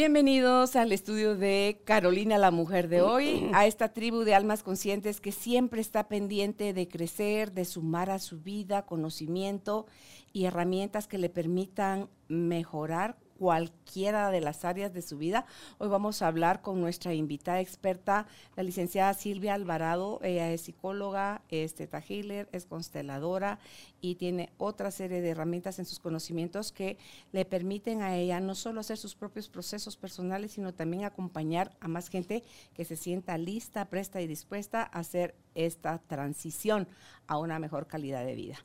Bienvenidos 0.00 0.76
al 0.76 0.92
estudio 0.92 1.34
de 1.34 1.82
Carolina, 1.84 2.38
la 2.38 2.52
mujer 2.52 2.86
de 2.86 3.02
hoy, 3.02 3.50
a 3.52 3.66
esta 3.66 3.92
tribu 3.92 4.20
de 4.20 4.32
almas 4.32 4.62
conscientes 4.62 5.20
que 5.20 5.32
siempre 5.32 5.80
está 5.80 6.06
pendiente 6.06 6.72
de 6.72 6.86
crecer, 6.86 7.50
de 7.50 7.64
sumar 7.64 8.08
a 8.08 8.20
su 8.20 8.38
vida 8.38 8.86
conocimiento 8.86 9.86
y 10.32 10.44
herramientas 10.44 11.08
que 11.08 11.18
le 11.18 11.30
permitan 11.30 12.08
mejorar 12.28 13.16
cualquiera 13.38 14.30
de 14.30 14.40
las 14.40 14.64
áreas 14.64 14.92
de 14.92 15.00
su 15.00 15.16
vida. 15.16 15.46
Hoy 15.78 15.88
vamos 15.88 16.20
a 16.20 16.26
hablar 16.26 16.60
con 16.60 16.80
nuestra 16.80 17.14
invitada 17.14 17.60
experta, 17.60 18.26
la 18.56 18.62
licenciada 18.64 19.14
Silvia 19.14 19.54
Alvarado. 19.54 20.18
Ella 20.22 20.52
es 20.52 20.62
psicóloga, 20.62 21.42
es 21.48 21.74
teta 21.74 22.02
healer, 22.06 22.48
es 22.52 22.66
consteladora 22.66 23.60
y 24.00 24.16
tiene 24.16 24.50
otra 24.58 24.90
serie 24.90 25.20
de 25.20 25.30
herramientas 25.30 25.78
en 25.78 25.84
sus 25.84 26.00
conocimientos 26.00 26.72
que 26.72 26.98
le 27.32 27.44
permiten 27.44 28.02
a 28.02 28.16
ella 28.16 28.40
no 28.40 28.54
solo 28.54 28.80
hacer 28.80 28.98
sus 28.98 29.14
propios 29.14 29.48
procesos 29.48 29.96
personales, 29.96 30.52
sino 30.52 30.74
también 30.74 31.04
acompañar 31.04 31.76
a 31.80 31.88
más 31.88 32.08
gente 32.08 32.42
que 32.74 32.84
se 32.84 32.96
sienta 32.96 33.38
lista, 33.38 33.84
presta 33.84 34.20
y 34.20 34.26
dispuesta 34.26 34.82
a 34.82 34.98
hacer 34.98 35.36
esta 35.54 35.98
transición 35.98 36.88
a 37.26 37.38
una 37.38 37.58
mejor 37.58 37.86
calidad 37.86 38.24
de 38.24 38.34
vida. 38.34 38.58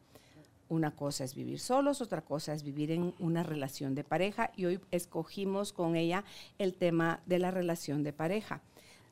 Una 0.73 0.95
cosa 0.95 1.23
es 1.23 1.35
vivir 1.35 1.59
solos, 1.59 2.01
otra 2.01 2.21
cosa 2.21 2.51
es 2.51 2.63
vivir 2.63 2.89
en 2.89 3.13
una 3.19 3.43
relación 3.43 3.93
de 3.93 4.03
pareja 4.03 4.49
y 4.55 4.65
hoy 4.65 4.79
escogimos 4.89 5.71
con 5.71 5.95
ella 5.95 6.23
el 6.57 6.73
tema 6.73 7.21
de 7.27 7.37
la 7.37 7.51
relación 7.51 8.01
de 8.01 8.11
pareja, 8.11 8.63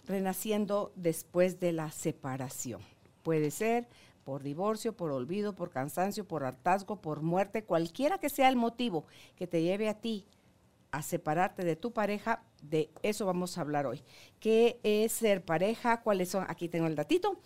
renaciendo 0.07 0.91
después 0.95 1.59
de 1.59 1.71
la 1.71 1.91
separación. 1.91 2.81
Puede 3.21 3.51
ser 3.51 3.87
por 4.23 4.41
divorcio, 4.41 4.97
por 4.97 5.11
olvido, 5.11 5.53
por 5.53 5.69
cansancio, 5.69 6.27
por 6.27 6.45
hartazgo, 6.45 6.99
por 6.99 7.21
muerte, 7.21 7.63
cualquiera 7.63 8.17
que 8.17 8.29
sea 8.29 8.49
el 8.49 8.55
motivo 8.55 9.05
que 9.35 9.45
te 9.45 9.61
lleve 9.61 9.87
a 9.87 10.01
ti 10.01 10.25
a 10.89 11.03
separarte 11.03 11.63
de 11.63 11.75
tu 11.75 11.91
pareja, 11.91 12.41
de 12.61 12.89
eso 13.03 13.25
vamos 13.25 13.57
a 13.57 13.61
hablar 13.61 13.85
hoy. 13.85 14.03
¿Qué 14.39 14.79
es 14.83 15.11
ser 15.11 15.43
pareja? 15.43 16.01
¿Cuáles 16.01 16.29
son? 16.29 16.45
Aquí 16.47 16.69
tengo 16.69 16.87
el 16.87 16.95
datito. 16.95 17.39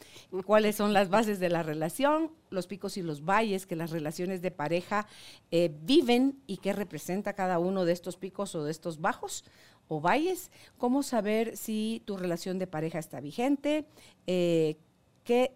¿Cuáles 0.46 0.76
son 0.76 0.94
las 0.94 1.10
bases 1.10 1.40
de 1.40 1.50
la 1.50 1.64
relación? 1.64 2.32
Los 2.50 2.68
picos 2.68 2.98
y 2.98 3.02
los 3.02 3.26
valles 3.26 3.66
que 3.66 3.76
las 3.76 3.92
relaciones 3.92 4.42
de 4.42 4.52
pareja 4.52 5.08
eh, 5.52 5.74
viven 5.84 6.42
y 6.48 6.58
qué 6.58 6.74
representa 6.74 7.34
cada 7.34 7.60
uno 7.60 7.86
de 7.86 7.94
estos 7.94 8.18
picos 8.18 8.56
o 8.56 8.64
de 8.64 8.72
estos 8.72 9.02
bajos 9.02 9.46
o 9.88 10.02
valles. 10.02 10.52
¿Cómo 10.78 11.04
saber 11.04 11.58
si 11.58 12.02
tu 12.06 12.18
relación 12.18 12.60
de 12.60 12.68
pareja 12.68 13.00
está 13.00 13.20
vigente? 13.20 13.86
Eh, 14.28 14.78
¿Qué 15.24 15.56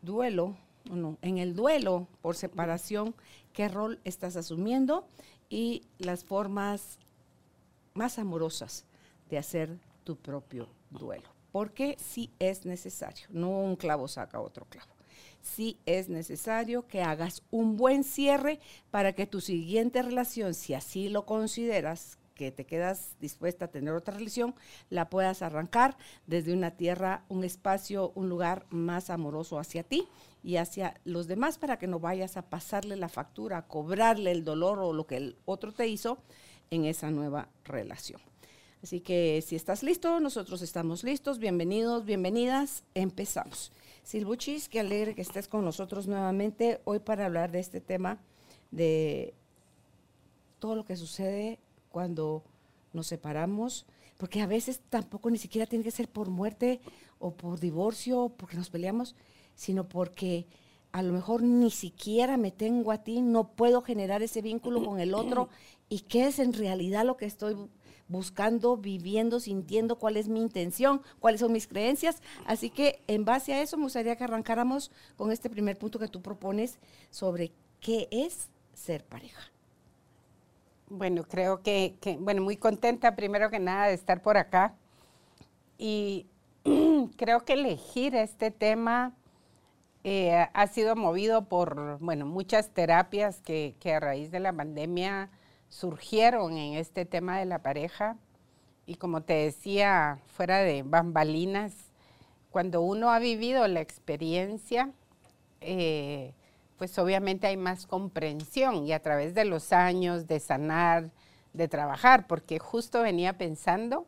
duelo? 0.00 0.56
No, 0.90 1.16
en 1.22 1.38
el 1.38 1.54
duelo 1.54 2.08
por 2.22 2.34
separación, 2.34 3.14
¿qué 3.52 3.68
rol 3.68 4.00
estás 4.04 4.34
asumiendo? 4.34 5.06
y 5.52 5.82
las 5.98 6.24
formas 6.24 6.98
más 7.94 8.18
amorosas 8.18 8.84
de 9.30 9.38
hacer 9.38 9.78
tu 10.04 10.16
propio 10.16 10.68
duelo. 10.90 11.28
Porque 11.52 11.96
sí 11.98 12.30
es 12.38 12.64
necesario, 12.64 13.26
no 13.30 13.50
un 13.50 13.76
clavo 13.76 14.08
saca 14.08 14.40
otro 14.40 14.66
clavo. 14.66 14.90
Sí 15.42 15.78
es 15.86 16.08
necesario 16.08 16.86
que 16.86 17.02
hagas 17.02 17.42
un 17.50 17.76
buen 17.76 18.04
cierre 18.04 18.60
para 18.90 19.12
que 19.12 19.26
tu 19.26 19.40
siguiente 19.40 20.00
relación, 20.02 20.54
si 20.54 20.72
así 20.72 21.08
lo 21.08 21.26
consideras, 21.26 22.18
que 22.34 22.50
te 22.50 22.64
quedas 22.64 23.16
dispuesta 23.20 23.66
a 23.66 23.70
tener 23.70 23.94
otra 23.94 24.14
relación, 24.14 24.54
la 24.90 25.10
puedas 25.10 25.42
arrancar 25.42 25.96
desde 26.26 26.52
una 26.52 26.72
tierra, 26.72 27.24
un 27.28 27.44
espacio, 27.44 28.12
un 28.14 28.28
lugar 28.28 28.66
más 28.70 29.10
amoroso 29.10 29.58
hacia 29.58 29.82
ti 29.82 30.08
y 30.42 30.56
hacia 30.56 31.00
los 31.04 31.26
demás 31.26 31.58
para 31.58 31.78
que 31.78 31.86
no 31.86 32.00
vayas 32.00 32.36
a 32.36 32.48
pasarle 32.48 32.96
la 32.96 33.08
factura, 33.08 33.58
a 33.58 33.66
cobrarle 33.68 34.30
el 34.30 34.44
dolor 34.44 34.78
o 34.78 34.92
lo 34.92 35.06
que 35.06 35.16
el 35.16 35.36
otro 35.44 35.72
te 35.72 35.86
hizo 35.86 36.18
en 36.72 36.86
esa 36.86 37.10
nueva 37.10 37.50
relación. 37.64 38.18
Así 38.82 39.00
que 39.00 39.44
si 39.46 39.56
estás 39.56 39.82
listo, 39.82 40.18
nosotros 40.20 40.62
estamos 40.62 41.04
listos. 41.04 41.38
Bienvenidos, 41.38 42.06
bienvenidas. 42.06 42.82
Empezamos. 42.94 43.72
Silbuchis, 44.02 44.70
qué 44.70 44.80
alegre 44.80 45.14
que 45.14 45.20
estés 45.20 45.48
con 45.48 45.66
nosotros 45.66 46.08
nuevamente 46.08 46.80
hoy 46.84 46.98
para 46.98 47.26
hablar 47.26 47.52
de 47.52 47.60
este 47.60 47.82
tema 47.82 48.18
de 48.70 49.34
todo 50.60 50.74
lo 50.74 50.86
que 50.86 50.96
sucede 50.96 51.60
cuando 51.90 52.42
nos 52.94 53.06
separamos, 53.06 53.84
porque 54.16 54.40
a 54.40 54.46
veces 54.46 54.80
tampoco 54.88 55.30
ni 55.30 55.36
siquiera 55.36 55.66
tiene 55.66 55.84
que 55.84 55.90
ser 55.90 56.08
por 56.08 56.30
muerte 56.30 56.80
o 57.18 57.34
por 57.34 57.60
divorcio, 57.60 58.32
porque 58.38 58.56
nos 58.56 58.70
peleamos, 58.70 59.14
sino 59.54 59.90
porque 59.90 60.46
a 60.92 61.02
lo 61.02 61.12
mejor 61.12 61.42
ni 61.42 61.70
siquiera 61.70 62.36
me 62.36 62.50
tengo 62.50 62.92
a 62.92 62.98
ti, 62.98 63.22
no 63.22 63.48
puedo 63.48 63.80
generar 63.80 64.22
ese 64.22 64.42
vínculo 64.42 64.84
con 64.84 65.00
el 65.00 65.14
otro 65.14 65.48
y 65.88 66.00
qué 66.00 66.26
es 66.26 66.38
en 66.38 66.52
realidad 66.52 67.04
lo 67.04 67.16
que 67.16 67.24
estoy 67.24 67.56
buscando, 68.08 68.76
viviendo, 68.76 69.40
sintiendo, 69.40 69.98
cuál 69.98 70.18
es 70.18 70.28
mi 70.28 70.40
intención, 70.40 71.00
cuáles 71.18 71.40
son 71.40 71.52
mis 71.52 71.66
creencias. 71.66 72.22
Así 72.46 72.68
que 72.68 73.02
en 73.06 73.24
base 73.24 73.54
a 73.54 73.62
eso 73.62 73.78
me 73.78 73.84
gustaría 73.84 74.16
que 74.16 74.24
arrancáramos 74.24 74.90
con 75.16 75.32
este 75.32 75.48
primer 75.48 75.78
punto 75.78 75.98
que 75.98 76.08
tú 76.08 76.20
propones 76.20 76.78
sobre 77.10 77.52
qué 77.80 78.08
es 78.10 78.50
ser 78.74 79.04
pareja. 79.04 79.50
Bueno, 80.88 81.24
creo 81.24 81.62
que, 81.62 81.96
bueno, 82.20 82.42
muy 82.42 82.58
contenta 82.58 83.16
primero 83.16 83.48
que 83.48 83.58
nada 83.58 83.86
de 83.86 83.94
estar 83.94 84.20
por 84.20 84.36
acá. 84.36 84.74
Y 85.78 86.26
creo 87.16 87.46
que 87.46 87.54
elegir 87.54 88.14
este 88.14 88.50
tema 88.50 89.14
eh, 90.04 90.48
ha 90.52 90.66
sido 90.66 90.96
movido 90.96 91.48
por, 91.48 91.98
bueno, 92.00 92.26
muchas 92.26 92.70
terapias 92.70 93.40
que, 93.40 93.76
que, 93.80 93.94
a 93.94 94.00
raíz 94.00 94.30
de 94.30 94.40
la 94.40 94.52
pandemia 94.52 95.30
surgieron 95.68 96.56
en 96.56 96.74
este 96.74 97.04
tema 97.04 97.38
de 97.38 97.46
la 97.46 97.60
pareja. 97.60 98.16
Y 98.84 98.96
como 98.96 99.22
te 99.22 99.34
decía, 99.34 100.18
fuera 100.26 100.58
de 100.58 100.82
bambalinas, 100.82 101.72
cuando 102.50 102.82
uno 102.82 103.10
ha 103.10 103.18
vivido 103.18 103.66
la 103.68 103.80
experiencia, 103.80 104.90
eh, 105.60 106.34
pues 106.76 106.98
obviamente 106.98 107.46
hay 107.46 107.56
más 107.56 107.86
comprensión 107.86 108.86
y 108.86 108.92
a 108.92 109.00
través 109.00 109.34
de 109.34 109.44
los 109.44 109.72
años 109.72 110.26
de 110.26 110.40
sanar, 110.40 111.10
de 111.52 111.68
trabajar, 111.68 112.26
porque 112.26 112.58
justo 112.58 113.02
venía 113.02 113.38
pensando, 113.38 114.06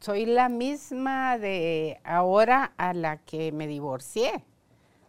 soy 0.00 0.26
la 0.26 0.48
misma 0.48 1.38
de 1.38 2.00
ahora 2.04 2.72
a 2.76 2.94
la 2.94 3.18
que 3.18 3.52
me 3.52 3.66
divorcié 3.66 4.44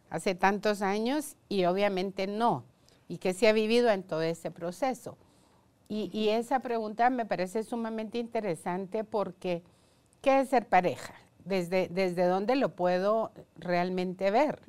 hace 0.09 0.35
tantos 0.35 0.81
años 0.81 1.35
y 1.47 1.65
obviamente 1.65 2.27
no. 2.27 2.63
¿Y 3.07 3.17
qué 3.17 3.33
se 3.33 3.47
ha 3.47 3.53
vivido 3.53 3.89
en 3.89 4.03
todo 4.03 4.21
ese 4.21 4.51
proceso? 4.51 5.17
Y, 5.91 6.29
esa 6.29 6.59
pregunta 6.59 7.09
me 7.09 7.25
parece 7.25 7.63
sumamente 7.63 8.19
interesante 8.19 9.03
porque, 9.03 9.63
¿qué 10.21 10.41
es 10.41 10.49
ser 10.49 10.67
pareja? 10.67 11.15
¿Desde, 11.45 11.87
desde 11.87 12.25
dónde 12.25 12.55
lo 12.55 12.75
puedo 12.75 13.31
realmente 13.57 14.29
ver? 14.29 14.61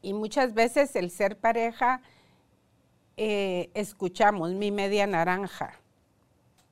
Y 0.00 0.14
muchas 0.14 0.54
veces 0.54 0.96
el 0.96 1.10
ser 1.10 1.36
pareja, 1.36 2.00
eh, 3.18 3.68
escuchamos 3.74 4.52
mi 4.52 4.70
media 4.70 5.06
naranja, 5.06 5.74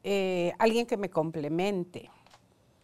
eh, 0.05 0.53
alguien 0.59 0.87
que 0.87 0.99
me 0.99 1.09
complemente, 1.09 2.11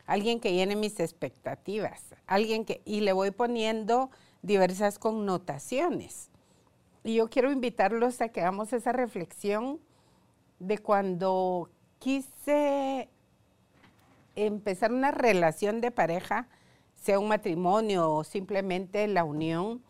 alguien 0.07 0.41
que 0.41 0.55
llene 0.55 0.75
mis 0.75 0.99
expectativas, 1.01 2.03
alguien 2.27 2.65
que, 2.65 2.81
y 2.87 3.01
le 3.01 3.13
voy 3.13 3.31
poniendo 3.31 4.11
diversas 4.41 4.99
connotaciones. 4.99 6.31
Y 7.05 7.15
yo 7.15 7.29
quiero 7.29 7.53
invitarlos 7.53 8.23
a 8.23 8.31
que 8.31 8.41
hagamos 8.41 8.73
esa 8.73 8.93
reflexión 8.93 9.81
de 10.59 10.79
cuando 10.79 11.69
quise 11.99 13.11
empezar 14.35 14.91
una 14.91 15.11
relación 15.11 15.83
de 15.83 15.91
pareja, 15.91 16.49
sea 16.97 17.19
un 17.19 17.29
matrimonio 17.29 18.11
o 18.11 18.25
simplemente 18.25 19.07
la 19.09 19.25
unión, 19.25 19.83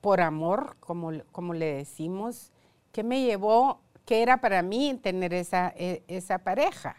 por 0.00 0.20
amor, 0.20 0.76
como, 0.78 1.10
como 1.32 1.54
le 1.54 1.74
decimos, 1.74 2.52
¿qué 2.92 3.02
me 3.02 3.22
llevó, 3.22 3.80
qué 4.08 4.22
era 4.22 4.38
para 4.38 4.62
mí 4.62 4.98
tener 5.02 5.34
esa, 5.34 5.70
e, 5.76 6.02
esa 6.08 6.38
pareja? 6.38 6.96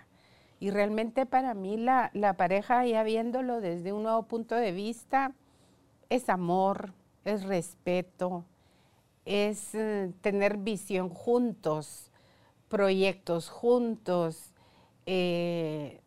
Y 0.59 0.69
realmente 0.69 1.25
para 1.25 1.55
mí 1.55 1.75
la, 1.75 2.11
la, 2.13 2.37
pareja, 2.37 2.85
ya 2.85 3.01
viéndolo 3.01 3.61
desde 3.61 3.93
un 3.93 4.03
nuevo 4.03 4.27
punto 4.27 4.53
de 4.53 4.71
vista, 4.71 5.33
es 6.09 6.29
amor, 6.29 6.93
es 7.25 7.45
respeto, 7.45 8.45
es 9.25 9.73
eh, 9.73 10.13
tener 10.21 10.57
visión 10.57 11.09
juntos, 11.09 12.11
proyectos 12.67 13.49
juntos, 13.49 14.53
eh, 15.07 16.01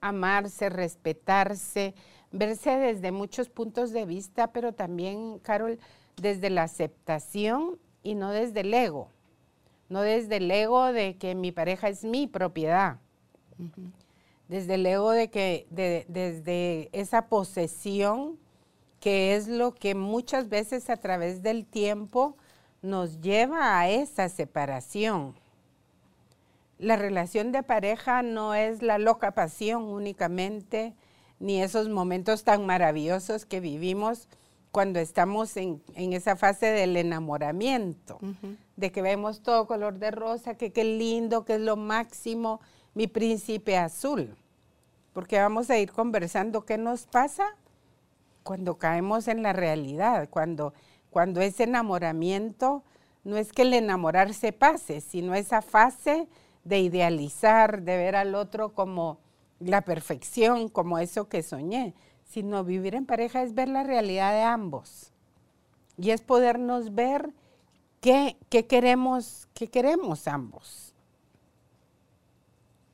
amarse, 0.00 0.70
respetarse, 0.70 1.94
verse 2.32 2.78
desde 2.78 3.12
muchos 3.12 3.50
puntos 3.50 3.90
de 3.90 4.06
vista, 4.06 4.52
pero 4.52 4.72
también, 4.72 5.38
Carol, 5.40 5.78
desde 6.16 6.48
la 6.48 6.62
aceptación 6.62 7.78
y 8.02 8.14
no 8.14 8.30
desde 8.30 8.60
el 8.60 8.72
ego. 8.72 9.10
No 9.90 10.00
desde 10.00 10.36
el 10.36 10.50
ego 10.50 10.92
de 10.92 11.18
que 11.18 11.34
mi 11.34 11.52
pareja 11.52 11.88
es 11.88 12.04
mi 12.04 12.26
propiedad. 12.26 12.96
Desde 14.48 14.74
el 14.74 14.86
ego 14.86 15.10
de 15.10 15.28
que, 15.28 15.66
desde 15.70 16.88
esa 16.92 17.26
posesión 17.28 18.38
que 19.00 19.34
es 19.34 19.48
lo 19.48 19.74
que 19.74 19.94
muchas 19.94 20.48
veces 20.48 20.90
a 20.90 20.96
través 20.96 21.42
del 21.42 21.66
tiempo 21.66 22.36
nos 22.82 23.20
lleva 23.20 23.80
a 23.80 23.88
esa 23.88 24.28
separación. 24.28 25.34
La 26.78 26.96
relación 26.96 27.50
de 27.50 27.62
pareja 27.62 28.22
no 28.22 28.54
es 28.54 28.82
la 28.82 28.98
loca 28.98 29.32
pasión 29.32 29.84
únicamente, 29.84 30.94
ni 31.38 31.62
esos 31.62 31.88
momentos 31.88 32.44
tan 32.44 32.66
maravillosos 32.66 33.46
que 33.46 33.60
vivimos 33.60 34.28
cuando 34.70 35.00
estamos 35.00 35.56
en, 35.56 35.82
esa 35.94 36.36
fase 36.36 36.66
del 36.66 36.96
enamoramiento, 36.96 38.18
de 38.76 38.92
que 38.92 39.02
vemos 39.02 39.42
todo 39.42 39.66
color 39.66 39.98
de 39.98 40.10
rosa, 40.10 40.54
que 40.54 40.72
qué 40.72 40.84
lindo, 40.84 41.44
que 41.44 41.54
es 41.54 41.60
lo 41.60 41.76
máximo, 41.76 42.60
mi 42.94 43.06
príncipe 43.06 43.76
azul. 43.76 44.36
Porque 45.12 45.38
vamos 45.38 45.70
a 45.70 45.78
ir 45.78 45.90
conversando 45.90 46.64
qué 46.64 46.78
nos 46.78 47.06
pasa 47.06 47.44
cuando 48.44 48.78
caemos 48.78 49.26
en 49.26 49.42
la 49.42 49.52
realidad, 49.52 50.28
cuando, 50.30 50.72
cuando 51.10 51.40
ese 51.40 51.64
enamoramiento 51.64 52.84
no 53.24 53.36
es 53.36 53.52
que 53.52 53.62
el 53.62 53.74
enamorarse 53.74 54.52
pase, 54.52 55.00
sino 55.00 55.34
esa 55.34 55.62
fase 55.62 56.28
de 56.64 56.80
idealizar, 56.80 57.82
de 57.82 57.96
ver 57.96 58.16
al 58.16 58.34
otro 58.34 58.72
como 58.72 59.18
la 59.58 59.82
perfección, 59.82 60.68
como 60.68 60.98
eso 60.98 61.28
que 61.28 61.42
soñé, 61.42 61.94
sino 62.30 62.62
vivir 62.62 62.94
en 62.94 63.06
pareja 63.06 63.42
es 63.42 63.54
ver 63.54 63.68
la 63.68 63.82
realidad 63.82 64.32
de 64.32 64.42
ambos. 64.42 65.12
Y 65.98 66.10
es 66.10 66.22
podernos 66.22 66.94
ver 66.94 67.34
qué, 68.00 68.36
queremos, 68.68 69.48
qué 69.52 69.68
queremos 69.68 70.28
ambos. 70.28 70.94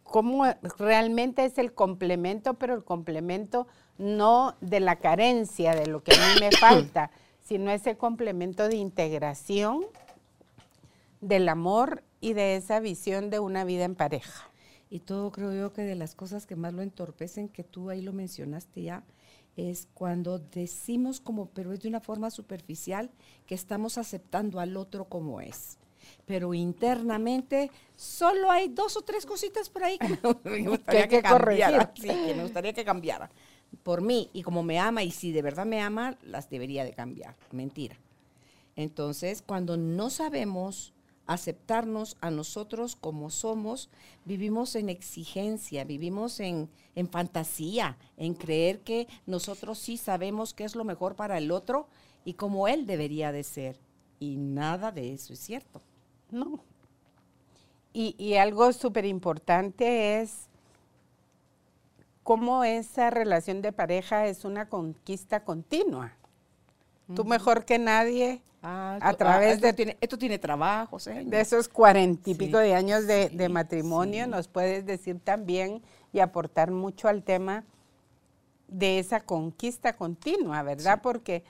Cómo 0.04 0.44
realmente 0.78 1.44
es 1.44 1.58
el 1.58 1.74
complemento, 1.74 2.54
pero 2.54 2.74
el 2.74 2.82
complemento 2.82 3.66
no 3.98 4.56
de 4.62 4.80
la 4.80 4.96
carencia, 4.96 5.74
de 5.74 5.86
lo 5.86 6.02
que 6.02 6.14
a 6.14 6.18
mí 6.18 6.40
me 6.40 6.50
falta, 6.58 7.10
sino 7.42 7.70
ese 7.70 7.96
complemento 7.96 8.68
de 8.68 8.76
integración 8.76 9.84
del 11.20 11.48
amor 11.50 12.02
y 12.20 12.32
de 12.32 12.56
esa 12.56 12.80
visión 12.80 13.28
de 13.28 13.38
una 13.38 13.64
vida 13.64 13.84
en 13.84 13.96
pareja. 13.96 14.50
Y 14.88 15.00
todo 15.00 15.30
creo 15.30 15.52
yo 15.52 15.72
que 15.74 15.82
de 15.82 15.94
las 15.94 16.14
cosas 16.14 16.46
que 16.46 16.56
más 16.56 16.72
lo 16.72 16.80
entorpecen, 16.80 17.48
que 17.48 17.64
tú 17.64 17.90
ahí 17.90 18.00
lo 18.00 18.12
mencionaste 18.12 18.82
ya, 18.82 19.04
es 19.56 19.88
cuando 19.94 20.38
decimos 20.38 21.20
como, 21.20 21.50
pero 21.50 21.72
es 21.72 21.80
de 21.80 21.88
una 21.88 22.00
forma 22.00 22.30
superficial, 22.30 23.10
que 23.46 23.54
estamos 23.54 23.98
aceptando 23.98 24.60
al 24.60 24.76
otro 24.76 25.06
como 25.06 25.40
es. 25.40 25.78
Pero 26.24 26.54
internamente 26.54 27.70
solo 27.96 28.50
hay 28.50 28.68
dos 28.68 28.96
o 28.96 29.02
tres 29.02 29.26
cositas 29.26 29.68
por 29.70 29.82
ahí 29.82 29.98
que 29.98 30.08
me, 30.08 30.16
gustaría 30.68 31.08
que, 31.08 31.22
cambiara. 31.22 31.92
Sí, 31.96 32.08
que 32.08 32.34
me 32.34 32.42
gustaría 32.42 32.72
que 32.72 32.84
cambiara. 32.84 33.30
Por 33.82 34.02
mí, 34.02 34.30
y 34.32 34.42
como 34.42 34.62
me 34.62 34.78
ama, 34.78 35.02
y 35.02 35.10
si 35.10 35.32
de 35.32 35.42
verdad 35.42 35.66
me 35.66 35.80
ama, 35.80 36.16
las 36.22 36.48
debería 36.50 36.84
de 36.84 36.92
cambiar. 36.92 37.34
Mentira. 37.50 37.96
Entonces, 38.76 39.42
cuando 39.42 39.76
no 39.76 40.10
sabemos 40.10 40.92
aceptarnos 41.26 42.16
a 42.20 42.30
nosotros 42.30 42.96
como 42.96 43.30
somos, 43.30 43.90
vivimos 44.24 44.74
en 44.76 44.88
exigencia, 44.88 45.84
vivimos 45.84 46.40
en, 46.40 46.68
fantasía, 47.10 47.98
en 48.16 48.34
creer 48.34 48.80
que 48.80 49.08
nosotros 49.26 49.78
sí 49.78 49.96
sabemos 49.96 50.54
qué 50.54 50.64
es 50.64 50.76
lo 50.76 50.84
mejor 50.84 51.16
para 51.16 51.38
el 51.38 51.50
otro 51.50 51.88
y 52.24 52.34
como 52.34 52.68
él 52.68 52.86
debería 52.86 53.32
de 53.32 53.44
ser. 53.44 53.78
Y 54.18 54.36
nada 54.36 54.92
de 54.92 55.12
eso 55.12 55.32
es 55.32 55.40
cierto. 55.40 55.82
No. 56.30 56.60
Y, 57.92 58.14
y 58.18 58.34
algo 58.34 58.72
súper 58.72 59.04
importante 59.04 60.20
es 60.20 60.48
cómo 62.22 62.64
esa 62.64 63.10
relación 63.10 63.62
de 63.62 63.72
pareja 63.72 64.26
es 64.26 64.44
una 64.44 64.68
conquista 64.68 65.44
continua. 65.44 66.12
Tú 67.14 67.24
mejor 67.24 67.64
que 67.64 67.78
nadie 67.78 68.42
Ah, 68.62 68.98
a 69.00 69.12
través 69.14 69.60
de... 69.60 69.72
Tiene, 69.72 69.96
esto 70.00 70.18
tiene 70.18 70.38
trabajo, 70.38 70.98
De 70.98 71.40
esos 71.40 71.68
cuarenta 71.68 72.30
y 72.30 72.34
pico 72.34 72.58
de 72.58 72.74
años 72.74 73.06
de, 73.06 73.48
matrimonio, 73.48 74.26
nos 74.26 74.48
puedes 74.48 74.84
decir 74.84 75.20
también 75.20 75.82
y 76.12 76.20
aportar 76.20 76.70
mucho 76.70 77.08
al 77.08 77.22
tema 77.22 77.64
de 78.68 78.98
esa 78.98 79.20
conquista 79.20 79.92
continua, 79.92 80.62
¿verdad? 80.62 81.00
Porque 81.02 81.44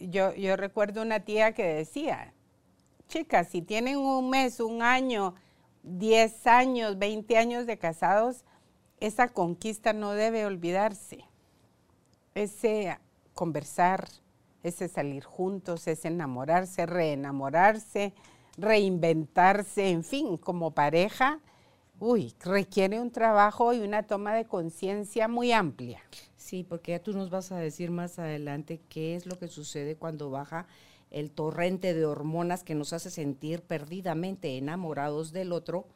yo, 0.00 0.34
yo 0.34 0.56
recuerdo 0.56 1.02
una 1.02 1.20
tía 1.20 1.52
que 1.52 1.64
decía, 1.64 2.32
chicas, 3.08 3.48
si 3.48 3.62
tienen 3.62 3.98
un 3.98 4.30
mes, 4.30 4.58
un 4.60 4.82
año, 4.82 5.34
diez 5.82 6.46
años, 6.46 6.98
veinte 6.98 7.36
años 7.36 7.66
de 7.66 7.78
casados, 7.78 8.44
esa 8.98 9.28
conquista 9.28 9.92
no 9.92 10.12
debe 10.12 10.46
olvidarse. 10.46 11.24
Ese 12.34 12.98
conversar, 13.34 14.08
ese 14.62 14.88
salir 14.88 15.24
juntos, 15.24 15.86
ese 15.86 16.08
enamorarse, 16.08 16.86
reenamorarse, 16.86 18.12
reinventarse, 18.56 19.90
en 19.90 20.04
fin, 20.04 20.36
como 20.36 20.72
pareja, 20.72 21.40
uy, 21.98 22.34
requiere 22.40 23.00
un 23.00 23.10
trabajo 23.10 23.72
y 23.72 23.80
una 23.80 24.02
toma 24.02 24.34
de 24.34 24.46
conciencia 24.46 25.28
muy 25.28 25.52
amplia. 25.52 26.00
Sí, 26.36 26.64
porque 26.64 26.92
ya 26.92 27.02
tú 27.02 27.12
nos 27.12 27.30
vas 27.30 27.52
a 27.52 27.58
decir 27.58 27.90
más 27.90 28.18
adelante 28.18 28.80
qué 28.88 29.14
es 29.14 29.26
lo 29.26 29.38
que 29.38 29.48
sucede 29.48 29.96
cuando 29.96 30.30
baja 30.30 30.66
el 31.10 31.30
torrente 31.30 31.92
de 31.92 32.06
hormonas 32.06 32.62
que 32.62 32.74
nos 32.74 32.92
hace 32.92 33.10
sentir 33.10 33.62
perdidamente 33.62 34.56
enamorados 34.56 35.32
del 35.32 35.52
otro, 35.52 35.86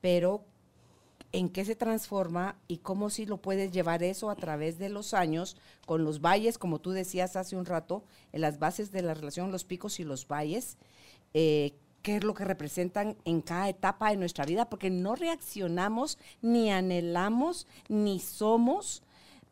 pero 0.00 0.44
en 1.32 1.48
qué 1.48 1.64
se 1.64 1.76
transforma 1.76 2.56
y 2.68 2.78
cómo 2.78 3.10
si 3.10 3.26
lo 3.26 3.38
puedes 3.38 3.72
llevar 3.72 4.02
eso 4.02 4.30
a 4.30 4.36
través 4.36 4.78
de 4.78 4.88
los 4.88 5.14
años 5.14 5.56
con 5.84 6.04
los 6.04 6.20
valles, 6.20 6.58
como 6.58 6.80
tú 6.80 6.92
decías 6.92 7.36
hace 7.36 7.56
un 7.56 7.66
rato, 7.66 8.04
en 8.32 8.40
las 8.40 8.58
bases 8.58 8.92
de 8.92 9.02
la 9.02 9.14
relación, 9.14 9.52
los 9.52 9.64
picos 9.64 10.00
y 10.00 10.04
los 10.04 10.28
valles, 10.28 10.78
eh, 11.34 11.74
qué 12.02 12.16
es 12.16 12.24
lo 12.24 12.34
que 12.34 12.44
representan 12.44 13.16
en 13.24 13.40
cada 13.40 13.68
etapa 13.68 14.10
de 14.10 14.16
nuestra 14.16 14.44
vida, 14.44 14.70
porque 14.70 14.90
no 14.90 15.16
reaccionamos, 15.16 16.18
ni 16.40 16.70
anhelamos, 16.70 17.66
ni 17.88 18.20
somos 18.20 19.02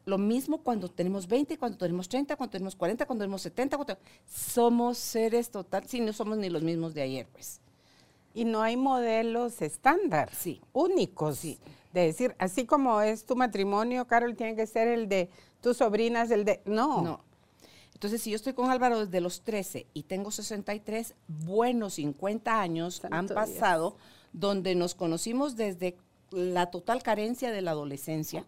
lo 0.07 0.19
mismo 0.19 0.59
cuando 0.59 0.89
tenemos 0.89 1.27
20, 1.27 1.59
cuando 1.59 1.79
tenemos 1.79 2.09
30, 2.09 2.37
cuando 2.37 2.53
tenemos 2.53 2.77
40, 2.77 3.07
cuando 3.07 3.23
tenemos 3.25 3.43
70, 3.43 3.77
cuando 3.77 3.99
somos 4.29 4.99
seres 4.99 5.51
total, 5.51 5.89
si 5.89 6.01
no 6.01 6.13
somos 6.13 6.39
ni 6.39 6.51
los 6.51 6.63
mismos 6.63 6.95
de 6.95 7.03
ayer, 7.03 7.27
pues. 7.33 7.61
Y 8.35 8.45
no 8.45 8.63
hay 8.63 8.77
modelos 8.77 9.63
estándar, 9.63 10.31
sí. 10.35 10.61
únicos. 10.73 11.39
Sí. 11.39 11.59
De 11.93 12.03
decir, 12.03 12.35
así 12.39 12.67
como 12.67 13.01
es 13.01 13.25
tu 13.25 13.37
matrimonio, 13.37 14.07
Carol, 14.07 14.35
tiene 14.35 14.57
que 14.57 14.67
ser 14.67 14.89
el 14.89 15.09
de 15.09 15.31
tus 15.61 15.77
sobrinas, 15.77 16.31
el 16.31 16.45
de... 16.45 16.61
No. 16.67 17.01
No. 17.03 17.21
Entonces, 17.95 18.21
si 18.21 18.31
yo 18.31 18.37
estoy 18.37 18.53
con 18.53 18.71
Álvaro 18.71 19.07
desde 19.07 19.21
los 19.21 19.43
13 19.43 19.87
y 19.95 20.03
tengo 20.03 20.31
63, 20.33 21.15
buenos 21.29 21.95
50 21.95 22.61
años 22.61 23.01
han 23.11 23.29
pasado 23.29 23.97
donde 24.33 24.75
nos 24.75 24.95
conocimos 24.97 25.57
desde 25.57 25.97
la 26.33 26.71
total 26.71 27.03
carencia 27.03 27.53
de 27.53 27.63
la 27.63 27.71
adolescencia 27.71 28.45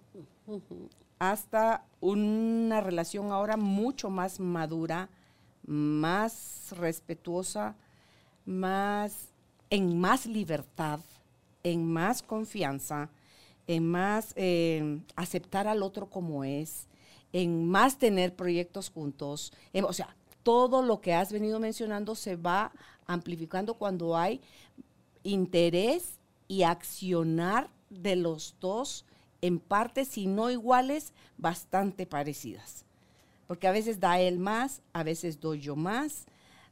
hasta 1.18 1.84
una 2.00 2.80
relación 2.80 3.32
ahora 3.32 3.56
mucho 3.56 4.10
más 4.10 4.40
madura, 4.40 5.08
más 5.64 6.72
respetuosa, 6.72 7.76
más 8.44 9.28
en 9.70 9.99
más 9.99 10.26
libertad, 10.26 11.00
en 11.62 11.85
más 11.92 12.23
confianza, 12.23 13.11
en 13.66 13.88
más 13.88 14.32
eh, 14.37 15.00
aceptar 15.16 15.66
al 15.66 15.82
otro 15.82 16.08
como 16.08 16.44
es, 16.44 16.87
en 17.32 17.68
más 17.68 17.99
tener 17.99 18.35
proyectos 18.35 18.90
juntos. 18.90 19.52
o 19.82 19.92
sea, 19.92 20.14
todo 20.42 20.82
lo 20.82 21.00
que 21.00 21.12
has 21.12 21.32
venido 21.32 21.58
mencionando 21.58 22.14
se 22.14 22.37
va 22.37 22.73
amplificando 23.06 23.75
cuando 23.75 24.16
hay 24.16 24.40
interés 25.25 26.20
y 26.49 26.62
accionar 26.62 27.68
de 27.90 28.16
los 28.16 28.54
dos 28.61 29.04
en 29.42 29.58
partes, 29.58 30.08
si 30.08 30.26
no 30.26 30.50
iguales, 30.50 31.12
bastante 31.37 32.06
parecidas. 32.06 32.85
Porque 33.46 33.68
a 33.68 33.73
veces 33.73 34.00
da 34.00 34.20
él 34.20 34.38
más, 34.38 34.82
a 34.92 35.02
veces 35.02 35.40
doy 35.40 35.61
yo 35.61 35.76
más, 35.76 36.26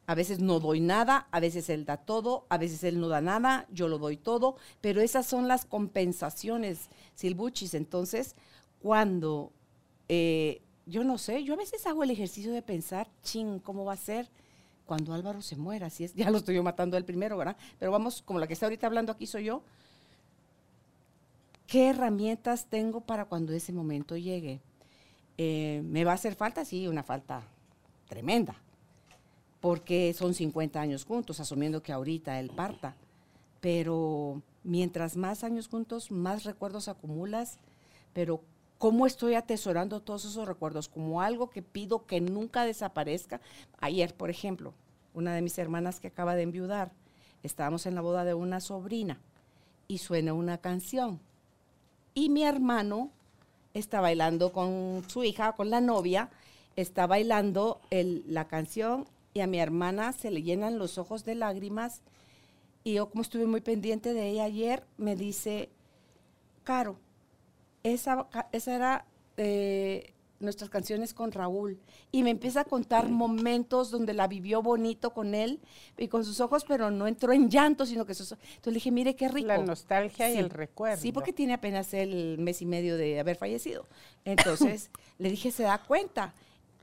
a 0.06 0.14
veces 0.14 0.40
no 0.40 0.60
doy 0.60 0.80
nada, 0.80 1.28
a 1.30 1.40
veces 1.40 1.68
él 1.70 1.84
da 1.84 1.96
todo, 1.96 2.46
a 2.50 2.58
veces 2.58 2.84
él 2.84 3.00
no 3.00 3.08
da 3.08 3.20
nada, 3.20 3.66
yo 3.72 3.88
lo 3.88 3.98
doy 3.98 4.16
todo, 4.16 4.56
pero 4.80 5.00
esas 5.00 5.26
son 5.26 5.48
las 5.48 5.64
compensaciones, 5.64 6.88
Silbuchis. 7.14 7.74
Entonces, 7.74 8.34
cuando, 8.80 9.52
eh, 10.08 10.60
yo 10.86 11.04
no 11.04 11.16
sé, 11.16 11.42
yo 11.44 11.54
a 11.54 11.56
veces 11.56 11.86
hago 11.86 12.04
el 12.04 12.10
ejercicio 12.10 12.52
de 12.52 12.60
pensar, 12.60 13.08
ching, 13.22 13.58
¿cómo 13.60 13.84
va 13.84 13.94
a 13.94 13.96
ser 13.96 14.28
cuando 14.84 15.14
Álvaro 15.14 15.40
se 15.40 15.56
muera? 15.56 15.86
Así 15.86 16.04
es, 16.04 16.14
ya 16.14 16.30
lo 16.30 16.38
estoy 16.38 16.56
yo 16.56 16.62
matando 16.62 16.98
él 16.98 17.04
primero, 17.04 17.38
¿verdad? 17.38 17.56
Pero 17.78 17.90
vamos, 17.90 18.20
como 18.20 18.38
la 18.38 18.46
que 18.46 18.52
está 18.52 18.66
ahorita 18.66 18.86
hablando 18.86 19.10
aquí 19.10 19.26
soy 19.26 19.44
yo, 19.44 19.62
¿qué 21.66 21.88
herramientas 21.88 22.66
tengo 22.66 23.00
para 23.00 23.24
cuando 23.24 23.54
ese 23.54 23.72
momento 23.72 24.18
llegue? 24.18 24.60
Eh, 25.38 25.80
¿Me 25.84 26.04
va 26.04 26.12
a 26.12 26.16
hacer 26.16 26.34
falta? 26.34 26.64
Sí, 26.66 26.86
una 26.86 27.02
falta 27.02 27.42
tremenda 28.06 28.54
porque 29.64 30.12
son 30.12 30.34
50 30.34 30.78
años 30.78 31.06
juntos, 31.06 31.40
asumiendo 31.40 31.82
que 31.82 31.90
ahorita 31.90 32.38
él 32.38 32.50
parta. 32.50 32.96
Pero 33.62 34.42
mientras 34.62 35.16
más 35.16 35.42
años 35.42 35.68
juntos, 35.68 36.10
más 36.10 36.44
recuerdos 36.44 36.86
acumulas, 36.86 37.56
pero 38.12 38.42
¿cómo 38.76 39.06
estoy 39.06 39.36
atesorando 39.36 40.02
todos 40.02 40.26
esos 40.26 40.46
recuerdos? 40.46 40.90
Como 40.90 41.22
algo 41.22 41.48
que 41.48 41.62
pido 41.62 42.04
que 42.04 42.20
nunca 42.20 42.66
desaparezca. 42.66 43.40
Ayer, 43.80 44.14
por 44.14 44.28
ejemplo, 44.28 44.74
una 45.14 45.34
de 45.34 45.40
mis 45.40 45.56
hermanas 45.56 45.98
que 45.98 46.08
acaba 46.08 46.34
de 46.34 46.42
enviudar, 46.42 46.92
estábamos 47.42 47.86
en 47.86 47.94
la 47.94 48.02
boda 48.02 48.26
de 48.26 48.34
una 48.34 48.60
sobrina 48.60 49.18
y 49.88 49.96
suena 49.96 50.34
una 50.34 50.58
canción. 50.58 51.20
Y 52.12 52.28
mi 52.28 52.44
hermano 52.44 53.08
está 53.72 54.02
bailando 54.02 54.52
con 54.52 55.04
su 55.08 55.24
hija, 55.24 55.52
con 55.52 55.70
la 55.70 55.80
novia, 55.80 56.28
está 56.76 57.06
bailando 57.06 57.80
la 57.90 58.46
canción 58.46 59.06
y 59.34 59.40
a 59.40 59.46
mi 59.46 59.58
hermana 59.58 60.12
se 60.12 60.30
le 60.30 60.42
llenan 60.42 60.78
los 60.78 60.96
ojos 60.96 61.24
de 61.24 61.34
lágrimas. 61.34 62.02
Y 62.84 62.94
yo, 62.94 63.10
como 63.10 63.22
estuve 63.22 63.46
muy 63.46 63.60
pendiente 63.60 64.14
de 64.14 64.30
ella 64.30 64.44
ayer, 64.44 64.86
me 64.96 65.16
dice, 65.16 65.70
Caro, 66.62 66.98
esa, 67.82 68.28
esa 68.52 68.74
era 68.74 69.06
eh, 69.36 70.14
nuestras 70.38 70.70
canciones 70.70 71.14
con 71.14 71.32
Raúl. 71.32 71.80
Y 72.12 72.22
me 72.22 72.30
empieza 72.30 72.60
a 72.60 72.64
contar 72.64 73.08
momentos 73.08 73.90
donde 73.90 74.14
la 74.14 74.28
vivió 74.28 74.62
bonito 74.62 75.12
con 75.12 75.34
él 75.34 75.60
y 75.98 76.08
con 76.08 76.24
sus 76.24 76.40
ojos, 76.40 76.64
pero 76.66 76.90
no 76.90 77.06
entró 77.06 77.32
en 77.32 77.50
llanto, 77.50 77.86
sino 77.86 78.06
que 78.06 78.14
sus... 78.14 78.32
Entonces 78.32 78.66
le 78.66 78.74
dije, 78.74 78.90
mire 78.90 79.16
qué 79.16 79.28
rico. 79.28 79.48
La 79.48 79.58
nostalgia 79.58 80.30
y 80.30 80.36
el 80.36 80.50
recuerdo. 80.50 81.00
Sí, 81.00 81.12
porque 81.12 81.32
tiene 81.32 81.54
apenas 81.54 81.92
el 81.94 82.38
mes 82.38 82.62
y 82.62 82.66
medio 82.66 82.96
de 82.96 83.18
haber 83.18 83.36
fallecido. 83.36 83.86
Entonces 84.24 84.90
le 85.18 85.30
dije, 85.30 85.50
se 85.50 85.64
da 85.64 85.78
cuenta. 85.78 86.34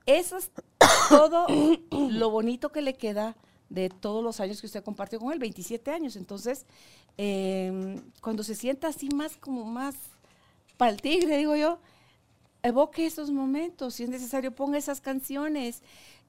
Eso 0.05 0.38
es 0.38 0.51
todo 1.10 1.48
lo 1.91 2.29
bonito 2.29 2.72
que 2.72 2.81
le 2.81 2.93
queda 2.93 3.36
de 3.70 3.89
todos 3.89 4.24
los 4.24 4.39
años 4.39 4.60
que 4.60 4.67
usted 4.67 4.84
compartió 4.84 5.20
con 5.20 5.31
él, 5.31 5.39
27 5.39 5.91
años. 5.91 6.15
Entonces, 6.15 6.65
em, 7.17 8.01
cuando 8.22 8.43
se 8.43 8.55
sienta 8.55 8.89
así 8.89 9.10
más 9.10 9.38
como 9.38 9.63
más 9.63 9.96
para 10.77 10.91
el 10.91 11.01
tigre, 11.01 11.38
digo 11.38 11.55
yo, 11.55 11.79
evoque 12.63 13.05
esos 13.05 13.31
momentos, 13.31 13.96
si 13.96 14.03
es 14.03 14.10
necesario, 14.10 14.53
ponga 14.53 14.77
esas 14.77 15.00
canciones, 15.00 15.84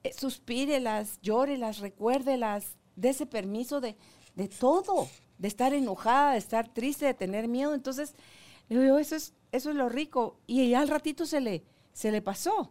eh, 0.04 0.12
suspírelas, 0.12 1.18
llórelas, 1.22 1.78
recuérdelas, 1.78 2.76
ese 3.02 3.26
permiso 3.26 3.80
de, 3.80 3.96
de, 4.36 4.48
todo, 4.48 5.08
de 5.38 5.48
estar 5.48 5.74
enojada, 5.74 6.32
de 6.32 6.38
estar 6.38 6.72
triste, 6.72 7.06
de 7.06 7.14
tener 7.14 7.48
miedo. 7.48 7.74
Entonces, 7.74 8.14
digo 8.68 8.82
yo, 8.82 8.98
eso 8.98 9.16
es, 9.16 9.34
eso 9.50 9.70
es 9.70 9.76
lo 9.76 9.88
rico. 9.88 10.38
Y 10.46 10.68
ya 10.68 10.80
al 10.80 10.88
ratito 10.88 11.26
se 11.26 11.40
le, 11.40 11.64
se 11.92 12.12
le 12.12 12.22
pasó 12.22 12.70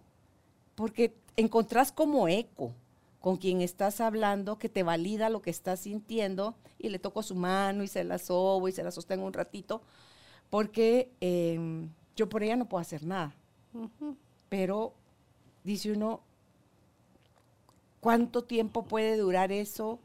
porque 0.82 1.16
encontrás 1.38 1.92
como 1.92 2.28
eco 2.28 2.74
con 3.20 3.38
quien 3.38 3.62
estás 3.62 4.02
hablando, 4.02 4.58
que 4.58 4.68
te 4.68 4.82
valida 4.82 5.30
lo 5.30 5.44
que 5.44 5.52
estás 5.52 5.82
sintiendo, 5.82 6.56
y 6.80 6.90
le 6.90 6.98
toco 6.98 7.22
su 7.22 7.36
mano 7.36 7.84
y 7.84 7.88
se 7.88 8.04
la 8.04 8.18
sobo 8.18 8.68
y 8.68 8.72
se 8.72 8.82
la 8.84 8.90
sostengo 8.90 9.28
un 9.28 9.34
ratito, 9.34 9.84
porque 10.50 11.12
em, 11.22 11.92
yo 12.16 12.28
por 12.28 12.42
ella 12.42 12.56
no 12.56 12.68
puedo 12.68 12.82
hacer 12.82 13.06
nada. 13.06 13.32
Pero 14.50 14.96
dice 15.64 15.92
uno, 15.92 16.22
¿cuánto 18.00 18.44
tiempo 18.44 18.84
puede 18.84 19.18
durar 19.18 19.52
eso 19.52 20.00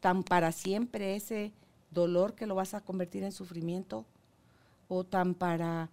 tan 0.00 0.22
para 0.22 0.52
siempre, 0.52 1.16
ese 1.16 1.54
dolor 1.90 2.34
que 2.34 2.46
lo 2.46 2.54
vas 2.54 2.74
a 2.74 2.82
convertir 2.82 3.22
en 3.24 3.32
sufrimiento? 3.32 4.04
¿O 4.86 5.02
tan 5.02 5.32
para 5.34 5.88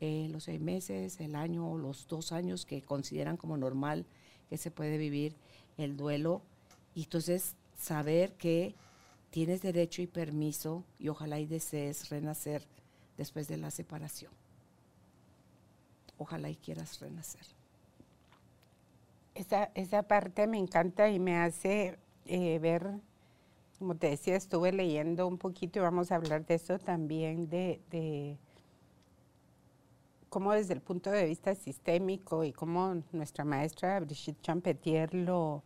eh, 0.00 0.28
los 0.30 0.44
seis 0.44 0.60
meses, 0.60 1.20
el 1.20 1.34
año 1.34 1.70
o 1.70 1.78
los 1.78 2.06
dos 2.06 2.32
años 2.32 2.66
que 2.66 2.82
consideran 2.82 3.36
como 3.36 3.56
normal 3.56 4.04
que 4.50 4.58
se 4.58 4.70
puede 4.70 4.98
vivir 4.98 5.34
el 5.78 5.96
duelo. 5.96 6.42
Y 6.94 7.04
entonces 7.04 7.56
saber 7.78 8.34
que 8.34 8.74
tienes 9.30 9.62
derecho 9.62 10.02
y 10.02 10.06
permiso 10.06 10.84
y 10.98 11.08
ojalá 11.08 11.40
y 11.40 11.46
desees 11.46 12.10
renacer 12.10 12.62
después 13.16 13.48
de 13.48 13.56
la 13.56 13.70
separación. 13.70 14.32
Ojalá 16.18 16.50
y 16.50 16.56
quieras 16.56 17.00
renacer. 17.00 17.46
Esa, 19.34 19.70
esa 19.74 20.02
parte 20.02 20.46
me 20.46 20.58
encanta 20.58 21.10
y 21.10 21.18
me 21.18 21.36
hace 21.36 21.98
eh, 22.26 22.58
ver, 22.58 22.86
como 23.78 23.94
te 23.94 24.10
decía, 24.10 24.36
estuve 24.36 24.72
leyendo 24.72 25.26
un 25.26 25.38
poquito 25.38 25.78
y 25.78 25.82
vamos 25.82 26.12
a 26.12 26.16
hablar 26.16 26.46
de 26.46 26.54
eso 26.54 26.78
también, 26.78 27.48
de 27.48 28.38
cómo 30.36 30.52
desde 30.52 30.74
el 30.74 30.82
punto 30.82 31.10
de 31.10 31.24
vista 31.24 31.54
sistémico 31.54 32.44
y 32.44 32.52
cómo 32.52 33.02
nuestra 33.10 33.42
maestra 33.42 33.98
Brigitte 34.00 34.42
Champetier 34.42 35.14
lo, 35.14 35.62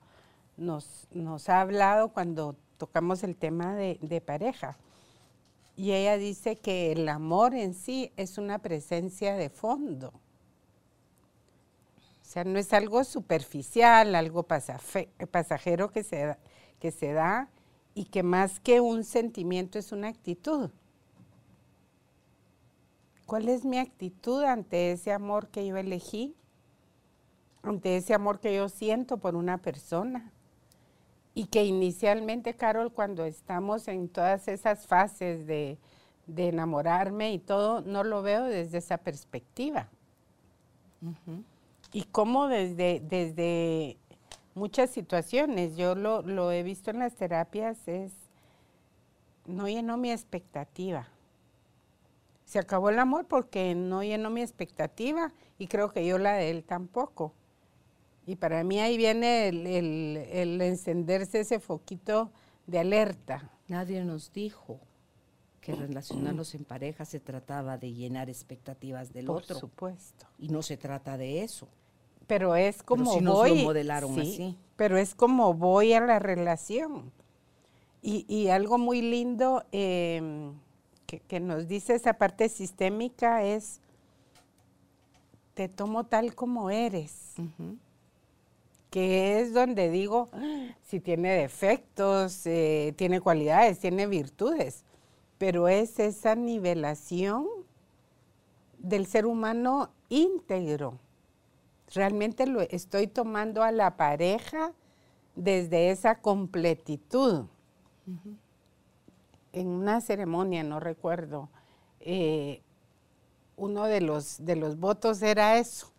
nos, 0.57 1.09
nos 1.11 1.49
ha 1.49 1.61
hablado 1.61 2.11
cuando 2.11 2.55
tocamos 2.79 3.25
el 3.25 3.35
tema 3.35 3.75
de, 3.75 3.99
de 4.01 4.21
pareja. 4.21 4.79
Y 5.75 5.91
ella 5.91 6.17
dice 6.19 6.55
que 6.55 6.93
el 6.93 7.09
amor 7.09 7.53
en 7.53 7.75
sí 7.75 8.13
es 8.17 8.39
una 8.39 8.61
presencia 8.61 9.35
de 9.35 9.51
fondo. 9.51 10.13
O 12.23 12.23
sea, 12.23 12.45
no 12.45 12.57
es 12.57 12.73
algo 12.73 13.03
superficial, 13.03 14.15
algo 14.15 14.45
pasajero 14.45 15.91
que 15.91 16.05
se, 16.05 16.37
que 16.79 16.93
se 16.93 17.13
da 17.13 17.51
y 17.93 18.05
que 18.05 18.23
más 18.23 18.61
que 18.61 18.81
un 18.81 19.03
sentimiento 19.03 19.81
es 19.81 19.91
una 19.91 20.07
actitud. 20.07 20.71
¿Cuál 23.31 23.49
es 23.49 23.65
mi 23.65 23.79
actitud 23.79 24.43
ante 24.43 24.91
ese 24.91 25.13
amor 25.13 25.51
que 25.51 25.65
yo 25.65 25.77
elegí? 25.77 26.35
Ante 27.63 27.97
ese 27.97 28.13
amor 28.13 28.41
que 28.41 28.53
yo 28.53 28.69
siento 28.69 29.19
por 29.19 29.37
una 29.37 29.59
persona. 29.59 30.33
Y 31.33 31.45
que 31.45 31.63
inicialmente, 31.63 32.55
Carol, 32.55 32.93
cuando 32.93 33.25
estamos 33.25 33.87
en 33.87 34.09
todas 34.09 34.49
esas 34.49 34.89
fases 34.89 35.47
de, 35.47 35.79
enamorarme 36.37 37.33
y 37.33 37.39
todo, 37.39 37.83
no 37.83 38.03
lo 38.03 38.21
veo 38.23 38.43
desde 38.43 38.79
esa 38.79 38.99
perspectiva. 38.99 39.89
Y 41.93 42.03
cómo 42.07 42.49
desde, 42.49 42.99
desde 42.99 43.97
muchas 44.57 44.91
situaciones, 44.91 45.77
yo 45.77 45.95
lo, 45.95 46.23
lo 46.23 46.51
he 46.51 46.65
visto 46.65 46.91
en 46.91 46.99
las 46.99 47.15
terapias, 47.15 47.87
es, 47.87 48.11
no 49.47 49.69
llenó 49.69 49.97
mi 49.99 50.11
expectativa 50.11 51.07
se 52.51 52.59
acabó 52.59 52.91
el 52.91 52.99
amor 52.99 53.27
porque 53.29 53.77
no 53.77 54.03
llenó 54.03 54.29
mi 54.29 54.43
expectativa 54.43 55.33
y 55.57 55.69
creo 55.69 55.93
que 55.93 56.05
yo 56.05 56.19
la 56.19 56.33
de 56.33 56.51
él 56.51 56.65
tampoco. 56.65 57.33
Y 58.27 58.35
para 58.35 58.65
mí 58.65 58.81
ahí 58.81 58.97
viene 58.97 59.47
el, 59.47 60.61
encenderse 60.61 61.39
ese 61.39 61.61
foquito 61.61 62.33
de 62.67 62.81
alerta. 62.81 63.53
Nadie 63.69 64.05
nos 64.05 64.33
dijo 64.33 64.81
que 65.61 65.77
relacionarnos 65.77 66.57
en 66.57 66.65
pareja 66.65 67.05
se 67.05 67.21
trataba 67.21 67.79
de 67.79 67.93
llenar 67.93 68.29
expectativas 68.29 69.13
del 69.13 69.31
otro. 69.31 69.47
Por 69.47 69.61
supuesto. 69.61 70.27
Y 70.37 70.49
no 70.49 70.63
se 70.63 70.77
trata 70.77 71.17
de 71.17 71.45
eso. 71.45 71.69
Pero 72.27 72.57
es 72.57 72.83
como 72.83 73.15
pero 73.15 73.33
voy. 73.33 73.55
Nos 73.55 73.63
modelaron 73.63 74.19
así. 74.19 74.59
Pero 74.75 74.99
es 74.99 75.15
como 75.15 75.55
voy 75.55 75.93
a 75.93 76.01
la 76.01 76.19
relación. 76.19 77.13
Y, 78.03 78.49
algo 78.49 78.77
muy 78.77 79.03
lindo. 79.03 79.63
Em, 79.71 80.55
que, 81.19 81.41
nos 81.41 81.67
dice 81.67 81.95
esa 81.95 82.15
parte 82.15 82.49
sistémica 82.49 83.43
es, 83.43 83.81
te 85.55 85.69
tomo 85.69 86.05
tal 86.05 86.35
como 86.35 86.71
eres. 86.71 87.35
Que 88.91 89.41
es 89.41 89.53
donde 89.53 89.91
digo, 89.91 90.29
si 90.83 91.01
tiene 91.01 91.31
defectos, 91.33 92.47
eh, 92.47 92.95
tiene 92.97 93.21
cualidades, 93.21 93.79
tiene 93.79 94.07
virtudes, 94.07 94.85
pero 95.39 95.69
es 95.69 95.99
esa 95.99 96.35
nivelación 96.35 97.47
del 98.79 99.07
ser 99.07 99.27
humano 99.27 99.91
íntegro. 100.09 100.99
Realmente 101.95 102.47
lo 102.47 102.61
estoy 102.61 103.07
tomando 103.07 103.63
a 103.63 103.73
la 103.73 103.97
pareja 103.97 104.73
desde 105.35 105.91
esa 105.91 106.21
completitud 106.21 107.47
en 109.53 109.69
una 109.69 110.01
ceremonia, 110.01 110.63
no 110.63 110.81
recuerdo, 110.81 111.49
eh, 112.01 112.63
uno 113.57 113.85
de 113.85 114.01
los, 114.01 114.45
de 114.45 114.57
los 114.57 114.79
votos 114.79 115.23
era 115.23 115.59
eso, 115.59 115.93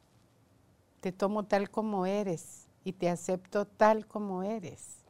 te 0.99 1.11
tomo 1.11 1.43
tal 1.43 1.69
como 1.69 2.05
eres 2.05 2.67
y 2.83 2.93
te 2.93 3.09
acepto 3.09 3.65
tal 3.65 4.07
como 4.07 4.43
eres. 4.43 5.01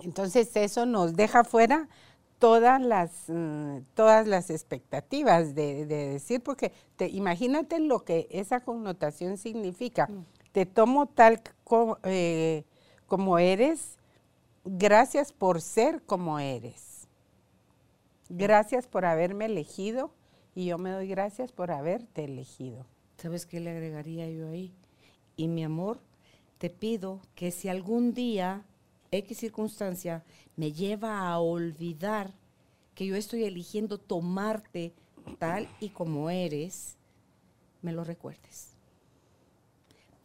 Entonces 0.00 0.54
eso 0.54 0.86
nos 0.86 1.14
deja 1.14 1.42
fuera 1.42 1.88
todas 2.38 2.80
las, 2.80 3.10
mm, 3.28 3.78
todas 3.94 4.26
las 4.26 4.50
expectativas 4.50 5.54
de, 5.54 5.86
decir, 5.86 6.40
porque 6.40 6.72
te, 6.96 7.08
imagínate 7.08 7.80
lo 7.80 8.04
que 8.04 8.28
esa 8.30 8.60
connotación 8.60 9.36
significa. 9.36 10.06
Mm. 10.06 10.24
Te 10.52 10.66
tomo 10.66 11.06
tal 11.06 11.42
eh, 12.04 12.64
como 13.06 13.38
eres 13.38 13.97
Gracias 14.70 15.32
por 15.32 15.62
ser 15.62 16.02
como 16.02 16.38
eres. 16.38 17.08
Gracias 18.28 18.86
por 18.86 19.06
haberme 19.06 19.46
elegido 19.46 20.12
y 20.54 20.66
yo 20.66 20.76
me 20.76 20.90
doy 20.90 21.08
gracias 21.08 21.52
por 21.52 21.70
haberte 21.70 22.24
elegido. 22.24 22.84
¿Sabes 23.16 23.46
qué 23.46 23.60
le 23.60 23.70
agregaría 23.70 24.28
yo 24.28 24.46
ahí? 24.46 24.74
Y 25.36 25.48
mi 25.48 25.64
amor, 25.64 26.00
te 26.58 26.68
pido 26.68 27.22
que 27.34 27.50
si 27.50 27.70
algún 27.70 28.12
día, 28.12 28.66
X 29.10 29.38
circunstancia, 29.38 30.22
me 30.54 30.70
lleva 30.70 31.26
a 31.26 31.38
olvidar 31.38 32.34
que 32.94 33.06
yo 33.06 33.16
estoy 33.16 33.44
eligiendo 33.44 33.96
tomarte 33.96 34.92
tal 35.38 35.66
y 35.80 35.88
como 35.88 36.28
eres, 36.28 36.98
me 37.80 37.92
lo 37.92 38.04
recuerdes. 38.04 38.77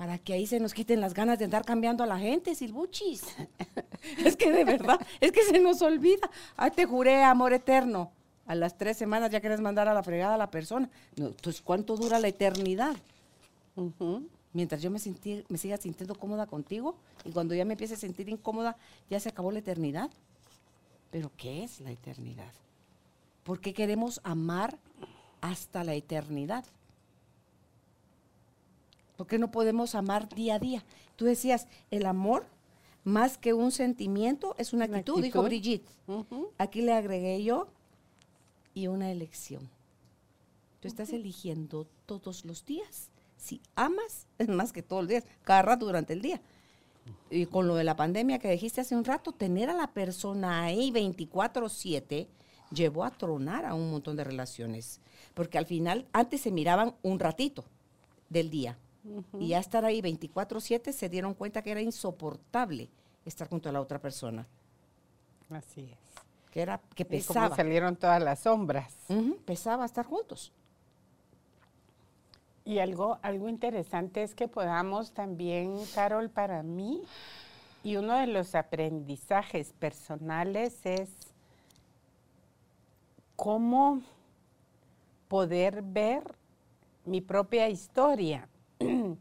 Para 0.04 0.18
que 0.18 0.34
ahí 0.34 0.46
se 0.46 0.60
nos 0.60 0.74
quiten 0.74 1.00
las 1.00 1.14
ganas 1.14 1.40
de 1.40 1.46
andar 1.46 1.64
cambiando 1.64 2.04
a 2.04 2.06
la 2.06 2.20
gente, 2.20 2.54
silbuchis. 2.56 3.24
es 4.18 4.36
que 4.36 4.52
de 4.52 4.66
verdad, 4.66 5.00
es 5.22 5.32
que 5.32 5.46
se 5.46 5.62
nos 5.62 5.82
olvida. 5.82 6.30
Ay, 6.58 6.72
te 6.72 6.86
juré 6.86 7.24
amor 7.24 7.54
eterno. 7.54 8.12
A 8.46 8.54
las 8.54 8.78
tres 8.78 8.98
semanas 8.98 9.32
ya 9.32 9.40
quieres 9.40 9.62
mandar 9.62 9.88
a 9.88 9.94
la 9.94 10.04
fregada 10.04 10.34
a 10.34 10.38
la 10.38 10.52
persona. 10.52 10.90
entonces, 11.16 11.62
¿cuánto 11.62 11.96
dura 11.96 12.20
la 12.20 12.28
eternidad? 12.28 12.98
Mientras 14.52 14.82
yo 14.82 14.92
me, 14.92 15.00
me 15.48 15.58
siga 15.58 15.78
sintiendo 15.78 16.16
cómoda 16.16 16.48
contigo 16.48 16.98
y 17.24 17.32
cuando 17.32 17.56
ya 17.56 17.64
me 17.64 17.76
empiece 17.76 17.94
a 17.94 17.98
sentir 17.98 18.28
incómoda, 18.28 18.76
ya 19.10 19.22
se 19.22 19.30
acabó 19.30 19.54
la 19.54 19.60
eternidad. 19.60 20.10
Pero 21.12 21.32
¿qué 21.38 21.64
es 21.64 21.80
la 21.80 21.92
eternidad? 21.92 22.52
¿Por 23.46 23.62
qué 23.62 23.74
queremos 23.74 24.20
amar 24.26 24.78
hasta 25.40 25.86
la 25.86 25.94
eternidad? 25.94 26.66
¿Por 29.18 29.28
qué 29.28 29.38
no 29.38 29.52
podemos 29.52 29.96
amar 29.96 30.30
día 30.30 30.56
a 30.56 30.60
día? 30.60 30.84
Tú 31.16 31.26
decías, 31.26 31.68
el 31.92 32.06
amor, 32.06 32.46
más 33.04 33.38
que 33.38 33.54
un 33.54 33.72
sentimiento, 33.72 34.56
es 34.58 34.74
una, 34.74 34.86
actitud, 34.86 35.22
dijo 35.22 35.44
Brigitte. 35.44 35.90
Aquí 36.58 36.82
le 36.82 36.94
agregué 36.94 37.44
yo, 37.44 37.68
y 38.74 38.88
una 38.88 39.12
elección. 39.12 39.70
Tú 40.80 40.88
estás 40.88 41.14
eligiendo 41.14 41.88
todos 42.06 42.46
los 42.46 42.66
días. 42.66 43.10
Si 43.38 43.62
amas, 43.76 44.28
es 44.38 44.48
más 44.48 44.74
que 44.74 44.82
todos 44.82 45.04
los 45.04 45.10
días, 45.10 45.26
cada 45.44 45.62
rato 45.62 45.86
durante 45.86 46.14
el 46.14 46.22
día. 46.22 46.42
Y 47.30 47.46
con 47.46 47.68
lo 47.68 47.76
de 47.76 47.84
la 47.84 47.96
pandemia 47.96 48.40
que 48.40 48.50
dijiste 48.50 48.82
hace 48.82 48.96
un 48.96 49.06
rato, 49.06 49.32
tener 49.32 49.70
a 49.70 49.74
la 49.74 49.88
persona 49.94 50.64
ahí 50.64 50.92
24/7 50.92 52.28
llevó 52.72 53.04
a 53.04 53.12
tronar 53.12 53.66
a 53.66 53.76
un 53.76 53.92
montón 53.92 54.16
de 54.16 54.24
relaciones. 54.24 55.00
Porque 55.34 55.58
al 55.58 55.66
final, 55.66 56.08
antes 56.14 56.42
se 56.42 56.52
miraban 56.52 56.96
un 57.02 57.20
ratito 57.20 57.66
del 58.30 58.50
día. 58.50 58.78
Y 59.40 59.50
ya 59.50 59.60
estar 59.60 59.84
ahí 59.86 60.02
24/7 60.02 60.94
se 60.94 61.10
dieron 61.10 61.34
cuenta 61.34 61.62
que 61.62 61.72
era 61.72 61.82
insoportable 61.82 62.90
estar 63.26 63.50
junto 63.50 63.70
a 63.70 63.72
la 63.72 63.82
otra 63.82 64.00
persona. 64.00 64.48
Así 65.50 65.90
es. 65.92 66.00
Que 66.52 66.62
era 66.62 66.80
que 66.96 67.04
pesaba. 67.06 67.48
como 67.48 67.56
salieron 67.56 67.96
todas 67.96 68.22
las 68.22 68.40
sombras. 68.42 68.96
pesaba 69.46 69.86
estar 69.86 70.06
juntos. 70.06 70.54
Y 72.66 72.80
algo, 72.80 73.20
algo 73.22 73.50
interesante 73.50 74.24
es 74.24 74.36
que 74.36 74.48
podamos 74.48 75.12
también, 75.12 75.80
Carol, 75.94 76.30
para 76.30 76.64
mí, 76.64 77.04
y 77.84 77.98
uno 77.98 78.18
de 78.18 78.28
los 78.28 78.56
aprendizajes 78.56 79.74
personales 79.74 80.86
es 80.86 81.10
cómo 83.36 84.02
poder 85.28 85.82
ver 85.82 86.24
mi 87.04 87.20
propia 87.20 87.68
historia 87.68 88.48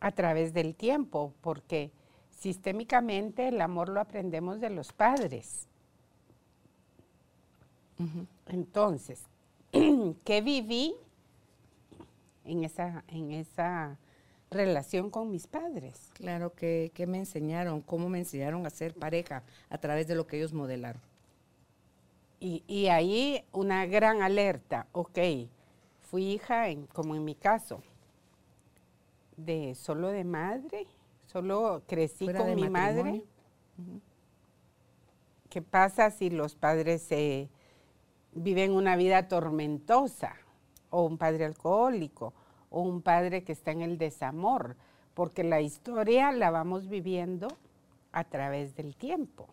a 0.00 0.12
través 0.12 0.52
del 0.52 0.74
tiempo, 0.74 1.32
porque 1.40 1.90
sistémicamente 2.30 3.48
el 3.48 3.60
amor 3.60 3.88
lo 3.88 4.00
aprendemos 4.00 4.60
de 4.60 4.70
los 4.70 4.92
padres. 4.92 5.68
Entonces, 8.46 9.22
¿qué 10.24 10.42
viví 10.42 10.94
en 12.44 12.64
esa, 12.64 13.04
en 13.08 13.32
esa 13.32 13.98
relación 14.50 15.10
con 15.10 15.30
mis 15.30 15.46
padres? 15.46 16.10
Claro, 16.14 16.52
que, 16.52 16.92
me 17.08 17.18
enseñaron? 17.18 17.80
¿Cómo 17.80 18.08
me 18.08 18.18
enseñaron 18.18 18.66
a 18.66 18.70
ser 18.70 18.94
pareja 18.94 19.42
a 19.70 19.78
través 19.78 20.06
de 20.06 20.14
lo 20.14 20.26
que 20.26 20.36
ellos 20.36 20.52
modelaron? 20.52 21.00
Y, 22.38 22.62
y 22.66 22.88
ahí 22.88 23.42
una 23.52 23.86
gran 23.86 24.20
alerta, 24.22 24.86
ok, 24.92 25.18
fui 26.02 26.34
hija, 26.34 26.68
en, 26.68 26.86
como 26.88 27.16
en 27.16 27.24
mi 27.24 27.34
caso, 27.34 27.82
de 29.36 29.74
solo 29.74 30.08
de 30.08 30.24
madre, 30.24 30.86
solo 31.26 31.82
crecí 31.86 32.26
con 32.32 32.54
mi 32.54 32.68
madre. 32.68 33.22
¿Qué 35.48 35.62
pasa 35.62 36.10
si 36.10 36.30
los 36.30 36.54
padres 36.54 37.08
viven 38.32 38.72
una 38.72 38.96
vida 38.96 39.28
tormentosa? 39.28 40.34
O 40.90 41.02
un 41.02 41.18
padre 41.18 41.44
alcohólico, 41.44 42.32
o 42.70 42.80
un 42.80 43.02
padre 43.02 43.42
que 43.42 43.52
está 43.52 43.72
en 43.72 43.82
el 43.82 43.98
desamor, 43.98 44.76
porque 45.14 45.44
la 45.44 45.60
historia 45.60 46.30
la 46.32 46.50
vamos 46.50 46.88
viviendo 46.88 47.48
a 48.12 48.24
través 48.24 48.76
del 48.76 48.96
tiempo, 48.96 49.48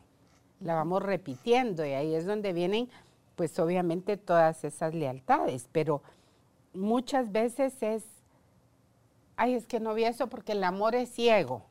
la 0.61 0.75
vamos 0.75 1.01
repitiendo 1.01 1.85
y 1.85 1.91
ahí 1.91 2.15
es 2.15 2.25
donde 2.25 2.53
vienen, 2.53 2.89
pues 3.35 3.57
obviamente 3.59 4.15
todas 4.15 4.63
esas 4.63 4.93
lealtades, 4.93 5.67
pero 5.71 6.01
muchas 6.73 7.31
veces 7.31 7.81
es 7.81 8.05
ay, 9.35 9.55
es 9.55 9.65
que 9.65 9.79
no 9.79 9.93
vi 9.93 10.05
eso 10.05 10.27
porque 10.27 10.53
el 10.53 10.63
amor 10.63 10.95
es 10.95 11.09
ciego. 11.09 11.65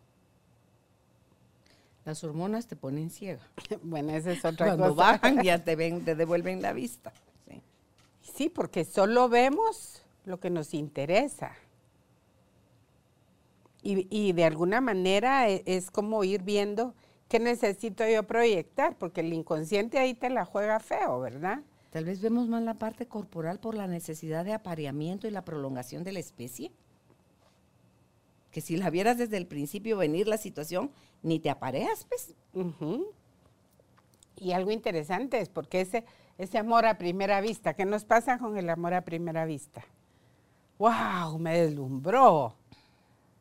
Las 2.04 2.24
hormonas 2.24 2.66
te 2.66 2.76
ponen 2.76 3.10
ciega. 3.10 3.42
bueno, 3.82 4.12
esa 4.12 4.32
es 4.32 4.44
otra 4.44 4.66
cosa. 4.66 4.76
Cuando 4.76 4.94
bajan 4.94 5.42
ya 5.42 5.58
te, 5.64 5.76
ven, 5.76 6.04
te 6.04 6.14
devuelven 6.14 6.62
la 6.62 6.72
vista. 6.72 7.12
Sí. 8.34 8.48
porque 8.48 8.84
solo 8.84 9.28
vemos 9.28 10.02
lo 10.24 10.40
que 10.40 10.48
nos 10.48 10.74
interesa. 10.74 11.52
Y, 13.82 14.06
y, 14.10 14.32
de 14.32 14.44
alguna 14.44 14.80
manera 14.80 15.48
e, 15.48 15.62
es 15.66 15.90
como 15.90 16.22
ir 16.24 16.42
viendo 16.42 16.94
qué 17.28 17.40
necesito 17.40 18.06
yo 18.08 18.22
proyectar, 18.22 18.96
porque 18.96 19.20
el 19.20 19.32
inconsciente 19.32 19.98
ahí 19.98 20.14
te 20.14 20.30
la 20.30 20.44
juega 20.44 20.78
feo, 20.80 21.20
¿verdad? 21.20 21.62
Tal 21.90 22.04
vez 22.04 22.20
vemos 22.20 22.48
más 22.48 22.62
la 22.62 22.74
parte 22.74 23.06
corporal 23.06 23.58
por 23.58 23.74
la 23.74 23.86
necesidad 23.86 24.44
de 24.44 24.54
apareamiento 24.54 25.26
y 25.26 25.30
la 25.30 25.44
prolongación 25.44 26.04
de 26.04 26.12
la 26.12 26.20
especie 26.20 26.72
que 28.52 28.60
si 28.60 28.76
la 28.76 28.90
vieras 28.90 29.18
desde 29.18 29.38
el 29.38 29.46
principio 29.46 29.96
venir 29.96 30.28
la 30.28 30.36
situación, 30.36 30.92
ni 31.22 31.40
te 31.40 31.50
apareas, 31.50 32.04
pues. 32.04 32.34
Y 34.36 34.52
algo 34.52 34.70
interesante 34.70 35.40
es 35.40 35.48
porque 35.48 35.80
ese, 35.80 36.04
ese 36.36 36.58
amor 36.58 36.84
a 36.84 36.98
primera 36.98 37.40
vista, 37.40 37.74
¿qué 37.74 37.86
nos 37.86 38.04
pasa 38.04 38.38
con 38.38 38.58
el 38.58 38.68
amor 38.68 38.92
a 38.94 39.00
primera 39.00 39.46
vista? 39.46 39.82
¡Wow! 40.78 41.38
Me 41.38 41.60
deslumbró. 41.60 42.54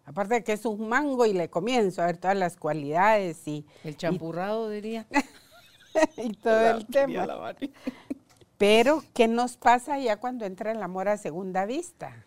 Aparte 0.06 0.36
de 0.36 0.44
que 0.44 0.54
es 0.54 0.66
un 0.66 0.88
mango 0.88 1.26
y 1.26 1.34
le 1.34 1.50
comienzo 1.50 2.02
a 2.02 2.06
ver 2.06 2.18
todas 2.18 2.38
las 2.38 2.56
cualidades 2.56 3.48
y... 3.48 3.66
El 3.84 3.98
champurrado, 3.98 4.70
diría. 4.70 5.08
y 6.18 6.34
todo 6.34 6.78
el 6.78 6.86
tema. 6.86 7.56
Pero, 8.58 9.04
¿qué 9.14 9.28
nos 9.28 9.58
pasa 9.58 10.00
ya 10.00 10.18
cuando 10.18 10.46
entra 10.46 10.72
el 10.72 10.82
amor 10.82 11.10
a 11.10 11.18
segunda 11.18 11.66
vista? 11.66 12.26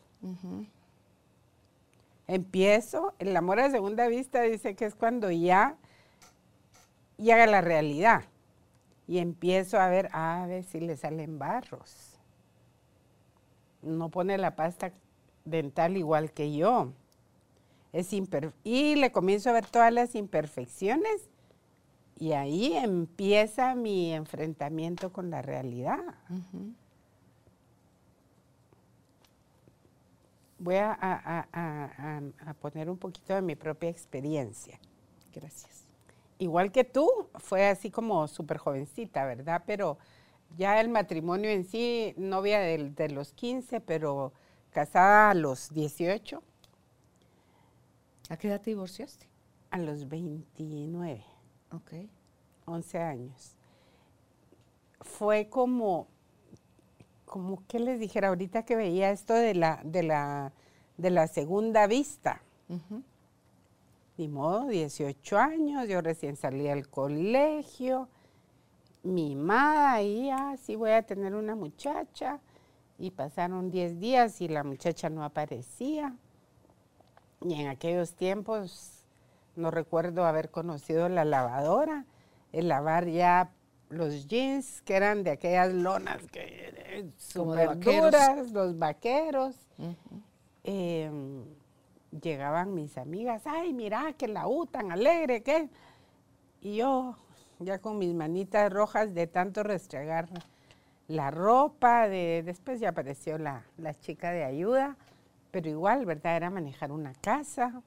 Empiezo, 2.26 3.14
el 3.18 3.36
amor 3.36 3.60
a 3.60 3.70
segunda 3.70 4.08
vista 4.08 4.42
dice 4.42 4.74
que 4.74 4.86
es 4.86 4.94
cuando 4.94 5.30
ya 5.30 5.76
llega 7.18 7.46
la 7.46 7.60
realidad. 7.60 8.24
Y 9.06 9.18
empiezo 9.18 9.78
a 9.78 9.88
ver, 9.88 10.08
a 10.12 10.46
ver 10.46 10.64
si 10.64 10.80
le 10.80 10.96
salen 10.96 11.38
barros. 11.38 12.18
No 13.82 14.08
pone 14.08 14.38
la 14.38 14.56
pasta 14.56 14.92
dental 15.44 15.96
igual 15.96 16.32
que 16.32 16.54
yo. 16.54 16.92
Es 17.92 18.12
y 18.64 18.96
le 18.96 19.12
comienzo 19.12 19.50
a 19.50 19.52
ver 19.52 19.66
todas 19.66 19.92
las 19.92 20.14
imperfecciones 20.14 21.28
y 22.18 22.32
ahí 22.32 22.76
empieza 22.76 23.74
mi 23.74 24.12
enfrentamiento 24.12 25.12
con 25.12 25.30
la 25.30 25.42
realidad. 25.42 25.98
Voy 30.64 30.76
a, 30.76 32.56
poner 32.60 32.88
un 32.88 32.96
poquito 32.96 33.34
de 33.34 33.42
mi 33.42 33.54
propia 33.54 33.90
experiencia. 33.90 34.80
Gracias. 35.32 35.84
Igual 36.38 36.72
que 36.72 36.84
tú, 36.84 37.28
fue 37.34 37.68
así 37.68 37.90
como 37.90 38.26
súper 38.28 38.56
jovencita, 38.56 39.24
¿verdad? 39.26 39.62
Pero 39.66 39.98
ya 40.56 40.80
el 40.80 40.88
matrimonio 40.88 41.50
en 41.50 41.64
sí, 41.64 42.14
novia 42.16 42.60
de, 42.60 42.90
de 42.90 43.10
los 43.10 43.32
15, 43.32 43.80
pero 43.80 44.32
casada 44.70 45.30
a 45.30 45.34
los 45.34 45.72
18. 45.72 46.42
¿A 48.30 48.36
qué 48.38 48.48
edad 48.48 48.60
te 48.60 48.70
divorciaste? 48.70 49.28
A 49.70 49.78
los 49.78 50.08
29. 50.08 51.22
Ok. 51.72 51.92
11 52.64 52.98
años. 52.98 53.54
Fue 55.02 55.50
como, 55.50 56.08
como 57.24 57.66
que 57.66 57.78
les 57.78 57.98
dijera 57.98 58.28
ahorita 58.28 58.64
que 58.64 58.76
veía 58.76 59.10
esto 59.10 59.34
de 59.34 59.54
la, 59.54 59.80
de 59.84 60.02
la, 60.02 60.52
de 60.96 61.10
la 61.10 61.26
segunda 61.26 61.86
vista. 61.86 62.42
Ni 64.16 64.28
modo, 64.28 64.68
18 64.68 65.38
años, 65.38 65.88
yo 65.88 66.00
recién 66.00 66.36
salí 66.36 66.64
del 66.64 66.88
colegio, 66.88 68.08
mimada, 69.02 70.00
y 70.02 70.30
ah, 70.30 70.56
sí 70.62 70.76
voy 70.76 70.92
a 70.92 71.02
tener 71.02 71.34
una 71.34 71.54
muchacha. 71.54 72.40
Y 72.98 73.10
pasaron 73.10 73.70
10 73.70 73.98
días 73.98 74.40
y 74.40 74.48
la 74.48 74.62
muchacha 74.62 75.10
no 75.10 75.24
aparecía. 75.24 76.14
Y 77.40 77.54
en 77.60 77.68
aquellos 77.68 78.14
tiempos 78.14 79.04
no 79.56 79.70
recuerdo 79.70 80.24
haber 80.24 80.50
conocido 80.50 81.08
la 81.08 81.24
lavadora, 81.24 82.06
el 82.52 82.68
lavar 82.68 83.08
ya 83.08 83.50
los 83.94 84.26
jeans 84.26 84.82
que 84.82 84.96
eran 84.96 85.24
de 85.24 85.30
aquellas 85.30 85.72
lonas 85.72 86.22
que 86.30 87.10
super 87.16 87.78
duras, 87.78 88.50
los 88.52 88.78
vaqueros. 88.78 89.56
Em, 90.62 91.44
llegaban 92.22 92.74
mis 92.74 92.96
amigas, 92.96 93.42
ay, 93.46 93.72
mira, 93.72 94.12
que 94.12 94.28
la 94.28 94.46
U 94.46 94.66
tan 94.66 94.92
alegre, 94.92 95.42
¿qué? 95.42 95.68
Y 96.60 96.76
yo, 96.76 97.16
ya 97.58 97.78
con 97.78 97.98
mis 97.98 98.14
manitas 98.14 98.72
rojas 98.72 99.14
de 99.14 99.26
tanto 99.26 99.62
restregar 99.62 100.28
la 101.08 101.30
ropa, 101.30 102.08
de, 102.08 102.42
después 102.44 102.80
ya 102.80 102.90
apareció 102.90 103.36
la, 103.38 103.64
la 103.76 103.94
chica 103.94 104.30
de 104.30 104.44
ayuda, 104.44 104.96
pero 105.50 105.68
igual, 105.68 106.06
¿verdad? 106.06 106.36
Era 106.36 106.50
manejar 106.50 106.92
una 106.92 107.12
casa, 107.14 107.82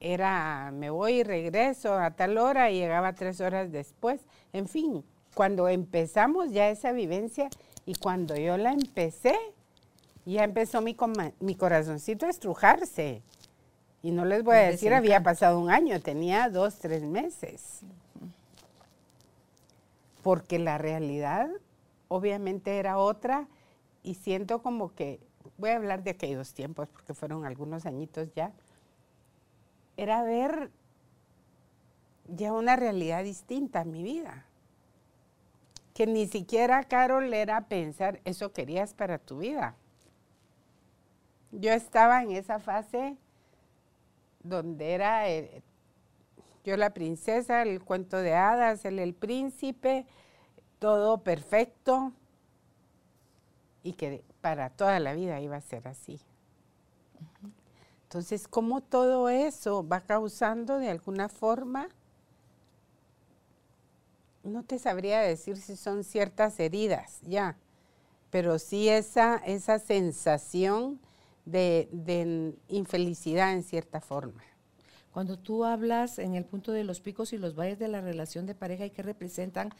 era 0.00 0.70
me 0.72 0.90
voy 0.90 1.20
y 1.20 1.22
regreso 1.22 1.94
a 1.94 2.10
tal 2.10 2.38
hora 2.38 2.70
y 2.70 2.78
llegaba 2.78 3.12
tres 3.12 3.40
horas 3.40 3.70
después. 3.70 4.20
En 4.52 4.66
fin, 4.66 5.04
cuando 5.34 5.68
empezamos 5.68 6.50
ya 6.50 6.70
esa 6.70 6.92
vivencia 6.92 7.48
y 7.86 7.94
cuando 7.94 8.34
yo 8.36 8.56
la 8.56 8.72
empecé, 8.72 9.36
ya 10.24 10.44
empezó 10.44 10.80
mi, 10.80 10.96
mi 11.40 11.54
corazoncito 11.54 12.26
a 12.26 12.30
estrujarse. 12.30 13.22
Y 14.02 14.12
no 14.12 14.24
les 14.24 14.42
voy 14.42 14.56
a 14.56 14.70
decir, 14.70 14.94
había 14.94 15.22
pasado 15.22 15.60
un 15.60 15.70
año, 15.70 16.00
tenía 16.00 16.48
dos, 16.48 16.78
tres 16.78 17.02
meses. 17.02 17.80
Porque 20.22 20.58
la 20.58 20.78
realidad 20.78 21.50
obviamente 22.08 22.78
era 22.78 22.98
otra 22.98 23.46
y 24.02 24.14
siento 24.14 24.62
como 24.62 24.94
que, 24.94 25.20
voy 25.58 25.70
a 25.70 25.76
hablar 25.76 26.02
de 26.02 26.10
aquellos 26.10 26.54
tiempos 26.54 26.88
porque 26.88 27.14
fueron 27.14 27.44
algunos 27.44 27.86
añitos 27.86 28.28
ya, 28.34 28.52
era 30.00 30.22
ver 30.22 30.70
ya 32.26 32.54
una 32.54 32.74
realidad 32.74 33.22
distinta 33.22 33.82
en 33.82 33.92
mi 33.92 34.02
vida. 34.02 34.46
Que 35.92 36.06
ni 36.06 36.26
siquiera, 36.26 36.84
Carol, 36.84 37.34
era 37.34 37.68
pensar, 37.68 38.18
eso 38.24 38.50
querías 38.50 38.94
para 38.94 39.18
tu 39.18 39.40
vida. 39.40 39.76
Yo 41.52 41.72
estaba 41.72 42.22
en 42.22 42.30
esa 42.30 42.60
fase 42.60 43.18
donde 44.42 44.94
era 44.94 45.28
eh, 45.28 45.62
yo 46.64 46.78
la 46.78 46.94
princesa, 46.94 47.60
el 47.60 47.84
cuento 47.84 48.16
de 48.16 48.34
hadas, 48.34 48.86
el 48.86 49.12
príncipe, 49.12 50.06
todo 50.78 51.18
perfecto 51.18 52.14
y 53.82 53.92
que 53.92 54.24
para 54.40 54.70
toda 54.70 54.98
la 54.98 55.12
vida 55.12 55.40
iba 55.40 55.56
a 55.56 55.60
ser 55.60 55.86
así. 55.88 56.20
Entonces, 58.10 58.48
¿cómo 58.48 58.80
todo 58.80 59.28
eso 59.28 59.86
va 59.86 60.00
causando 60.00 60.78
de 60.78 60.90
alguna 60.90 61.28
forma? 61.28 61.86
No 64.42 64.64
te 64.64 64.80
sabría 64.80 65.20
decir 65.20 65.56
si 65.58 65.76
son 65.76 66.02
ciertas 66.02 66.58
heridas, 66.58 67.20
ya, 67.22 67.56
pero 68.30 68.58
sí 68.58 68.88
esa, 68.88 69.36
esa 69.36 69.78
sensación 69.78 70.98
de, 71.44 71.88
de 71.92 72.56
infelicidad 72.66 73.52
en 73.52 73.62
cierta 73.62 74.00
forma. 74.00 74.42
Cuando 75.12 75.38
tú 75.38 75.64
hablas 75.64 76.18
en 76.18 76.34
el 76.34 76.44
punto 76.44 76.72
de 76.72 76.84
los 76.84 77.00
picos 77.00 77.32
y 77.32 77.38
los 77.38 77.56
valles 77.56 77.78
de 77.78 77.88
la 77.88 78.00
relación 78.00 78.46
de 78.46 78.54
pareja 78.54 78.86
y 78.86 78.90
que 78.90 79.02
representan, 79.02 79.70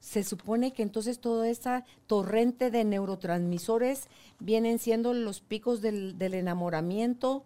se 0.00 0.22
supone 0.22 0.72
que 0.72 0.82
entonces 0.82 1.18
toda 1.18 1.48
esa 1.48 1.84
torrente 2.06 2.70
de 2.70 2.84
neurotransmisores 2.84 4.08
vienen 4.38 4.78
siendo 4.78 5.12
los 5.12 5.40
picos 5.40 5.82
del, 5.82 6.16
enamoramiento, 6.20 7.44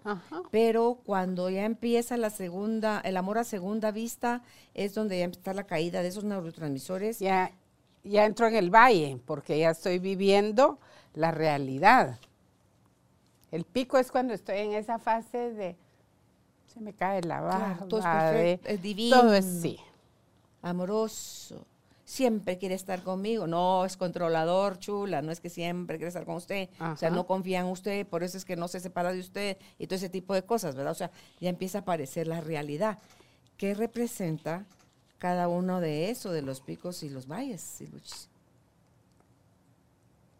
pero 0.51 1.01
cuando 1.05 1.49
ya 1.51 1.65
empieza 1.65 2.17
la 2.17 2.31
segunda, 2.31 3.01
el 3.01 3.17
amor 3.17 3.39
a 3.39 3.45
segunda 3.45 3.91
vista, 3.91 4.43
es 4.75 4.95
donde 4.95 5.19
ya 5.19 5.25
empieza 5.25 5.55
la 5.55 5.65
caída 5.65 6.03
de 6.03 6.09
esos 6.09 6.25
neurotransmisores. 6.25 7.19
Ya, 7.19 7.53
ya 8.05 8.27
entro 8.27 8.47
en 8.47 8.57
el 8.57 8.71
valle, 8.71 9.19
porque 9.25 9.59
ya 9.59 9.71
estoy 9.71 9.99
viviendo 9.99 10.79
la 11.15 11.31
realidad. 11.31 12.19
El 13.51 13.65
pico 13.65 13.99
es 13.99 14.11
cuando 14.11 14.35
estoy 14.35 14.59
en 14.59 14.73
esa 14.73 14.99
fase 14.99 15.53
de 15.53 15.77
se 16.73 16.81
me 16.81 16.93
cae 16.95 17.23
la 17.23 17.41
barba, 17.41 17.87
todo 17.89 18.01
es, 18.01 18.61
es 18.65 18.83
divino, 18.83 19.21
todo 19.21 19.35
es 19.35 19.45
sí, 19.45 19.79
amoroso 20.63 21.67
siempre 22.13 22.59
quiere 22.59 22.75
estar 22.75 23.03
conmigo. 23.03 23.47
No, 23.47 23.87
es 23.87 23.97
controlador, 23.97 24.79
chula, 24.79 25.23
no 25.23 25.33
es 25.33 25.41
que 25.41 25.49
siempre 25.49 25.97
quiere 25.97 26.09
estar 26.09 26.27
con 26.27 26.37
usted. 26.37 26.69
O 26.79 26.97
sea, 26.97 27.09
no 27.11 27.27
confía 27.27 27.61
en 27.61 27.67
usted, 27.67 28.07
por 28.07 28.23
eso 28.23 28.37
es 28.37 28.45
que 28.45 28.55
no 28.55 28.69
se 28.69 28.81
separa 28.81 29.13
de 29.13 29.21
usted 29.21 29.57
y 29.79 29.87
todo 29.87 29.97
ese 29.97 30.11
tipo 30.11 30.35
de 30.35 30.43
cosas, 30.43 30.75
¿verdad? 30.75 30.93
O 30.93 30.97
sea, 30.97 31.11
ya 31.41 31.49
empieza 31.49 31.79
a 31.79 31.81
aparecer 31.81 32.27
la 32.27 32.43
realidad. 32.43 32.99
¿Qué 33.57 33.75
representa 33.75 34.67
cada 35.19 35.49
uno 35.49 35.81
de 35.81 36.11
eso, 36.11 36.33
de 36.33 36.43
los 36.43 36.61
picos 36.61 37.03
y 37.03 37.09
los 37.09 37.27
valles, 37.27 37.63
Siluchis? 37.63 38.29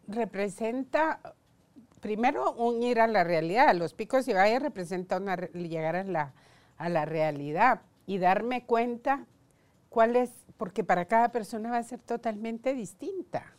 Representa, 0.07 1.33
primero, 2.03 2.51
unir 2.51 2.99
a 2.99 3.07
la 3.07 3.23
realidad. 3.23 3.73
Los 3.73 3.93
picos 3.93 4.27
y 4.27 4.33
valles 4.33 4.61
representa 4.61 5.19
llegar 5.53 5.95
a 5.95 6.03
la, 6.03 6.33
a 6.77 6.89
la 6.89 7.05
realidad 7.05 7.81
y 8.05 8.17
darme 8.17 8.65
cuenta 8.65 9.25
cuál 9.89 10.17
es 10.17 10.29
porque 10.57 10.83
para 10.83 11.05
cada 11.05 11.29
persona 11.29 11.71
va 11.71 11.77
a 11.77 11.83
ser 11.83 11.99
totalmente 11.99 12.75
distinta. 12.75 13.55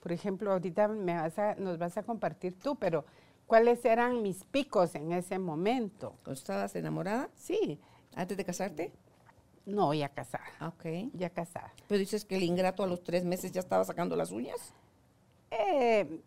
Por 0.00 0.12
ejemplo, 0.12 0.52
ahorita 0.52 0.86
me 0.86 1.14
vas 1.14 1.34
nos 1.58 1.76
vas 1.76 1.98
a 1.98 2.04
compartir 2.04 2.56
tú, 2.58 2.76
pero 2.76 3.04
¿cuáles 3.46 3.84
eran 3.84 4.22
mis 4.22 4.44
picos 4.44 4.94
en 4.94 5.10
ese 5.10 5.38
momento? 5.38 6.14
¿Estabas 6.28 6.76
enamorada? 6.76 7.30
Sí. 7.34 7.80
¿Antes 8.14 8.36
de 8.36 8.44
casarte? 8.44 8.92
No, 9.66 9.92
ya 9.92 10.08
casada. 10.08 10.44
Ah, 10.60 10.68
ok. 10.68 11.10
Ya 11.14 11.30
casada. 11.30 11.72
Pero 11.88 11.98
dices 11.98 12.24
que 12.24 12.36
el 12.36 12.44
ingrato 12.44 12.84
a 12.84 12.86
los 12.86 13.02
tres 13.02 13.24
meses 13.24 13.50
ya 13.50 13.60
estaba 13.60 13.84
sacando 13.84 14.14
las 14.14 14.30
uñas. 14.30 14.72
Eh, 15.50 16.20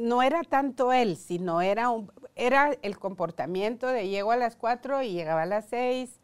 no 0.00 0.22
era 0.22 0.42
tanto 0.42 0.92
él, 0.92 1.16
sino 1.16 1.60
era, 1.60 1.90
un, 1.90 2.10
era 2.34 2.72
el 2.82 2.98
comportamiento 2.98 3.86
de 3.86 4.08
llego 4.08 4.32
a 4.32 4.36
las 4.36 4.56
cuatro 4.56 5.02
y 5.02 5.12
llegaba 5.12 5.42
a 5.42 5.46
las 5.46 5.66
seis. 5.66 6.18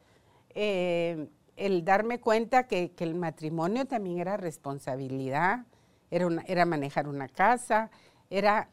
Eh, 0.55 1.29
el 1.57 1.85
darme 1.85 2.19
cuenta 2.19 2.67
que, 2.67 2.93
el 2.99 3.15
matrimonio 3.15 3.87
también 3.87 4.19
era 4.19 4.39
responsabilidad, 4.39 5.67
era, 6.11 6.27
era 6.47 6.65
manejar 6.65 7.07
una 7.07 7.29
casa, 7.29 7.91
era 8.31 8.71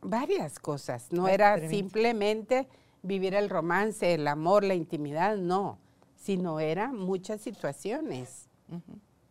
varias 0.00 0.58
cosas, 0.58 1.12
no 1.12 1.28
era 1.28 1.68
simplemente 1.68 2.66
vivir 3.02 3.34
el 3.34 3.48
romance, 3.48 4.14
el 4.14 4.26
amor, 4.26 4.64
la 4.64 4.74
intimidad, 4.74 5.36
no, 5.36 5.78
sino 6.16 6.58
eran 6.58 6.96
muchas 6.96 7.40
situaciones. 7.40 8.48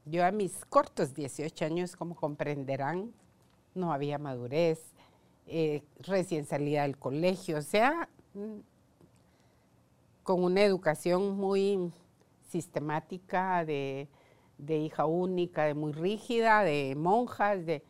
Yo 0.05 0.25
a 0.25 0.31
mis 0.31 0.65
cortos 0.65 1.13
18 1.13 1.65
años, 1.65 1.95
como 1.95 2.15
comprenderán, 2.15 3.13
no 3.75 3.93
había 3.93 4.17
madurez, 4.17 4.79
eh, 5.47 5.83
recién 5.99 6.45
salida 6.45 6.83
del 6.83 6.97
colegio, 6.97 7.57
o 7.57 7.61
sea, 7.61 8.07
con 10.23 10.43
una 10.43 10.61
educación 10.61 11.35
muy 11.35 11.91
sistemática 12.49 13.65
de, 13.65 14.07
hija 14.67 15.05
única, 15.05 15.65
de 15.65 15.73
muy 15.73 15.91
rígida, 15.91 16.63
de 16.63 16.95
monjas, 16.95 17.65
de 17.65 17.83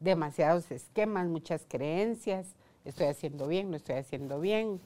demasiados 0.00 0.70
esquemas, 0.70 1.28
muchas 1.28 1.64
creencias, 1.68 2.54
estoy 2.84 3.06
haciendo 3.06 3.46
bien, 3.46 3.70
no 3.70 3.76
estoy 3.76 3.96
haciendo 3.96 4.40
bien, 4.40 4.80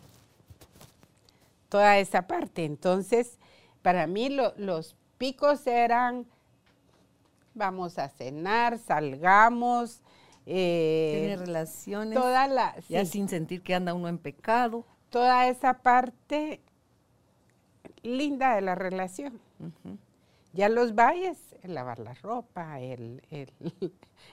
toda 1.68 1.98
esa 1.98 2.26
parte. 2.26 2.64
Entonces, 2.64 3.38
para 3.82 4.06
mí 4.06 4.36
los 4.56 4.96
picos 5.18 5.66
eran, 5.66 6.26
vamos 7.54 7.98
a 7.98 8.08
cenar, 8.08 8.78
salgamos. 8.78 10.00
Eh, 10.46 11.16
Tiene 11.20 11.36
relaciones. 11.36 12.18
Toda 12.18 12.46
la, 12.48 12.76
ya 12.88 13.04
sin 13.04 13.28
sentir 13.28 13.62
que 13.62 13.74
anda 13.74 13.94
uno 13.94 14.08
en 14.08 14.18
pecado. 14.18 14.84
Toda 15.10 15.48
esa 15.48 15.74
parte 15.74 16.60
linda 18.02 18.54
de 18.54 18.60
la 18.60 18.74
relación. 18.74 19.40
Ya 20.52 20.68
los 20.68 20.94
valles, 20.94 21.56
el 21.62 21.74
lavar 21.74 21.98
la 21.98 22.14
ropa, 22.14 22.80
el, 22.80 23.22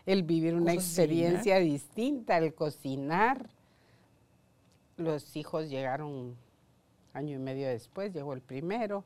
el, 0.05 0.23
vivir 0.23 0.55
una 0.55 0.73
experiencia 0.73 1.57
distinta, 1.57 2.37
el 2.37 2.53
cocinar. 2.53 3.49
Los 4.97 5.35
hijos 5.35 5.69
llegaron 5.69 6.35
año 7.13 7.35
y 7.35 7.39
medio 7.39 7.67
después, 7.67 8.13
llegó 8.13 8.33
el 8.33 8.41
primero. 8.41 9.03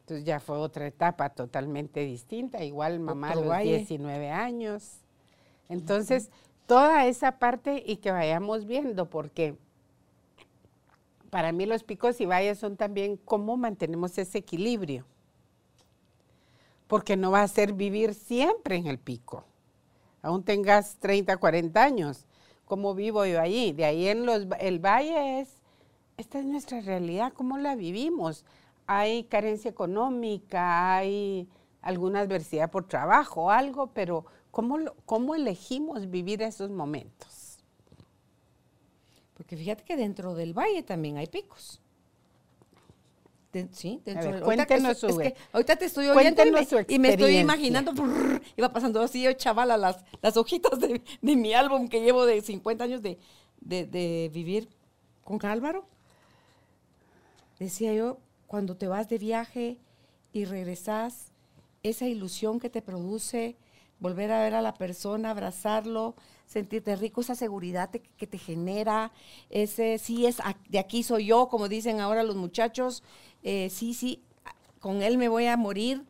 Entonces 0.00 0.24
ya 0.24 0.40
fue 0.40 0.56
otra 0.56 0.86
etapa 0.88 1.30
totalmente 1.30 2.00
distinta, 2.00 2.64
igual 2.64 2.98
mamá 2.98 3.30
a 3.30 3.34
los 3.36 3.58
19 3.62 4.30
años. 4.30 5.02
Entonces, 5.70 6.30
toda 6.66 7.06
esa 7.06 7.38
parte 7.38 7.82
y 7.86 7.96
que 7.96 8.10
vayamos 8.10 8.66
viendo, 8.66 9.08
porque 9.08 9.56
para 11.30 11.52
mí 11.52 11.64
los 11.64 11.82
picos 11.82 12.20
y 12.20 12.26
valles 12.26 12.58
son 12.58 12.76
también 12.76 13.16
cómo 13.16 13.56
mantenemos 13.56 14.18
ese 14.18 14.38
equilibrio. 14.38 15.06
Porque 16.86 17.16
no 17.16 17.30
va 17.30 17.42
a 17.42 17.48
ser 17.48 17.72
vivir 17.72 18.12
siempre 18.12 18.76
en 18.76 18.86
el 18.86 18.98
pico. 18.98 19.44
Aún 20.20 20.42
tengas 20.42 20.96
30, 20.98 21.38
40 21.38 21.82
años. 21.82 22.26
¿Cómo 22.66 22.94
vivo 22.94 23.24
yo 23.24 23.40
allí? 23.40 23.72
De 23.72 23.86
ahí 23.86 24.08
en 24.08 24.26
los, 24.26 24.46
el 24.58 24.80
valle 24.80 25.40
es 25.40 25.60
esta 26.20 26.38
es 26.38 26.44
nuestra 26.44 26.82
realidad, 26.82 27.32
¿cómo 27.32 27.56
la 27.56 27.76
vivimos? 27.76 28.44
Hay 28.86 29.24
carencia 29.24 29.70
económica, 29.70 30.94
hay 30.94 31.48
alguna 31.80 32.20
adversidad 32.20 32.70
por 32.70 32.86
trabajo, 32.86 33.50
algo, 33.50 33.86
pero 33.94 34.26
¿cómo, 34.50 34.78
cómo 35.04 35.34
elegimos 35.34 36.10
vivir 36.10 36.42
esos 36.42 36.70
momentos? 36.70 37.58
Porque 39.34 39.56
fíjate 39.56 39.84
que 39.84 39.96
dentro 39.96 40.34
del 40.34 40.52
valle 40.52 40.82
también 40.82 41.16
hay 41.16 41.26
picos. 41.26 41.80
sí, 43.72 44.00
dentro 44.04 44.32
del 44.32 44.42
cuéntenos 44.42 44.98
su, 44.98 45.20
es 45.20 45.34
ahorita 45.52 45.76
te 45.76 45.86
estoy 45.86 46.08
oyendo 46.08 46.42
y 46.88 46.98
me, 46.98 47.08
estoy 47.10 47.38
imaginando, 47.38 47.92
iba 48.56 48.72
pasando 48.72 49.00
así 49.00 49.22
yo 49.22 49.32
chavala 49.32 49.76
las, 49.76 50.04
las 50.22 50.36
hojitas 50.36 50.78
de, 50.78 51.02
mi 51.22 51.54
álbum 51.54 51.88
que 51.88 52.02
llevo 52.02 52.26
de 52.26 52.42
50 52.42 52.84
años 52.84 53.02
de, 53.02 53.18
de 53.60 54.30
vivir 54.32 54.68
con 55.24 55.44
Álvaro. 55.44 55.86
Decía 57.58 57.92
yo, 57.92 58.18
cuando 58.46 58.76
te 58.76 58.88
vas 58.88 59.08
de 59.08 59.18
viaje 59.18 59.78
y 60.32 60.44
regresas, 60.44 61.30
esa 61.82 62.06
ilusión 62.06 62.60
que 62.60 62.70
te 62.70 62.82
produce 62.82 63.56
volver 64.00 64.32
a 64.32 64.42
ver 64.42 64.54
a 64.54 64.62
la 64.62 64.74
persona, 64.74 65.30
abrazarlo, 65.30 66.14
sentirte 66.46 66.96
rico, 66.96 67.20
esa 67.20 67.34
seguridad 67.34 67.90
que 67.90 68.26
te 68.26 68.38
genera, 68.38 69.12
ese 69.50 69.98
sí 69.98 70.26
es 70.26 70.38
de 70.68 70.78
aquí 70.78 71.02
soy 71.02 71.26
yo, 71.26 71.48
como 71.48 71.68
dicen 71.68 72.00
ahora 72.00 72.24
los 72.24 72.36
muchachos, 72.36 73.04
eh, 73.42 73.70
sí, 73.70 73.94
sí, 73.94 74.22
con 74.80 75.02
él 75.02 75.18
me 75.18 75.28
voy 75.28 75.46
a 75.46 75.56
morir. 75.56 76.04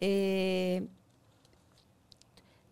Eh, 0.00 0.86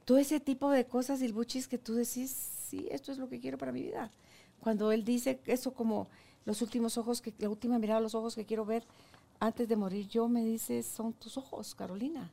todo 0.05 0.19
ese 0.19 0.41
tipo 0.41 0.71
de 0.71 0.87
cosas, 0.87 1.19
Silbuchis, 1.19 1.69
que 1.69 1.79
tú 1.79 1.95
decís, 1.95 2.31
sí, 2.69 2.89
esto 2.91 3.13
es 3.13 3.19
lo 3.19 3.29
que 3.29 3.39
quiero 3.39 3.59
para 3.59 3.73
mi 3.73 3.83
vida. 3.83 4.11
Cuando 4.61 4.93
él 4.93 5.05
dice 5.05 5.41
eso 5.47 5.73
como 5.73 6.09
los 6.45 6.63
últimos 6.63 6.99
ojos, 6.99 7.21
que 7.21 7.35
la 7.39 7.49
última 7.49 7.79
mirada 7.79 8.01
los 8.01 8.15
ojos 8.15 8.35
que 8.35 8.47
quiero 8.47 8.65
ver 8.65 8.85
antes 9.41 9.69
de 9.69 9.77
morir 9.77 10.09
yo, 10.09 10.29
me 10.29 10.45
dice, 10.45 10.83
son 10.83 11.13
tus 11.13 11.37
ojos, 11.37 11.75
Carolina. 11.75 12.33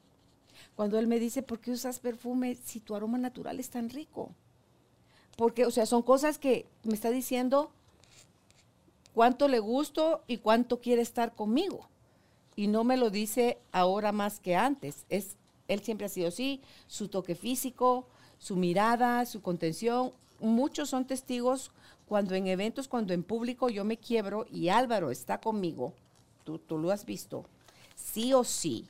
Cuando 0.78 1.00
él 1.00 1.08
me 1.08 1.20
dice, 1.20 1.42
¿por 1.42 1.60
qué 1.60 1.72
usas 1.72 1.98
perfume 1.98 2.56
si 2.63 2.80
tu 2.80 2.96
aroma 2.96 3.18
natural 3.18 3.60
es 3.60 3.72
tan 3.72 3.90
rico? 3.90 4.30
Porque, 5.36 5.66
o 5.66 5.72
sea, 5.72 5.88
son 5.88 6.04
cosas 6.04 6.38
que 6.38 6.68
me 6.84 6.94
está 6.94 7.10
diciendo 7.10 7.72
cuánto 9.16 9.48
le 9.48 9.58
gusto 9.58 10.22
y 10.28 10.38
cuánto 10.38 10.80
quiere 10.80 11.02
estar 11.02 11.34
conmigo. 11.34 11.90
Y 12.56 12.68
no 12.68 12.84
me 12.84 12.96
lo 12.96 13.10
dice 13.10 13.58
ahora 13.72 14.12
más 14.12 14.40
que 14.40 14.56
antes. 14.56 15.08
Es, 15.10 15.36
él 15.68 15.82
siempre 15.82 16.06
ha 16.06 16.10
sido 16.10 16.28
así, 16.28 16.62
su 16.86 17.08
toque 17.08 17.34
físico, 17.34 18.06
su 18.38 18.56
mirada, 18.56 19.26
su 19.26 19.42
contención. 19.42 20.13
Muchos 20.40 20.92
son 20.92 21.06
testigos 21.06 21.72
cuando 22.08 22.36
en 22.36 22.46
eventos, 22.46 22.88
cuando 22.88 23.16
en 23.16 23.24
público 23.24 23.70
yo 23.70 23.84
me 23.84 23.98
quiebro 23.98 24.46
y 24.52 24.70
Álvaro 24.70 25.10
está 25.10 25.40
conmigo, 25.42 25.94
tú, 26.44 26.60
tú 26.60 26.78
lo 26.78 26.92
has 26.92 27.04
visto, 27.04 27.46
sí 27.96 28.32
o 28.36 28.44
sí, 28.44 28.88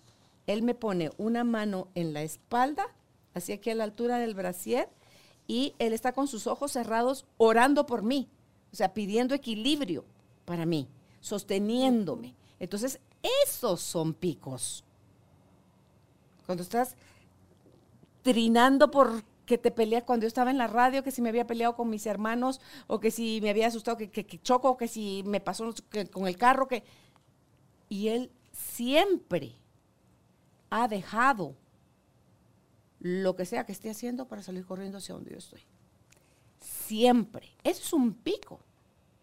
él 0.48 0.64
me 0.64 0.74
pone 0.74 1.12
una 1.18 1.44
mano 1.44 1.90
en 1.94 2.14
la 2.14 2.24
espalda, 2.24 2.88
así 3.34 3.52
aquí 3.52 3.70
a 3.70 3.76
la 3.76 3.84
altura 3.84 4.18
del 4.18 4.34
brasier, 4.34 4.90
y 5.46 5.76
él 5.80 5.94
está 5.94 6.14
con 6.14 6.28
sus 6.28 6.48
ojos 6.48 6.72
cerrados 6.72 7.26
orando 7.38 7.86
por 7.86 8.02
mí, 8.02 8.30
o 8.72 8.76
sea, 8.76 8.94
pidiendo 8.94 9.36
equilibrio 9.36 10.06
para 10.46 10.66
mí, 10.66 10.88
sosteniéndome. 11.20 12.34
Entonces, 12.60 13.00
esos 13.46 13.82
son 13.82 14.14
picos. 14.14 14.84
Cuando 16.46 16.64
estás 16.64 16.96
trinando 18.24 18.90
por 18.90 19.24
que 19.46 19.58
te 19.58 19.72
pelea 19.72 20.06
cuando 20.06 20.26
yo 20.26 20.28
estaba 20.28 20.52
en 20.52 20.58
la 20.58 20.68
radio, 20.68 21.04
que 21.04 21.12
si 21.12 21.22
me 21.22 21.30
había 21.30 21.48
peleado 21.48 21.76
con 21.76 21.90
mis 21.90 22.06
hermanos, 22.06 22.60
o 22.88 23.00
que 23.00 23.12
si 23.12 23.40
me 23.42 23.50
había 23.50 23.68
asustado 23.68 23.98
que, 23.98 24.10
que, 24.10 24.42
choco, 24.42 24.76
que 24.76 24.90
si 24.90 25.24
me 25.26 25.40
pasó 25.40 25.74
con 26.12 26.28
el 26.28 26.38
carro, 26.38 26.68
que... 26.68 26.84
Y 27.88 28.10
él 28.10 28.30
siempre 28.52 29.56
ha 30.70 30.88
dejado 30.88 31.56
lo 33.00 33.36
que 33.36 33.46
sea 33.46 33.66
que 33.66 33.72
esté 33.72 33.90
haciendo 33.90 34.28
para 34.28 34.44
salir 34.44 34.66
corriendo 34.66 34.98
hacia 34.98 35.16
donde 35.16 35.32
yo 35.32 35.38
estoy. 35.38 35.62
Siempre. 36.60 37.50
Eso 37.64 37.84
es 37.84 37.94
un 37.94 38.14
pico 38.14 38.60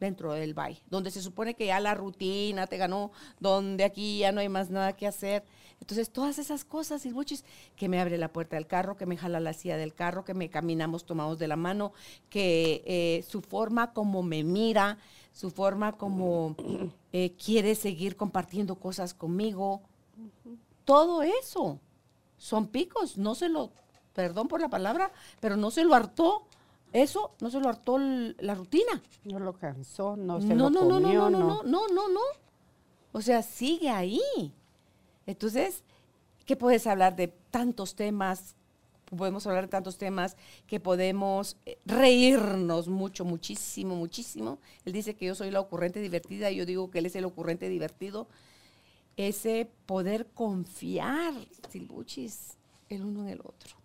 dentro 0.00 0.32
del 0.32 0.54
valle, 0.54 0.82
donde 0.90 1.10
se 1.10 1.22
supone 1.22 1.54
que 1.54 1.66
ya 1.66 1.80
la 1.80 1.94
rutina 1.94 2.66
te 2.66 2.76
ganó, 2.76 3.10
donde 3.40 3.84
aquí 3.84 4.18
ya 4.18 4.32
no 4.32 4.40
hay 4.40 4.48
más 4.48 4.70
nada 4.70 4.94
que 4.94 5.06
hacer. 5.06 5.44
Entonces, 5.80 6.10
todas 6.10 6.38
esas 6.38 6.64
cosas, 6.64 7.02
Silbuchis, 7.02 7.44
que 7.76 7.88
me 7.88 8.00
abre 8.00 8.18
la 8.18 8.32
puerta 8.32 8.56
del 8.56 8.66
carro, 8.66 8.96
que 8.96 9.06
me 9.06 9.16
jala 9.16 9.40
la 9.40 9.52
silla 9.52 9.76
del 9.76 9.94
carro, 9.94 10.24
que 10.24 10.34
me 10.34 10.50
caminamos 10.50 11.04
tomados 11.04 11.38
de 11.38 11.48
la 11.48 11.56
mano, 11.56 11.92
que 12.28 12.82
eh, 12.86 13.24
su 13.28 13.40
forma 13.40 13.92
como 13.92 14.22
me 14.22 14.44
mira, 14.44 14.98
su 15.32 15.50
forma 15.50 15.92
como 15.92 16.54
eh, 17.12 17.32
quiere 17.32 17.74
seguir 17.74 18.16
compartiendo 18.16 18.76
cosas 18.76 19.14
conmigo, 19.14 19.82
todo 20.84 21.22
eso 21.22 21.80
son 22.36 22.68
picos, 22.68 23.16
no 23.16 23.34
se 23.34 23.48
lo, 23.48 23.70
perdón 24.12 24.48
por 24.48 24.60
la 24.60 24.68
palabra, 24.68 25.10
pero 25.40 25.56
no 25.56 25.70
se 25.70 25.84
lo 25.84 25.94
hartó. 25.94 26.46
Eso 26.92 27.32
no 27.40 27.50
se 27.50 27.58
lo 27.58 27.68
hartó 27.68 27.98
la 27.98 28.54
rutina. 28.54 29.02
No 29.24 29.40
lo 29.40 29.54
cansó, 29.54 30.16
no 30.16 30.40
se 30.40 30.54
lo 30.54 30.64
comió. 30.66 30.84
No, 30.84 31.00
no, 31.00 31.30
no, 31.30 31.30
no, 31.30 31.62
no, 31.64 31.88
no, 31.88 32.08
no. 32.08 32.20
O 33.12 33.20
sea, 33.20 33.42
sigue 33.42 33.88
ahí. 33.90 34.20
Entonces, 35.26 35.82
¿qué 36.44 36.54
puedes 36.54 36.86
hablar 36.86 37.16
de 37.16 37.28
tantos 37.50 37.96
temas? 37.96 38.54
Podemos 39.16 39.46
hablar 39.46 39.64
de 39.64 39.70
tantos 39.70 39.96
temas 39.96 40.36
que 40.66 40.80
podemos 40.80 41.56
eh, 41.66 41.78
reírnos 41.84 42.88
mucho, 42.88 43.24
muchísimo, 43.24 43.96
muchísimo. 43.96 44.58
Él 44.84 44.92
dice 44.92 45.14
que 45.14 45.26
yo 45.26 45.34
soy 45.34 45.50
la 45.50 45.60
ocurrente 45.60 46.00
divertida 46.00 46.50
y 46.50 46.56
yo 46.56 46.66
digo 46.66 46.90
que 46.90 46.98
él 46.98 47.06
es 47.06 47.16
el 47.16 47.24
ocurrente 47.24 47.68
divertido 47.68 48.28
ese 49.16 49.70
poder 49.86 50.26
confiar, 50.26 51.34
Silbuchis, 51.68 52.58
el 52.88 53.04
uno 53.04 53.22
en 53.22 53.28
el 53.28 53.40
otro. 53.40 53.76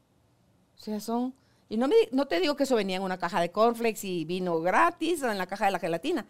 O 0.78 0.82
sea, 0.82 1.00
son... 1.00 1.34
Y 1.68 1.78
no, 1.78 1.88
me, 1.88 1.96
no 2.12 2.28
te 2.28 2.40
digo 2.40 2.56
que 2.56 2.64
eso 2.64 2.76
venía 2.76 2.96
en 2.98 3.04
una 3.04 3.20
caja 3.20 3.40
de 3.40 3.52
cornflakes 3.52 4.04
y 4.04 4.26
vino 4.26 4.60
gratis 4.60 5.22
o 5.22 5.32
en 5.32 5.38
la 5.38 5.46
caja 5.46 5.66
de 5.66 5.72
la 5.72 5.80
gelatina 5.80 6.26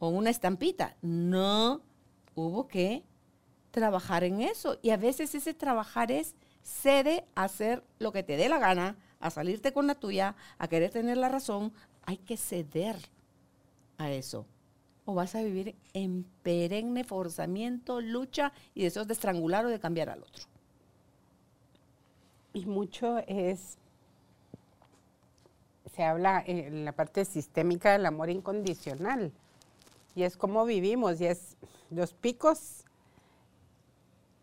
o 0.00 0.08
una 0.08 0.30
estampita. 0.30 0.96
No, 1.00 1.80
hubo 2.34 2.66
que 2.66 3.04
trabajar 3.70 4.24
en 4.24 4.40
eso. 4.40 4.78
Y 4.82 4.90
a 4.90 4.96
veces 4.96 5.32
ese 5.34 5.54
trabajar 5.54 6.10
es 6.10 6.34
cede 6.62 7.24
a 7.36 7.44
hacer 7.44 7.84
lo 8.00 8.10
que 8.10 8.24
te 8.24 8.36
dé 8.36 8.48
la 8.48 8.58
gana, 8.58 8.96
a 9.20 9.30
salirte 9.30 9.72
con 9.72 9.86
la 9.86 9.94
tuya, 9.94 10.34
a 10.58 10.66
querer 10.66 10.90
tener 10.90 11.18
la 11.18 11.28
razón. 11.28 11.72
Hay 12.02 12.16
que 12.16 12.36
ceder 12.36 12.96
a 13.96 14.10
eso 14.10 14.46
o 15.10 15.14
vas 15.14 15.34
a 15.34 15.42
vivir 15.42 15.74
en 15.92 16.24
perenne 16.42 17.02
forzamiento, 17.04 18.00
lucha 18.00 18.52
y 18.74 18.84
deseos 18.84 19.08
de 19.08 19.14
estrangular 19.14 19.64
o 19.66 19.68
de 19.68 19.80
cambiar 19.80 20.08
al 20.08 20.22
otro. 20.22 20.44
Y 22.52 22.64
mucho 22.66 23.18
es, 23.26 23.76
se 25.94 26.04
habla 26.04 26.42
en 26.46 26.84
la 26.84 26.92
parte 26.92 27.24
sistémica 27.24 27.92
del 27.92 28.06
amor 28.06 28.30
incondicional, 28.30 29.32
y 30.14 30.22
es 30.22 30.36
como 30.36 30.64
vivimos, 30.64 31.20
y 31.20 31.26
es 31.26 31.56
los 31.90 32.14
picos, 32.14 32.84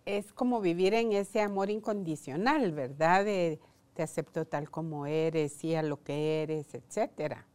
es 0.06 0.32
como 0.34 0.62
vivir 0.62 0.93
en 0.93 1.13
ese 1.13 1.41
amor 1.41 1.69
incondicional, 1.69 2.71
¿verdad? 2.71 3.25
De 3.25 3.60
te 3.93 4.03
acepto 4.03 4.45
tal 4.45 4.69
como 4.69 5.08
eres, 5.08 5.63
y 5.63 5.75
a 5.75 5.82
lo 5.82 6.03
que 6.03 6.43
eres, 6.43 6.75
etcétera. 6.75 7.47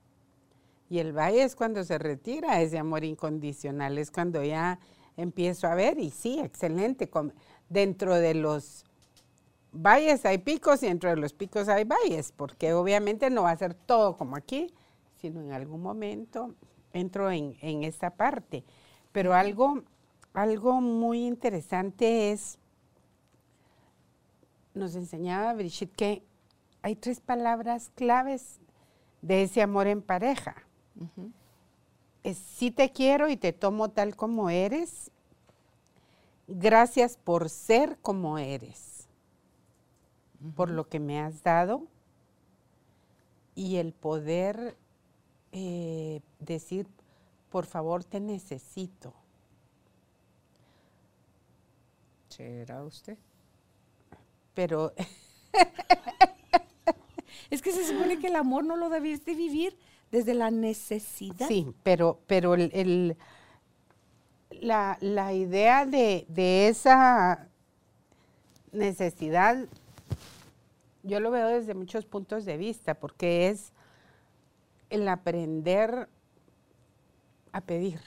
Y 0.93 0.99
el 0.99 1.15
valle 1.17 1.43
es 1.43 1.57
cuando 1.57 1.85
se 1.85 1.97
retira 1.97 2.61
ese 2.61 2.79
amor 2.79 3.03
incondicional, 3.03 3.97
es 3.97 4.11
cuando 4.11 4.45
ya 4.45 4.79
empiezo 5.17 5.67
a 5.67 5.75
ver, 5.75 5.99
y 5.99 6.11
sí, 6.11 6.39
excelente, 6.39 7.09
dentro 7.71 8.15
de 8.17 8.35
los 8.35 8.85
valles 9.73 10.27
hay 10.27 10.37
picos 10.37 10.83
y 10.83 10.89
dentro 10.89 11.09
de 11.09 11.17
los 11.17 11.33
picos 11.33 11.71
hay 11.71 11.85
valles, 11.85 12.35
porque 12.37 12.75
obviamente 12.75 13.31
no 13.31 13.45
va 13.45 13.53
a 13.53 13.57
ser 13.57 13.73
todo 13.73 14.19
como 14.19 14.37
aquí, 14.37 14.71
sino 15.17 15.41
en 15.41 15.53
algún 15.53 15.81
momento 15.81 16.55
entro 16.93 17.31
en, 17.31 17.57
en 17.63 17.85
esa 17.85 18.11
parte. 18.11 18.63
Pero 19.13 19.33
algo, 19.33 19.85
algo 20.35 20.83
muy 20.83 21.25
interesante 21.25 22.33
es, 22.33 22.59
nos 24.75 24.95
enseñaba 24.95 25.55
Brigitte 25.55 25.97
que 25.97 26.23
hay 26.83 26.97
tres 26.97 27.21
palabras 27.21 27.91
claves 27.95 28.61
de 29.23 29.45
ese 29.45 29.63
amor 29.63 29.87
en 29.87 30.03
pareja 30.03 30.67
si 32.35 32.71
te 32.71 32.91
quiero 32.93 33.29
y 33.29 33.37
te 33.37 33.53
tomo 33.53 33.91
tal 33.91 34.17
como 34.17 34.51
eres. 34.51 35.11
Gracias 36.49 37.17
por 37.17 37.49
ser 37.49 37.99
como 38.03 38.39
eres, 38.39 39.07
por 40.55 40.71
lo 40.71 40.89
que 40.89 41.01
me 41.01 41.21
has 41.21 41.43
dado 41.43 41.87
y 43.55 43.77
el 43.77 43.93
poder 43.93 44.77
eh, 45.53 46.21
decir, 46.41 46.89
por 47.51 47.67
favor, 47.67 48.05
te 48.05 48.21
necesito. 48.21 49.15
¿Será 52.29 52.83
usted? 52.83 53.19
Pero... 54.55 54.93
es 57.51 57.61
que 57.61 57.73
se 57.73 57.87
supone 57.87 58.19
que 58.19 58.29
el 58.29 58.37
amor 58.37 58.65
no 58.65 58.77
lo 58.77 58.89
debiste 58.89 59.35
vivir 59.35 59.77
desde 60.13 60.35
la 60.35 60.51
necesidad. 60.51 61.49
Sí, 61.49 61.75
pero, 61.83 62.21
pero 62.27 62.55
el, 62.55 63.17
la, 64.51 64.99
la 65.01 65.33
idea 65.33 65.87
de, 65.87 66.27
de 66.29 66.69
esa 66.69 67.49
necesidad, 68.73 69.67
yo 71.03 71.19
lo 71.21 71.31
veo 71.31 71.49
desde 71.49 71.75
muchos 71.75 72.05
puntos 72.05 72.45
de 72.45 72.57
vista, 72.57 72.95
porque 72.95 73.49
es 73.49 73.73
el 74.91 75.09
aprender 75.09 76.09
a 77.53 77.61
pedir. 77.63 78.01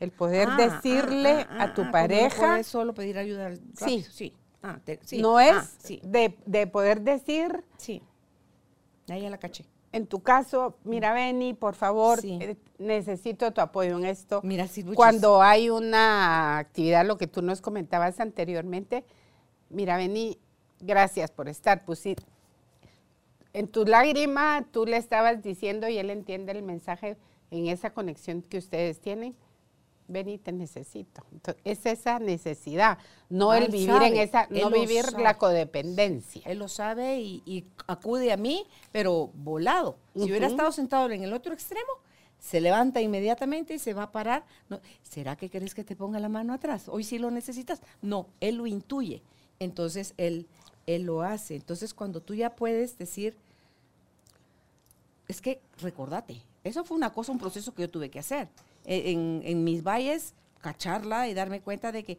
El 0.00 0.10
poder 0.10 0.48
Ah, 0.50 0.56
decirle 0.56 1.46
ah, 1.48 1.56
ah, 1.58 1.62
a 1.64 1.74
tu 1.74 1.88
pareja. 1.90 2.42
No 2.42 2.48
puedes 2.52 2.66
solo 2.66 2.94
pedir 2.94 3.18
ayuda. 3.18 3.50
rápido, 3.78 4.10
sí. 4.10 4.32
Ah, 4.62 4.78
te- 4.84 5.00
sí. 5.04 5.20
No 5.20 5.38
es 5.40 5.76
sí, 5.78 6.00
de, 6.04 6.36
de 6.46 6.66
poder 6.66 7.02
decir, 7.02 7.64
sí. 7.76 8.02
Ahí 9.08 9.22
ya 9.22 9.30
la 9.30 9.38
caché. 9.38 9.64
En 9.92 10.06
tu 10.06 10.20
caso, 10.22 10.78
mira, 10.84 11.12
Benny, 11.12 11.54
por 11.54 11.74
favor, 11.74 12.20
Sí. 12.20 12.38
eh, 12.40 12.56
necesito 12.78 13.52
tu 13.52 13.60
apoyo 13.60 13.98
en 13.98 14.06
esto. 14.06 14.40
Mira, 14.42 14.66
Silvuchis. 14.66 14.96
Cuando 14.96 15.42
hay 15.42 15.68
una 15.70 16.58
actividad, 16.58 17.06
lo 17.06 17.18
que 17.18 17.26
tú 17.26 17.42
nos 17.42 17.60
comentabas 17.60 18.18
anteriormente, 18.20 19.04
mira, 19.70 19.96
Benny, 19.96 20.38
gracias 20.80 21.30
por 21.30 21.48
estar. 21.48 21.84
Pues 21.84 21.98
sí, 21.98 22.16
en 23.52 23.68
tu 23.68 23.84
lágrima 23.84 24.66
tú 24.70 24.86
le 24.86 24.96
estabas 24.96 25.42
diciendo 25.42 25.88
y 25.88 25.98
él 25.98 26.10
entiende 26.10 26.52
el 26.52 26.62
mensaje 26.62 27.16
en 27.50 27.66
esa 27.66 27.90
conexión 27.90 28.40
que 28.42 28.58
ustedes 28.58 29.00
tienen. 29.00 29.36
Benny, 30.12 30.38
te 30.38 30.52
necesito. 30.52 31.24
Entonces, 31.32 31.62
es 31.64 31.86
esa 31.86 32.18
necesidad, 32.18 32.98
no 33.28 33.54
el 33.54 33.68
vivir 33.70 34.02
en 34.02 34.16
esa, 34.16 34.46
no 34.50 34.70
vivir 34.70 35.12
la 35.18 35.38
codependencia. 35.38 36.42
Él 36.44 36.58
lo 36.58 36.68
sabe 36.68 37.20
y, 37.20 37.42
y 37.46 37.64
acude 37.86 38.32
a 38.32 38.36
mí, 38.36 38.66
pero 38.92 39.30
volado. 39.34 39.96
Si 40.14 40.24
hubiera 40.24 40.46
estado 40.46 40.72
sentado 40.72 41.10
en 41.10 41.24
el 41.24 41.32
otro 41.32 41.54
extremo, 41.54 41.90
se 42.42 42.60
levanta 42.60 43.00
inmediatamente 43.00 43.74
y 43.74 43.78
se 43.78 43.94
va 43.94 44.04
a 44.04 44.12
parar. 44.12 44.44
No, 44.68 44.80
¿Será 45.02 45.36
que 45.36 45.48
querés 45.48 45.74
que 45.74 45.84
te 45.84 45.94
ponga 45.94 46.18
la 46.18 46.28
mano 46.28 46.52
atrás? 46.52 46.88
Hoy 46.88 47.04
sí 47.04 47.18
lo 47.18 47.30
necesitas. 47.30 47.80
No, 48.02 48.26
él 48.40 48.56
lo 48.56 48.66
intuye. 48.66 49.22
Entonces 49.60 50.12
él, 50.16 50.48
él 50.86 51.02
lo 51.02 51.22
hace. 51.22 51.54
Entonces 51.54 51.94
cuando 51.94 52.20
tú 52.20 52.34
ya 52.34 52.56
puedes 52.56 52.98
decir, 52.98 53.36
es 55.28 55.40
que 55.40 55.62
recordate, 55.80 56.42
eso 56.64 56.84
fue 56.84 56.96
una 56.96 57.12
cosa, 57.12 57.30
un 57.30 57.38
proceso 57.38 57.72
que 57.74 57.82
yo 57.82 57.90
tuve 57.90 58.10
que 58.10 58.18
hacer. 58.18 58.48
E- 58.84 59.12
En, 59.12 59.64
mis 59.64 59.82
valles, 59.82 60.34
cacharla 60.60 61.28
y 61.28 61.34
darme 61.34 61.60
cuenta 61.60 61.92
de 61.92 62.04
que 62.04 62.18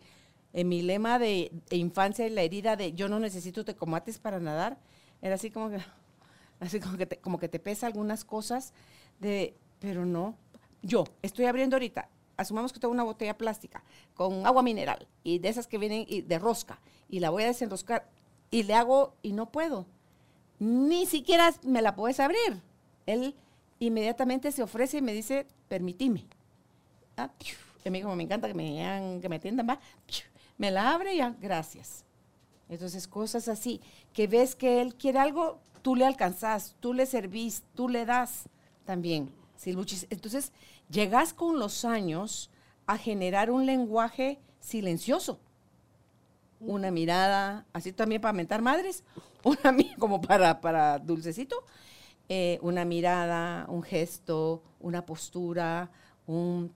en 0.53 0.69
mi 0.69 0.81
lema 0.81 1.19
de, 1.19 1.51
de 1.69 1.77
infancia 1.77 2.25
y 2.27 2.29
la 2.29 2.41
herida 2.43 2.75
de 2.75 2.93
yo 2.93 3.09
no 3.09 3.19
necesito 3.19 3.65
te 3.65 3.75
comates 3.75 4.19
para 4.19 4.39
nadar, 4.39 4.77
era 5.21 5.35
así 5.35 5.49
como 5.51 5.69
que, 5.69 5.79
así 6.59 6.79
como 6.79 6.97
que 6.97 7.05
te, 7.05 7.17
como 7.17 7.39
que 7.39 7.49
te 7.49 7.59
pesa 7.59 7.87
algunas 7.87 8.23
cosas 8.25 8.73
de, 9.19 9.55
pero 9.79 10.05
no, 10.05 10.35
yo 10.81 11.05
estoy 11.21 11.45
abriendo 11.45 11.75
ahorita, 11.75 12.09
asumamos 12.37 12.73
que 12.73 12.79
tengo 12.79 12.93
una 12.93 13.03
botella 13.03 13.37
plástica 13.37 13.83
con 14.13 14.45
agua 14.45 14.61
mineral 14.63 15.07
y 15.23 15.39
de 15.39 15.49
esas 15.49 15.67
que 15.67 15.77
vienen 15.77 16.05
y- 16.07 16.21
de 16.21 16.39
rosca 16.39 16.79
y 17.09 17.19
la 17.19 17.29
voy 17.29 17.43
a 17.43 17.47
desenroscar 17.47 18.09
y 18.51 18.63
le 18.63 18.73
hago 18.75 19.15
y 19.21 19.33
no 19.33 19.51
puedo 19.51 19.85
ni 20.59 21.05
siquiera 21.05 21.51
me 21.63 21.81
la 21.81 21.95
puedes 21.95 22.19
abrir. 22.19 22.61
Él 23.05 23.35
inmediatamente 23.79 24.51
se 24.51 24.63
ofrece 24.63 24.97
y 24.99 25.01
me 25.01 25.11
dice, 25.11 25.45
permitime. 25.67 26.25
Ah, 27.17 27.29
a 27.85 27.89
mí 27.89 28.01
como 28.01 28.15
me 28.15 28.23
encanta 28.23 28.47
que 28.47 28.53
me, 28.53 28.85
hagan- 28.85 29.21
que 29.21 29.29
me 29.29 29.39
va, 29.63 29.79
piu. 30.05 30.23
me 30.57 30.71
la 30.71 30.93
abre 30.93 31.13
y 31.15 31.17
ya, 31.17 31.35
gracias. 31.39 32.05
Entonces, 32.69 33.07
cosas 33.07 33.47
así, 33.47 33.81
que 34.13 34.27
ves 34.27 34.55
que 34.55 34.81
él 34.81 34.95
quiere 34.95 35.19
algo, 35.19 35.59
tú 35.81 35.95
le 35.95 36.05
alcanzás, 36.05 36.75
tú 36.79 36.93
le 36.93 37.05
servís, 37.05 37.63
tú 37.75 37.89
le 37.89 38.05
das 38.05 38.49
también. 38.85 39.31
Entonces, 39.65 40.51
llegas 40.89 41.33
con 41.33 41.59
los 41.59 41.85
años 41.85 42.49
a 42.85 42.97
generar 42.97 43.51
un 43.51 43.65
lenguaje 43.65 44.39
silencioso 44.59 45.39
una 46.59 46.91
mirada, 46.91 47.65
así 47.73 47.91
también 47.91 48.21
para 48.21 48.33
mentar 48.33 48.61
madres, 48.61 49.03
una 49.43 49.75
como 49.99 50.21
para, 50.21 50.61
para 50.61 50.99
dulcecito, 50.99 51.55
eh, 52.29 52.59
una 52.61 52.85
mirada, 52.85 53.65
un 53.67 53.83
gesto, 53.83 54.63
una 54.79 55.05
postura, 55.05 55.91
un 56.25 56.71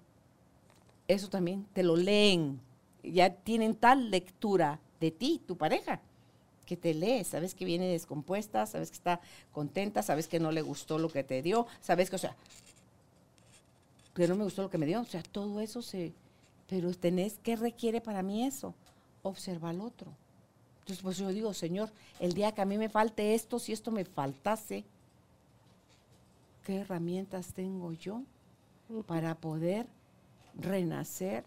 eso 1.07 1.29
también 1.29 1.65
te 1.73 1.83
lo 1.83 1.95
leen. 1.95 2.59
Ya 3.03 3.33
tienen 3.33 3.75
tal 3.75 4.11
lectura 4.11 4.79
de 4.99 5.11
ti, 5.11 5.41
tu 5.45 5.57
pareja, 5.57 6.01
que 6.65 6.75
te 6.75 6.93
lee, 6.93 7.23
sabes 7.23 7.55
que 7.55 7.65
viene 7.65 7.87
descompuesta, 7.87 8.65
sabes 8.65 8.89
que 8.89 8.97
está 8.97 9.21
contenta, 9.53 10.03
sabes 10.03 10.27
que 10.27 10.39
no 10.39 10.51
le 10.51 10.61
gustó 10.61 10.99
lo 10.99 11.09
que 11.09 11.23
te 11.23 11.41
dio, 11.41 11.65
sabes 11.81 12.09
que, 12.09 12.17
o 12.17 12.19
sea, 12.19 12.35
que 14.13 14.27
no 14.27 14.35
me 14.35 14.43
gustó 14.43 14.63
lo 14.63 14.69
que 14.69 14.77
me 14.77 14.85
dio, 14.85 14.99
o 14.99 15.05
sea, 15.05 15.23
todo 15.23 15.61
eso 15.61 15.81
se, 15.81 16.13
pero 16.67 16.93
tenés, 16.93 17.39
¿qué 17.41 17.55
requiere 17.55 18.01
para 18.01 18.21
mí 18.21 18.43
eso? 18.43 18.73
Observa 19.23 19.69
al 19.69 19.79
otro. 19.79 20.11
Entonces, 20.79 21.03
pues 21.03 21.17
yo 21.17 21.29
digo, 21.29 21.53
Señor, 21.53 21.89
el 22.19 22.33
día 22.33 22.51
que 22.51 22.61
a 22.61 22.65
mí 22.65 22.77
me 22.77 22.89
falte 22.89 23.33
esto, 23.35 23.59
si 23.59 23.73
esto 23.73 23.91
me 23.91 24.05
faltase, 24.05 24.83
¿qué 26.63 26.77
herramientas 26.77 27.53
tengo 27.53 27.93
yo 27.93 28.23
para 29.05 29.35
poder 29.35 29.87
renacer 30.57 31.43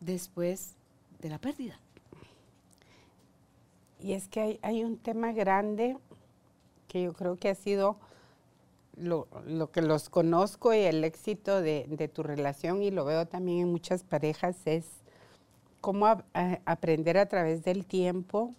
después 0.00 0.74
de 1.20 1.28
la 1.30 1.38
pérdida? 1.38 1.78
Y 4.00 4.12
es 4.12 4.28
que 4.28 4.40
hay, 4.40 4.58
hay 4.62 4.84
un 4.84 4.98
tema 4.98 5.32
grande 5.32 5.96
que 6.88 7.02
yo 7.02 7.12
creo 7.12 7.36
que 7.36 7.48
ha 7.48 7.54
sido 7.54 7.96
lo, 8.96 9.26
lo 9.46 9.70
que 9.70 9.82
los 9.82 10.08
conozco 10.08 10.72
y 10.74 10.78
el 10.78 11.02
éxito 11.04 11.60
de, 11.60 11.86
de 11.88 12.08
tu 12.08 12.22
relación 12.22 12.82
y 12.82 12.90
lo 12.90 13.04
veo 13.04 13.26
también 13.26 13.60
en 13.60 13.72
muchas 13.72 14.04
parejas 14.04 14.56
es 14.66 14.84
cómo 15.80 16.06
a- 16.06 16.24
a- 16.34 16.60
aprender 16.66 17.18
a 17.18 17.26
través 17.26 17.62
del 17.64 17.86
tiempo 17.86 18.54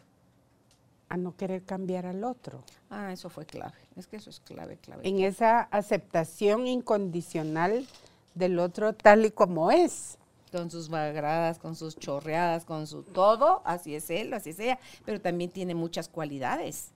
a 1.10 1.16
no 1.18 1.36
querer 1.38 1.64
cambiar 1.64 2.06
al 2.06 2.24
otro. 2.24 2.64
Ah, 2.90 3.14
eso 3.14 3.30
fue 3.30 3.46
clave. 3.46 3.78
Es 3.96 4.08
que 4.08 4.18
eso 4.18 4.30
es 4.30 4.40
clave, 4.42 4.78
clave. 4.78 5.08
En 5.08 5.20
esa 5.22 5.62
aceptación 5.62 6.68
incondicional 6.68 7.88
del 8.38 8.60
otro 8.60 8.93
tal 8.93 9.26
y 9.26 9.32
como 9.32 9.71
es. 9.71 10.17
con 10.52 10.71
sus 10.71 10.88
bagradas, 10.89 11.60
con 11.60 11.76
sus 11.76 11.95
chorreadas, 11.97 12.63
con 12.63 12.88
su 12.88 13.04
todo, 13.04 13.62
así 13.65 13.95
es 13.95 14.10
él, 14.10 14.34
así 14.34 14.52
es 14.52 14.60
ella, 14.60 14.80
pero 15.06 15.19
también 15.19 15.52
tiene 15.52 15.76
muchas 15.76 16.08
cualidades. 16.08 16.91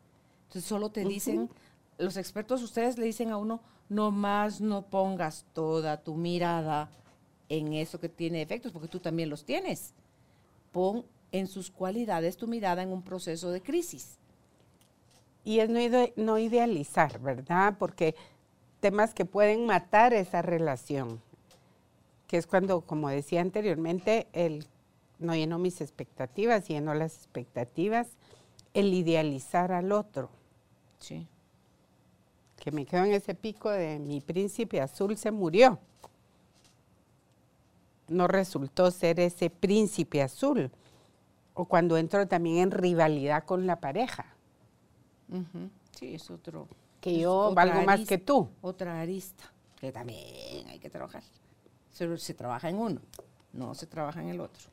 Entonces 0.47 0.67
solo 0.67 0.89
te 0.89 1.03
dicen, 1.03 1.49
los 1.97 2.15
expertos 2.17 2.63
ustedes 2.63 2.97
le 2.97 3.05
dicen 3.05 3.29
a 3.29 3.37
uno, 3.37 3.59
no 3.89 4.09
más 4.11 4.61
no 4.61 4.83
pongas 4.83 5.45
toda 5.53 6.01
tu 6.01 6.15
mirada 6.15 6.89
en 7.49 7.73
eso 7.73 7.99
que 7.99 8.07
tiene 8.07 8.41
efectos, 8.41 8.71
porque 8.71 8.87
tú 8.87 8.99
también 8.99 9.29
los 9.29 9.43
tienes. 9.43 9.93
Pon 10.71 11.05
en 11.33 11.47
sus 11.47 11.69
cualidades 11.69 12.37
tu 12.37 12.47
mirada 12.47 12.81
en 12.81 12.91
un 12.93 13.01
proceso 13.01 13.51
de 13.51 13.61
crisis. 13.61 14.17
Y 15.43 15.59
es 15.59 15.69
no, 15.69 15.79
ide- 15.79 16.13
no 16.15 16.37
idealizar, 16.37 17.19
¿verdad? 17.19 17.75
Porque 17.77 18.15
temas 18.79 19.13
que 19.13 19.25
pueden 19.25 19.65
matar 19.65 20.13
esa 20.13 20.41
relación, 20.41 21.21
que 22.31 22.37
es 22.37 22.47
cuando, 22.47 22.79
como 22.79 23.09
decía 23.09 23.41
anteriormente, 23.41 24.25
el 24.31 24.65
no 25.19 25.35
llenó 25.35 25.59
mis 25.59 25.81
expectativas, 25.81 26.65
llenó 26.65 26.93
las 26.93 27.17
expectativas, 27.17 28.07
el 28.73 28.93
idealizar 28.93 29.73
al 29.73 29.91
otro, 29.91 30.29
Sí. 30.99 31.27
que 32.55 32.71
me 32.71 32.85
quedo 32.85 33.03
en 33.03 33.11
ese 33.11 33.35
pico 33.35 33.69
de 33.69 33.99
mi 33.99 34.21
príncipe 34.21 34.79
azul 34.79 35.17
se 35.17 35.29
murió. 35.31 35.77
No 38.07 38.29
resultó 38.29 38.91
ser 38.91 39.19
ese 39.19 39.49
príncipe 39.49 40.21
azul. 40.21 40.71
O 41.53 41.65
cuando 41.65 41.97
entro 41.97 42.25
también 42.29 42.59
en 42.59 42.71
rivalidad 42.71 43.43
con 43.43 43.67
la 43.67 43.81
pareja, 43.81 44.25
Sí, 45.99 46.13
es 46.15 46.29
otro. 46.31 46.69
que 47.01 47.11
es 47.15 47.21
yo 47.23 47.51
valgo 47.53 47.81
más 47.83 48.07
que 48.07 48.17
tú. 48.17 48.47
Otra 48.61 49.01
arista, 49.01 49.51
que 49.81 49.91
también 49.91 50.65
hay 50.69 50.79
que 50.79 50.89
trabajar. 50.89 51.23
Se 51.91 52.33
trabaja 52.33 52.69
en 52.69 52.77
uno, 52.77 53.01
no 53.53 53.75
se 53.75 53.85
trabaja 53.85 54.21
en 54.21 54.29
el 54.29 54.41
otro. 54.41 54.69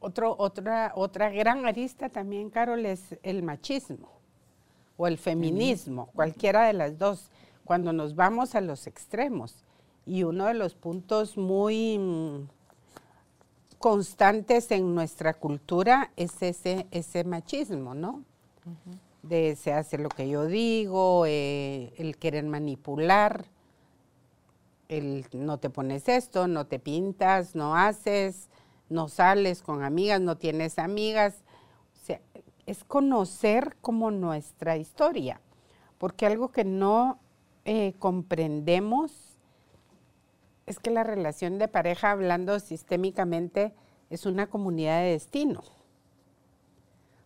Otro, 0.00 0.34
otra, 0.38 0.92
otra 0.94 1.30
gran 1.30 1.66
arista 1.66 2.08
también, 2.08 2.50
Carol, 2.50 2.86
es 2.86 3.16
el 3.22 3.42
machismo 3.42 4.08
o 4.96 5.06
el 5.06 5.18
feminismo, 5.18 6.10
cualquiera 6.14 6.66
de 6.66 6.74
las 6.74 6.98
dos, 6.98 7.30
cuando 7.64 7.92
nos 7.92 8.14
vamos 8.14 8.54
a 8.54 8.60
los 8.60 8.86
extremos. 8.86 9.64
Y 10.04 10.24
uno 10.24 10.46
de 10.46 10.54
los 10.54 10.74
puntos 10.74 11.36
muy 11.36 11.98
mm, 11.98 12.48
constantes 13.78 14.70
en 14.70 14.94
nuestra 14.94 15.34
cultura 15.34 16.12
es 16.16 16.42
ese, 16.42 16.86
ese 16.90 17.24
machismo, 17.24 17.94
¿no? 17.94 18.24
De 19.22 19.56
se 19.56 19.72
hace 19.72 19.96
lo 19.96 20.10
que 20.10 20.28
yo 20.28 20.46
digo, 20.46 21.24
eh, 21.26 21.94
el 21.96 22.18
querer 22.18 22.44
manipular, 22.44 23.46
el 24.90 25.24
no 25.32 25.58
te 25.58 25.70
pones 25.70 26.08
esto, 26.08 26.48
no 26.48 26.66
te 26.66 26.80
pintas, 26.80 27.54
no 27.54 27.76
haces, 27.76 28.50
no 28.88 29.08
sales 29.08 29.62
con 29.62 29.84
amigas, 29.84 30.20
no 30.20 30.36
tienes 30.36 30.80
amigas. 30.80 31.44
O 31.94 32.04
sea, 32.04 32.20
es 32.66 32.82
conocer 32.82 33.76
como 33.80 34.10
nuestra 34.10 34.76
historia, 34.76 35.40
porque 35.96 36.26
algo 36.26 36.50
que 36.50 36.64
no 36.64 37.20
eh, 37.64 37.94
comprendemos 37.98 39.36
Es 40.66 40.78
que 40.78 40.90
la 40.90 41.02
relación 41.02 41.58
de 41.58 41.66
pareja, 41.66 42.12
hablando 42.12 42.60
sistémicamente, 42.60 43.72
es 44.08 44.24
una 44.24 44.48
comunidad 44.48 45.00
de 45.00 45.12
destino. 45.12 45.62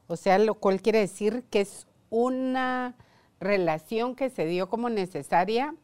O 0.06 0.16
sea, 0.16 0.38
lo 0.38 0.54
cual 0.54 0.80
quiere 0.80 1.00
decir 1.00 1.44
que 1.50 1.60
es 1.60 1.86
una 2.08 2.94
relación 3.40 4.14
que 4.14 4.30
se 4.30 4.46
dio 4.46 4.70
como 4.70 4.88
necesaria 4.88 5.74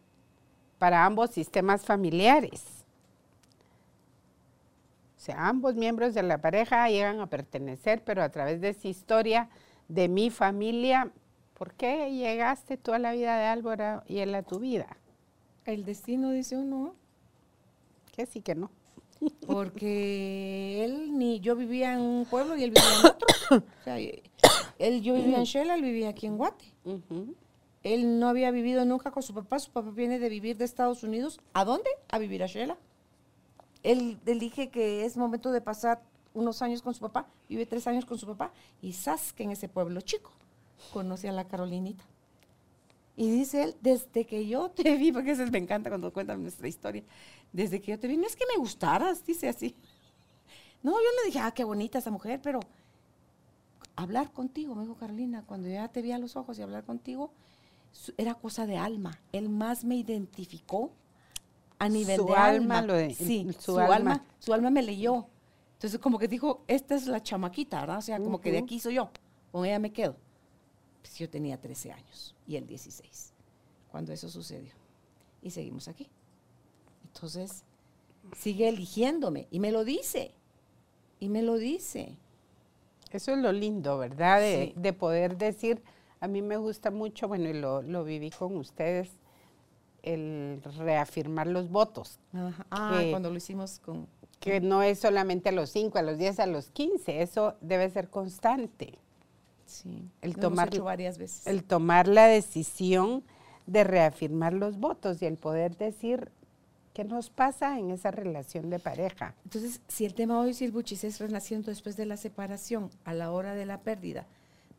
para 0.80 1.04
ambos 1.04 1.30
sistemas 1.30 1.84
familiares. 1.84 2.64
O 5.18 5.20
sea, 5.20 5.46
ambos 5.46 5.74
miembros 5.74 6.14
de 6.14 6.22
la 6.22 6.38
pareja 6.38 6.88
llegan 6.88 7.20
a 7.20 7.26
pertenecer, 7.26 8.02
pero 8.02 8.22
a 8.22 8.30
través 8.30 8.62
de 8.62 8.70
esa 8.70 8.88
historia 8.88 9.50
de 9.88 10.08
mi 10.08 10.30
familia, 10.30 11.12
¿por 11.52 11.74
qué 11.74 12.10
llegaste 12.10 12.78
tú 12.78 12.94
a 12.94 12.98
la 12.98 13.12
vida 13.12 13.36
de 13.36 13.44
Álvaro 13.44 14.02
y 14.08 14.20
él 14.20 14.34
a 14.34 14.42
tu 14.42 14.58
vida? 14.58 14.96
El 15.66 15.84
destino 15.84 16.30
dice 16.30 16.56
uno. 16.56 16.94
Que 18.12 18.24
sí 18.24 18.40
que 18.40 18.54
no. 18.54 18.70
Porque 19.46 20.82
él 20.82 21.18
ni 21.18 21.40
yo 21.40 21.56
vivía 21.56 21.92
en 21.92 22.00
un 22.00 22.24
pueblo 22.24 22.56
y 22.56 22.64
él 22.64 22.70
vivía 22.70 23.00
en 23.00 23.06
otro. 23.06 23.28
O 23.80 23.84
sea, 23.84 23.98
él, 24.78 25.02
yo 25.02 25.12
vivía 25.12 25.36
en 25.36 25.44
Shela, 25.44 25.74
él 25.74 25.82
vivía 25.82 26.08
aquí 26.08 26.26
en 26.26 26.38
Guate. 26.38 26.72
Él 27.82 28.18
no 28.18 28.28
había 28.28 28.50
vivido 28.50 28.84
nunca 28.84 29.10
con 29.10 29.22
su 29.22 29.32
papá. 29.34 29.58
Su 29.58 29.70
papá 29.70 29.90
viene 29.90 30.18
de 30.18 30.28
vivir 30.28 30.56
de 30.56 30.64
Estados 30.64 31.02
Unidos. 31.02 31.40
¿A 31.54 31.64
dónde? 31.64 31.88
A 32.08 32.18
vivir 32.18 32.42
a 32.42 32.46
Shela. 32.46 32.76
Él, 33.82 34.18
dije 34.24 34.68
que 34.68 35.04
es 35.04 35.16
momento 35.16 35.50
de 35.50 35.60
pasar 35.60 36.02
unos 36.34 36.60
años 36.62 36.82
con 36.82 36.94
su 36.94 37.00
papá. 37.00 37.26
Vive 37.48 37.66
tres 37.66 37.86
años 37.86 38.04
con 38.04 38.18
su 38.18 38.26
papá. 38.26 38.52
Y 38.82 38.92
sas 38.92 39.32
que 39.32 39.44
en 39.44 39.52
ese 39.52 39.68
pueblo 39.68 40.00
chico 40.02 40.30
conoce 40.92 41.28
a 41.28 41.32
la 41.32 41.46
Carolinita. 41.46 42.04
Y 43.16 43.30
dice 43.30 43.64
él, 43.64 43.76
desde 43.80 44.24
que 44.24 44.46
yo 44.46 44.70
te 44.70 44.96
vi, 44.96 45.12
porque 45.12 45.32
eso 45.32 45.46
me 45.46 45.58
encanta 45.58 45.90
cuando 45.90 46.12
cuentan 46.12 46.40
nuestra 46.42 46.68
historia, 46.68 47.02
desde 47.52 47.80
que 47.80 47.92
yo 47.92 47.98
te 47.98 48.08
vi, 48.08 48.16
no 48.16 48.26
es 48.26 48.34
que 48.34 48.46
me 48.46 48.58
gustaras, 48.58 49.26
dice 49.26 49.48
así. 49.48 49.74
No, 50.82 50.92
yo 50.92 51.08
le 51.18 51.26
dije, 51.26 51.38
ah, 51.38 51.50
qué 51.50 51.64
bonita 51.64 51.98
esa 51.98 52.10
mujer, 52.10 52.40
pero 52.42 52.60
hablar 53.94 54.32
contigo, 54.32 54.74
me 54.74 54.82
dijo 54.82 54.94
Carolina, 54.94 55.44
cuando 55.46 55.68
ya 55.68 55.88
te 55.88 56.00
vi 56.00 56.12
a 56.12 56.18
los 56.18 56.36
ojos 56.36 56.58
y 56.58 56.62
hablar 56.62 56.84
contigo, 56.84 57.30
era 58.16 58.34
cosa 58.34 58.66
de 58.66 58.76
alma. 58.76 59.20
Él 59.32 59.48
más 59.48 59.84
me 59.84 59.96
identificó 59.96 60.92
a 61.78 61.88
nivel 61.88 62.16
su 62.18 62.26
de 62.26 62.34
alma. 62.34 62.78
alma. 62.78 62.82
Lo 62.82 62.94
de, 62.94 63.14
sí, 63.14 63.48
su, 63.58 63.78
alma. 63.78 64.24
Su 64.38 64.52
alma 64.52 64.70
me 64.70 64.82
leyó. 64.82 65.26
Entonces 65.74 65.98
como 65.98 66.18
que 66.18 66.28
dijo, 66.28 66.62
esta 66.68 66.94
es 66.94 67.06
la 67.06 67.22
chamaquita, 67.22 67.80
¿verdad? 67.80 67.98
O 67.98 68.02
sea, 68.02 68.18
como 68.18 68.40
que 68.40 68.52
de 68.52 68.58
aquí 68.58 68.78
soy 68.78 68.94
yo, 68.94 69.10
con 69.50 69.64
ella 69.64 69.78
me 69.78 69.92
quedo. 69.92 70.16
Pues 71.00 71.16
yo 71.16 71.28
tenía 71.30 71.58
13 71.58 71.92
años 71.92 72.36
y 72.46 72.56
él 72.56 72.66
16, 72.66 73.32
cuando 73.90 74.12
eso 74.12 74.28
sucedió. 74.28 74.74
Y 75.40 75.50
seguimos 75.50 75.88
aquí. 75.88 76.10
Entonces, 77.06 77.64
sigue 78.36 78.68
eligiéndome 78.68 79.48
y 79.50 79.58
me 79.58 79.72
lo 79.72 79.84
dice. 79.84 80.34
Y 81.18 81.30
me 81.30 81.42
lo 81.42 81.56
dice. 81.56 82.18
Eso 83.10 83.32
es 83.32 83.38
lo 83.38 83.52
lindo, 83.52 83.98
¿verdad? 83.98 84.40
De, 84.40 84.92
poder 84.92 85.36
decir, 85.36 85.82
a 86.20 86.28
mí 86.28 86.42
me 86.42 86.56
gusta 86.56 86.90
mucho, 86.90 87.28
bueno, 87.28 87.48
y 87.48 87.54
lo, 87.54 87.82
lo 87.82 88.04
viví 88.04 88.30
con 88.30 88.56
ustedes, 88.56 89.10
el 90.02 90.62
reafirmar 90.78 91.46
los 91.46 91.70
votos. 91.70 92.18
Ah, 92.70 93.02
cuando 93.10 93.30
lo 93.30 93.36
hicimos 93.36 93.78
con... 93.80 94.06
Que 94.38 94.60
no 94.60 94.82
es 94.82 94.98
solamente 94.98 95.50
a 95.50 95.52
los 95.52 95.70
5, 95.70 95.98
a 95.98 96.02
los 96.02 96.16
10, 96.16 96.40
a 96.40 96.46
los 96.46 96.70
15, 96.70 97.20
eso 97.20 97.56
debe 97.60 97.90
ser 97.90 98.08
constante. 98.08 98.98
Sí, 99.66 100.08
el 100.22 100.36
tomar, 100.36 100.70
varias 100.80 101.18
veces. 101.18 101.46
El 101.46 101.64
tomar 101.64 102.08
la 102.08 102.26
decisión 102.26 103.22
de 103.66 103.84
reafirmar 103.84 104.54
los 104.54 104.78
votos 104.78 105.20
y 105.20 105.26
el 105.26 105.36
poder 105.36 105.76
decir, 105.76 106.32
¿Qué 106.92 107.04
nos 107.04 107.30
pasa 107.30 107.78
en 107.78 107.90
esa 107.90 108.10
relación 108.10 108.68
de 108.68 108.80
pareja? 108.80 109.34
Entonces, 109.44 109.80
si 109.86 110.04
el 110.04 110.14
tema 110.14 110.40
hoy, 110.40 110.54
Silbuchis, 110.54 111.04
es 111.04 111.20
renaciendo 111.20 111.70
después 111.70 111.96
de 111.96 112.04
la 112.04 112.16
separación, 112.16 112.90
a 113.04 113.14
la 113.14 113.30
hora 113.30 113.54
de 113.54 113.64
la 113.64 113.80
pérdida, 113.80 114.26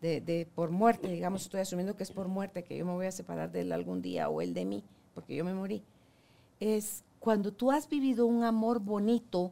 de, 0.02 0.47
por 0.56 0.72
muerte, 0.72 1.08
digamos, 1.08 1.43
estoy 1.43 1.62
asumiendo 1.62 1.95
que 1.95 2.04
es 2.04 2.12
por 2.12 2.28
muerte, 2.28 2.64
que 2.64 2.76
yo 2.76 2.86
me 2.86 2.93
voy 2.93 3.06
a 3.06 3.12
separar 3.12 3.52
de 3.52 3.62
él 3.62 3.72
algún 3.72 4.02
día 4.02 4.30
o 4.30 4.41
él 4.41 4.54
de 4.54 4.66
mí, 4.66 4.84
porque 5.14 5.36
yo 5.36 5.45
me 5.45 5.54
morí, 5.54 5.84
es 6.60 7.04
cuando 7.20 7.54
tú 7.54 7.72
has 7.72 7.88
vivido 7.88 8.26
un 8.26 8.43
amor 8.43 8.80
bonito, 8.80 9.52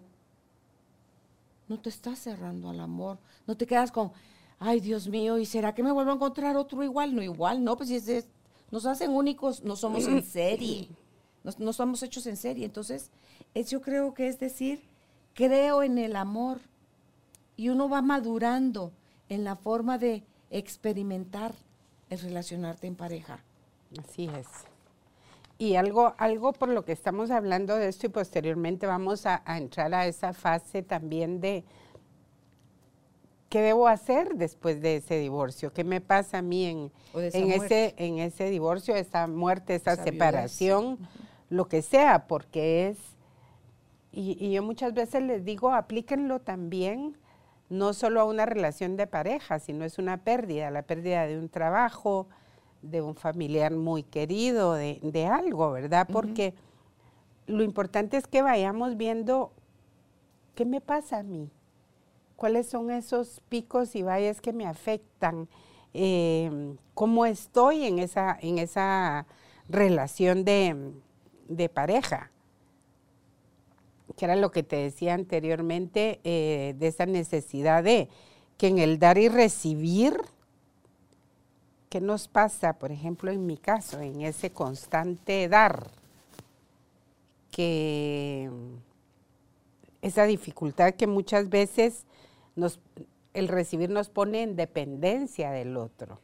no 1.68 1.80
te 1.80 1.90
estás 1.90 2.18
cerrando 2.18 2.70
al 2.70 2.80
amor, 2.80 3.20
no 3.46 3.56
te 3.56 3.68
quedas 3.68 3.92
con, 3.92 4.12
ay 4.58 4.80
Dios 4.80 5.08
mío, 5.08 5.38
¿y 5.38 5.46
será 5.46 5.76
que 5.76 5.84
me 5.84 5.92
vuelvo 5.92 6.12
a 6.12 6.16
encontrar 6.16 6.58
otro 6.58 6.84
igual? 6.84 7.16
No, 7.16 7.22
igual, 7.22 7.64
no, 7.64 7.78
pues 7.78 7.92
es, 7.92 8.28
nos 8.72 8.86
hacen 8.86 9.12
únicos, 9.12 9.64
no 9.64 9.76
somos 9.76 10.08
en 10.08 10.24
serie. 10.24 10.90
No, 11.58 11.74
somos 11.74 12.04
hechos 12.04 12.28
en 12.28 12.38
serie. 12.38 12.66
Entonces, 12.66 13.12
es, 13.54 13.70
yo 13.70 13.82
creo 13.82 14.14
que 14.14 14.28
es 14.28 14.40
decir, 14.40 14.82
creo 15.34 15.84
en 15.84 15.98
el 15.98 16.16
amor 16.16 16.60
y 17.56 17.70
uno 17.70 17.90
va 17.90 18.02
madurando 18.02 18.92
en 19.30 19.44
la 19.44 19.56
forma 19.56 19.98
de 19.98 20.24
experimentar 20.50 21.54
el 22.10 22.20
relacionarte 22.20 22.88
en 22.88 22.96
pareja. 22.96 23.40
Así 24.00 24.30
es. 24.38 24.48
Y 25.58 25.76
algo, 25.76 26.14
algo 26.18 26.54
por 26.54 26.70
lo 26.70 26.86
que 26.86 26.94
estamos 26.94 27.32
hablando 27.32 27.76
de 27.76 27.90
esto 27.90 28.06
y 28.06 28.10
posteriormente 28.10 28.88
vamos 28.88 29.26
a, 29.26 29.44
entrar 29.58 29.94
a 29.94 30.08
esa 30.08 30.34
fase 30.34 30.84
también 30.84 31.42
de 31.42 31.66
qué 33.50 33.62
debo 33.62 33.88
hacer 33.88 34.36
después 34.36 34.82
de 34.82 34.98
ese 34.98 35.20
divorcio, 35.20 35.74
qué 35.74 35.84
me 35.84 36.00
pasa 36.00 36.38
a 36.38 36.42
mí 36.42 36.66
en, 36.66 36.92
en 37.14 37.52
ese, 37.52 37.94
en 37.98 38.20
ese 38.20 38.50
divorcio, 38.50 38.96
esa 38.96 39.28
muerte, 39.28 39.76
esa, 39.76 40.02
separación 40.02 41.00
lo 41.50 41.68
que 41.68 41.82
sea, 41.82 42.28
porque 42.28 42.90
es, 42.90 42.98
y, 44.12 44.52
yo 44.52 44.64
muchas 44.64 44.94
veces 44.94 45.24
les 45.24 45.44
digo, 45.44 45.72
aplíquenlo 45.72 46.40
también, 46.40 47.18
no 47.70 47.94
solo 47.94 48.22
a 48.22 48.26
una 48.26 48.46
relación 48.46 48.98
de 48.98 49.08
pareja, 49.08 49.60
sino 49.60 49.86
es 49.86 50.00
una 50.00 50.18
pérdida, 50.18 50.72
la 50.72 50.82
pérdida 50.82 51.28
de 51.28 51.38
un 51.38 51.50
trabajo, 51.50 52.28
de 52.82 53.02
un 53.02 53.16
familiar 53.16 53.74
muy 53.76 54.04
querido, 54.04 54.74
de, 54.74 55.30
algo, 55.32 55.72
¿verdad? 55.72 56.08
Porque 56.12 56.54
lo 57.46 57.64
importante 57.64 58.18
es 58.18 58.28
que 58.28 58.42
vayamos 58.42 58.98
viendo 58.98 59.52
qué 60.56 60.66
me 60.66 60.82
pasa 60.82 61.20
a 61.20 61.24
mí, 61.24 61.50
cuáles 62.36 62.68
son 62.68 62.90
esos 62.90 63.42
picos 63.50 63.96
y 63.96 64.02
valles 64.02 64.42
que 64.42 64.54
me 64.54 64.66
afectan, 64.66 65.48
eh, 65.94 66.76
cómo 66.94 67.26
estoy 67.26 67.86
en 67.86 68.00
esa, 68.00 68.38
en 68.42 68.60
esa 68.60 69.26
relación 69.68 70.44
de, 70.44 70.94
de 71.48 71.70
pareja, 71.70 72.32
que 74.16 74.26
era 74.26 74.36
lo 74.36 74.52
que 74.52 74.64
te 74.64 74.76
decía 74.76 75.14
anteriormente, 75.14 76.20
eh, 76.24 76.76
de 76.78 76.88
esa 76.88 77.06
necesidad 77.06 77.84
de 77.84 78.10
que 78.58 78.68
en 78.68 78.80
el 78.80 79.00
dar 79.00 79.18
y 79.18 79.30
recibir, 79.30 80.20
¿qué 81.90 82.02
nos 82.02 82.28
pasa, 82.28 82.74
por 82.74 82.92
ejemplo, 82.92 83.32
en 83.32 83.46
mi 83.46 83.58
caso, 83.58 84.00
en 84.02 84.22
ese 84.22 84.52
constante 84.52 85.48
dar? 85.48 85.90
Que 87.52 88.50
esa 90.02 90.26
dificultad 90.26 90.94
que 90.94 91.08
muchas 91.08 91.50
veces 91.50 92.06
nos, 92.56 92.80
el 93.34 93.48
recibir 93.48 93.90
nos 93.90 94.10
pone 94.10 94.44
en 94.44 94.56
dependencia 94.56 95.52
del 95.52 95.78
otro. 95.78 96.20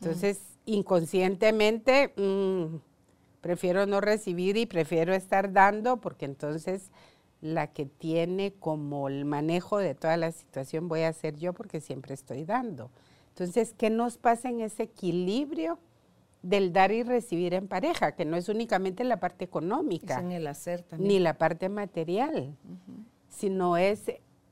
Entonces, 0.00 0.40
inconscientemente, 0.66 2.12
mm, 2.16 2.76
prefiero 3.42 3.84
no 3.84 4.00
recibir 4.00 4.56
y 4.56 4.64
prefiero 4.64 5.12
estar 5.12 5.52
dando 5.52 5.98
porque 5.98 6.24
entonces 6.24 6.90
la 7.42 7.66
que 7.66 7.84
tiene 7.84 8.54
como 8.54 9.08
el 9.08 9.26
manejo 9.26 9.76
de 9.78 9.94
toda 9.94 10.16
la 10.16 10.32
situación 10.32 10.88
voy 10.88 11.02
a 11.02 11.12
ser 11.12 11.36
yo 11.36 11.52
porque 11.52 11.80
siempre 11.80 12.14
estoy 12.14 12.44
dando. 12.44 12.90
Entonces, 13.30 13.74
¿qué 13.76 13.90
nos 13.90 14.16
pasa 14.16 14.48
en 14.48 14.60
ese 14.60 14.84
equilibrio 14.84 15.78
del 16.42 16.72
dar 16.72 16.92
y 16.92 17.02
recibir 17.02 17.54
en 17.54 17.66
pareja? 17.66 18.12
Que 18.12 18.24
no 18.24 18.36
es 18.36 18.48
únicamente 18.48 19.02
la 19.02 19.18
parte 19.18 19.44
económica. 19.44 20.20
en 20.20 20.32
el 20.32 20.46
hacer 20.46 20.82
también. 20.82 21.08
Ni 21.08 21.18
la 21.18 21.36
parte 21.36 21.68
material, 21.68 22.56
sino 23.28 23.76
es 23.76 24.04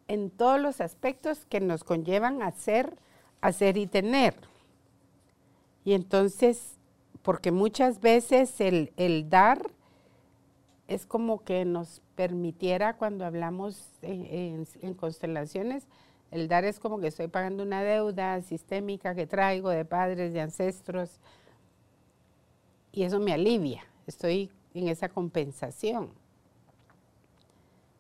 en 0.09 0.30
todos 0.30 0.61
los 0.61 0.80
aspectos 0.80 1.47
que 1.47 1.61
nos 1.61 1.84
conllevan 1.84 2.43
a 2.43 2.49
hacer, 2.49 2.97
hacer 3.41 3.76
y 3.76 3.86
tener. 3.86 4.34
Y 5.84 5.93
entonces, 5.93 6.80
porque 7.23 7.51
muchas 7.51 8.01
veces 8.01 8.61
el, 8.61 9.29
dar 9.29 9.71
es 10.89 11.07
como 11.07 11.45
que 11.45 11.64
nos 11.64 12.01
permitiera 12.14 12.97
cuando 12.97 13.25
hablamos 13.25 13.91
en, 14.03 14.66
constelaciones, 14.95 15.87
el 16.31 16.49
dar 16.49 16.64
es 16.64 16.79
como 16.79 17.01
que 17.01 17.09
estoy 17.09 17.29
pagando 17.29 17.62
una 17.62 17.83
deuda 17.83 18.41
sistémica 18.43 19.14
que 19.14 19.27
traigo 19.27 19.71
de 19.71 19.85
padres, 19.85 20.33
de 20.33 20.41
ancestros, 20.41 21.21
y 22.93 23.05
eso 23.05 23.21
me 23.21 23.33
alivia, 23.33 23.85
estoy 24.07 24.51
en 24.75 24.89
esa 24.89 25.09
compensación. 25.09 26.11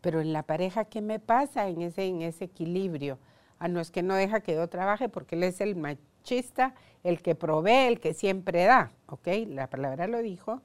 Pero 0.00 0.20
en 0.20 0.32
la 0.32 0.42
pareja, 0.42 0.86
¿qué 0.86 1.00
me 1.02 1.18
pasa 1.18 1.68
en 1.68 1.82
ese, 1.82 2.06
en 2.06 2.22
ese 2.22 2.44
equilibrio? 2.44 3.18
Ah, 3.58 3.68
no 3.68 3.80
es 3.80 3.90
que 3.90 4.02
no 4.02 4.14
deja 4.14 4.40
que 4.40 4.54
yo 4.54 4.66
trabaje 4.68 5.08
porque 5.08 5.36
él 5.36 5.42
es 5.42 5.60
el 5.60 5.76
machista 5.76 6.74
el 7.04 7.22
que 7.22 7.34
provee, 7.34 7.88
el 7.88 8.00
que 8.00 8.14
siempre 8.14 8.64
da, 8.64 8.92
¿ok? 9.06 9.28
La 9.48 9.68
palabra 9.68 10.06
lo 10.06 10.22
dijo, 10.22 10.60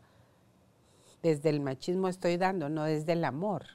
desde 1.24 1.50
el 1.50 1.60
machismo 1.60 2.08
estoy 2.08 2.38
dando, 2.38 2.70
no 2.70 2.84
desde 2.84 3.14
el 3.14 3.26
amor. 3.26 3.66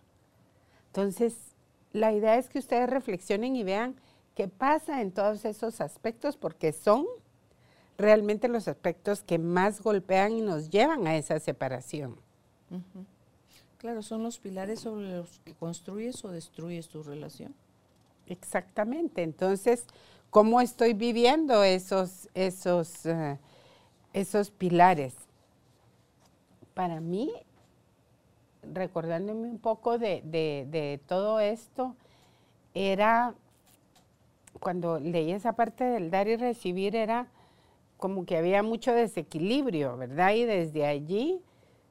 Entonces, 0.86 1.54
la 1.92 2.12
idea 2.12 2.36
es 2.36 2.48
que 2.48 2.58
ustedes 2.58 2.88
reflexionen 2.88 3.56
y 3.56 3.64
vean 3.64 3.96
qué 4.34 4.48
pasa 4.48 5.00
en 5.00 5.12
todos 5.12 5.44
esos 5.44 5.80
aspectos, 5.80 6.36
porque 6.36 6.72
son 6.72 7.06
realmente 7.98 8.48
los 8.48 8.68
aspectos 8.68 9.22
que 9.22 9.38
más 9.38 9.82
golpean 9.82 10.32
y 10.32 10.40
nos 10.40 10.70
llevan 10.70 11.06
a 11.06 11.16
esa 11.16 11.38
separación. 11.38 12.16
Claro, 13.78 14.02
son 14.02 14.22
los 14.22 14.38
pilares 14.38 14.80
sobre 14.80 15.11
los 15.11 15.38
que 15.40 15.54
construyes 15.54 16.24
o 16.24 16.30
destruyes 16.30 16.88
tu 16.88 17.02
relación. 17.02 17.54
Exactamente. 18.26 19.22
Entonces, 19.22 19.86
¿cómo 20.31 20.61
estoy 20.61 20.95
viviendo 20.95 21.62
esos, 21.64 22.28
esos, 22.35 23.07
eh, 23.07 23.39
esos 24.12 24.51
pilares? 24.51 25.14
Para 26.74 27.01
mí, 27.01 27.31
recordándome 28.62 29.49
un 29.49 29.59
poco 29.59 29.99
de, 29.99 30.22
de 30.24 31.01
todo 31.07 31.41
esto, 31.41 31.95
era 32.74 33.35
cuando 34.59 34.99
leí 34.99 35.33
esa 35.33 35.53
parte 35.55 35.85
del 35.85 36.11
dar 36.11 36.28
y 36.28 36.37
recibir, 36.37 36.97
era 36.97 37.26
como 37.97 38.24
que 38.24 38.37
había 38.37 38.62
mucho 38.62 38.93
desequilibrio, 38.93 39.97
¿verdad? 39.97 40.33
Y 40.35 40.45
desde 40.45 40.87
allí 40.87 41.43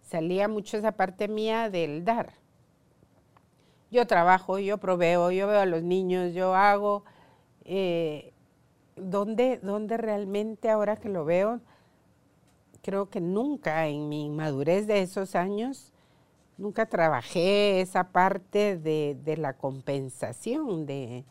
salía 0.02 0.48
mucho 0.48 0.78
esa 0.78 0.94
parte 0.94 1.28
mía 1.28 1.70
del 1.70 2.04
dar. 2.04 2.34
Yo 3.92 4.06
trabajo, 4.08 4.60
yo 4.60 4.78
proveo, 4.78 5.32
yo 5.32 5.48
veo 5.48 5.60
a 5.60 5.66
los 5.66 5.84
niños, 5.84 6.34
yo 6.34 6.56
hago. 6.56 7.04
Eh, 7.72 8.34
¿dónde, 8.96 9.60
realmente 9.98 10.72
ahora 10.72 10.98
que 10.98 11.08
lo 11.08 11.24
veo, 11.24 11.62
creo 12.82 13.12
que 13.12 13.22
nunca 13.22 13.86
en 13.86 14.10
mi 14.10 14.28
madurez 14.28 14.88
de 14.88 15.04
esos 15.04 15.36
años, 15.36 15.94
nunca 16.58 16.88
trabajé 16.88 17.80
esa 17.82 18.06
parte 18.06 18.76
de, 18.76 19.36
la 19.38 19.54
compensación, 19.54 20.88
de, 20.88 21.24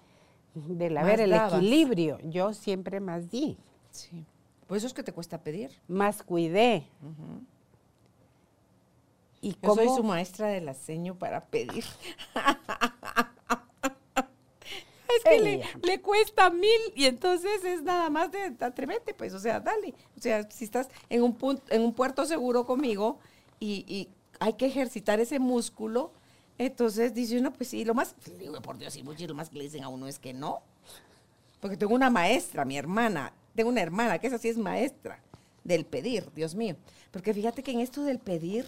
del 0.54 0.96
haber 0.96 1.22
el 1.22 1.32
equilibrio. 1.32 2.20
Yo 2.22 2.54
siempre 2.54 3.00
más 3.00 3.32
di. 3.32 3.58
Sí. 3.90 4.24
Por 4.68 4.76
eso 4.76 4.86
es 4.86 4.94
que 4.94 5.02
te 5.02 5.12
cuesta 5.12 5.38
pedir. 5.42 5.72
Más 5.88 6.22
cuidé. 6.22 6.86
¿Y 9.40 9.56
Yo 9.60 9.74
soy 9.74 9.88
su 9.88 10.04
maestra 10.04 10.46
de 10.46 10.60
la 10.60 10.74
seño 10.74 11.16
para 11.16 11.46
pedir. 11.46 11.84
es 15.16 15.24
que 15.24 15.64
le, 15.82 16.00
cuesta 16.00 16.50
mil 16.50 16.80
y 16.94 17.06
entonces 17.06 17.64
es 17.64 17.82
nada 17.82 18.10
más 18.10 18.30
de 18.30 18.54
atrévete, 18.60 19.14
pues, 19.14 19.32
o 19.34 19.38
sea, 19.38 19.60
dale. 19.60 19.94
O 20.16 20.20
sea, 20.20 20.48
si 20.50 20.64
estás 20.64 20.88
en 21.08 21.22
un, 21.22 21.34
punto, 21.34 21.62
en 21.70 21.82
un 21.82 21.94
puerto 21.94 22.24
seguro 22.26 22.66
conmigo 22.66 23.18
y, 23.60 24.08
hay 24.40 24.52
que 24.52 24.66
ejercitar 24.66 25.18
ese 25.18 25.40
músculo, 25.40 26.12
entonces 26.58 27.12
dice 27.12 27.40
uno, 27.40 27.52
pues 27.52 27.70
sí, 27.70 27.84
lo 27.84 27.92
más, 27.92 28.14
digo, 28.38 28.60
por 28.62 28.78
Dios, 28.78 28.94
y 28.94 29.02
mucho, 29.02 29.26
lo 29.26 29.34
más 29.34 29.50
que 29.50 29.58
le 29.58 29.64
dicen 29.64 29.82
a 29.82 29.88
uno 29.88 30.06
es 30.06 30.20
que 30.20 30.32
no. 30.32 30.60
Porque 31.60 31.76
tengo 31.76 31.92
una 31.92 32.08
maestra, 32.08 32.64
mi 32.64 32.78
hermana, 32.78 33.32
tengo 33.56 33.70
una 33.70 33.80
hermana 33.80 34.20
que 34.20 34.28
esa 34.28 34.38
sí 34.38 34.48
es 34.48 34.56
maestra 34.56 35.20
del 35.64 35.84
pedir, 35.86 36.30
Dios 36.36 36.54
mío. 36.54 36.76
Porque 37.10 37.34
fíjate 37.34 37.64
que 37.64 37.72
en 37.72 37.80
esto 37.80 38.04
del 38.04 38.20
pedir, 38.20 38.64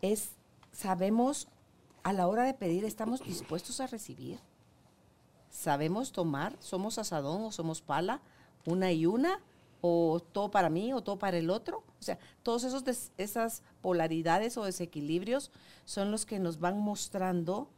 es, 0.00 0.30
sabemos, 0.72 1.48
a 2.02 2.14
la 2.14 2.26
hora 2.26 2.44
de 2.44 2.54
pedir, 2.54 2.86
estamos 2.86 3.22
dispuestos 3.22 3.80
a 3.80 3.86
recibir. 3.86 4.38
Sabemos 5.50 6.12
tomar, 6.12 6.56
somos 6.60 6.98
asadón 6.98 7.44
o 7.44 7.52
somos 7.52 7.82
pala, 7.82 8.20
una 8.64 8.92
y 8.92 9.06
una, 9.06 9.40
o 9.80 10.20
todo 10.20 10.50
para 10.50 10.70
mí 10.70 10.92
o 10.92 11.02
todo 11.02 11.18
para 11.18 11.38
el 11.38 11.50
otro. 11.50 11.84
O 12.00 12.02
sea, 12.02 12.18
esos 12.64 12.84
esas 13.16 13.62
polaridades 13.80 14.56
o 14.56 14.64
desequilibrios 14.64 15.50
son 15.84 16.10
los 16.10 16.26
que 16.26 16.38
nos 16.38 16.58
van 16.60 16.78
mostrando 16.78 17.70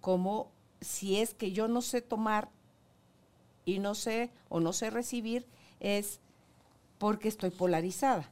cómo 0.00 0.50
si 0.80 1.18
es 1.18 1.34
que 1.34 1.52
yo 1.52 1.68
no 1.68 1.82
sé 1.82 2.02
tomar 2.02 2.48
y 3.64 3.78
no 3.78 3.94
sé 3.94 4.30
o 4.48 4.60
no 4.60 4.72
sé 4.72 4.90
recibir, 4.90 5.46
es 5.80 6.20
porque 6.98 7.28
estoy 7.28 7.50
polarizada. 7.50 8.30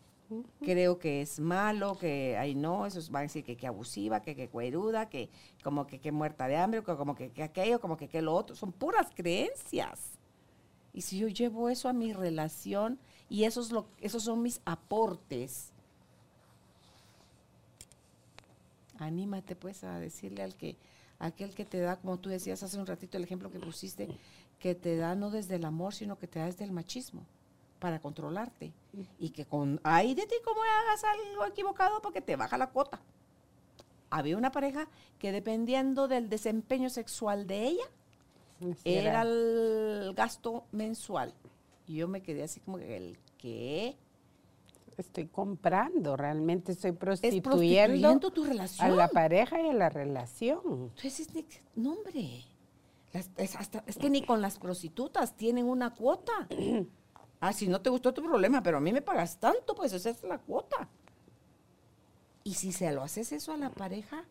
Creo 0.60 0.98
que 0.98 1.22
es 1.22 1.40
malo, 1.40 1.98
que 1.98 2.36
ay 2.38 2.54
no, 2.54 2.86
esos 2.86 3.10
van 3.10 3.20
a 3.20 3.22
decir 3.24 3.44
que, 3.44 3.56
que 3.56 3.66
abusiva, 3.66 4.22
que, 4.22 4.36
que 4.36 4.48
cueruda, 4.48 5.08
que 5.08 5.28
como 5.64 5.86
que, 5.86 5.98
que 5.98 6.12
muerta 6.12 6.46
de 6.46 6.56
hambre, 6.56 6.82
que 6.84 6.96
como 6.96 7.14
que, 7.14 7.30
que 7.30 7.42
aquello, 7.42 7.80
como 7.80 7.96
que, 7.96 8.08
que 8.08 8.22
lo 8.22 8.34
otro. 8.34 8.54
Son 8.54 8.72
puras 8.72 9.08
creencias. 9.14 10.18
Y 10.92 11.02
si 11.02 11.18
yo 11.18 11.28
llevo 11.28 11.68
eso 11.68 11.88
a 11.88 11.92
mi 11.92 12.12
relación 12.12 12.98
y 13.28 13.44
esos, 13.44 13.72
lo, 13.72 13.86
esos 14.00 14.24
son 14.24 14.42
mis 14.42 14.60
aportes, 14.64 15.72
anímate 18.98 19.56
pues 19.56 19.82
a 19.84 19.98
decirle 19.98 20.42
al 20.42 20.54
que, 20.54 20.76
aquel 21.18 21.54
que 21.54 21.64
te 21.64 21.80
da, 21.80 21.96
como 21.96 22.18
tú 22.18 22.28
decías 22.28 22.62
hace 22.62 22.78
un 22.78 22.86
ratito 22.86 23.16
el 23.16 23.24
ejemplo 23.24 23.50
que 23.50 23.58
pusiste, 23.58 24.08
que 24.58 24.74
te 24.74 24.96
da 24.96 25.14
no 25.14 25.30
desde 25.30 25.56
el 25.56 25.64
amor, 25.64 25.94
sino 25.94 26.18
que 26.18 26.26
te 26.26 26.38
da 26.38 26.46
desde 26.46 26.64
el 26.64 26.72
machismo 26.72 27.24
para 27.78 28.00
controlarte. 28.00 28.72
Y 29.18 29.30
que 29.30 29.44
con, 29.44 29.80
ay 29.84 30.14
de 30.14 30.26
ti 30.26 30.34
como 30.44 30.60
hagas 30.62 31.04
algo 31.04 31.46
equivocado 31.46 32.02
porque 32.02 32.20
te 32.20 32.36
baja 32.36 32.58
la 32.58 32.70
cuota. 32.70 33.00
Había 34.10 34.36
una 34.36 34.50
pareja 34.50 34.88
que 35.18 35.30
dependiendo 35.30 36.08
del 36.08 36.28
desempeño 36.28 36.90
sexual 36.90 37.46
de 37.46 37.66
ella, 37.68 37.84
era 38.84 39.22
el 39.22 40.12
gasto 40.14 40.64
mensual. 40.72 41.32
Y 41.86 41.96
yo 41.96 42.08
me 42.08 42.22
quedé 42.22 42.42
así 42.42 42.60
como 42.60 42.78
el 42.78 43.18
que 43.38 43.96
estoy 44.96 45.26
comprando, 45.26 46.16
realmente 46.16 46.72
estoy 46.72 46.92
prostituyendo, 46.92 48.30
tu 48.30 48.44
relación. 48.44 48.90
a 48.90 48.94
la 48.94 49.08
pareja 49.08 49.60
y 49.60 49.68
a 49.68 49.72
la 49.72 49.88
relación. 49.88 50.92
Entonces, 50.96 51.28
no 51.74 51.92
hombre, 51.92 52.44
es, 53.12 53.30
es 53.86 53.96
que 53.96 54.10
ni 54.10 54.22
con 54.22 54.40
las 54.40 54.58
prostitutas 54.58 55.36
tienen 55.36 55.66
una 55.66 55.94
cuota. 55.94 56.32
Ah, 57.40 57.54
si 57.54 57.68
no 57.68 57.80
te 57.80 57.88
gustó 57.88 58.12
tu 58.12 58.22
problema, 58.22 58.62
pero 58.62 58.76
a 58.76 58.80
mí 58.80 58.92
me 58.92 59.00
pagas 59.00 59.38
tanto, 59.38 59.74
pues 59.74 59.94
esa 59.94 60.10
es 60.10 60.22
la 60.22 60.38
cuota. 60.38 60.88
Y 62.44 62.54
si 62.54 62.70
se 62.70 62.92
lo 62.92 63.02
haces 63.02 63.32
eso 63.32 63.52
a 63.52 63.56
la 63.56 63.70
pareja, 63.70 64.24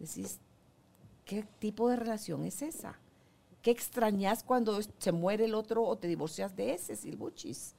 decís, 0.00 0.40
¿qué 1.24 1.44
tipo 1.60 1.88
de 1.88 1.96
relación 1.96 2.44
es 2.44 2.60
esa? 2.62 2.98
¿Qué 3.62 3.70
extrañas 3.70 4.42
cuando 4.42 4.80
se 4.98 5.12
muere 5.12 5.44
el 5.44 5.54
otro 5.54 5.84
o 5.84 5.96
te 5.96 6.08
divorcias 6.08 6.56
de 6.56 6.74
ese, 6.74 6.96
Silbuchis? 6.96 7.74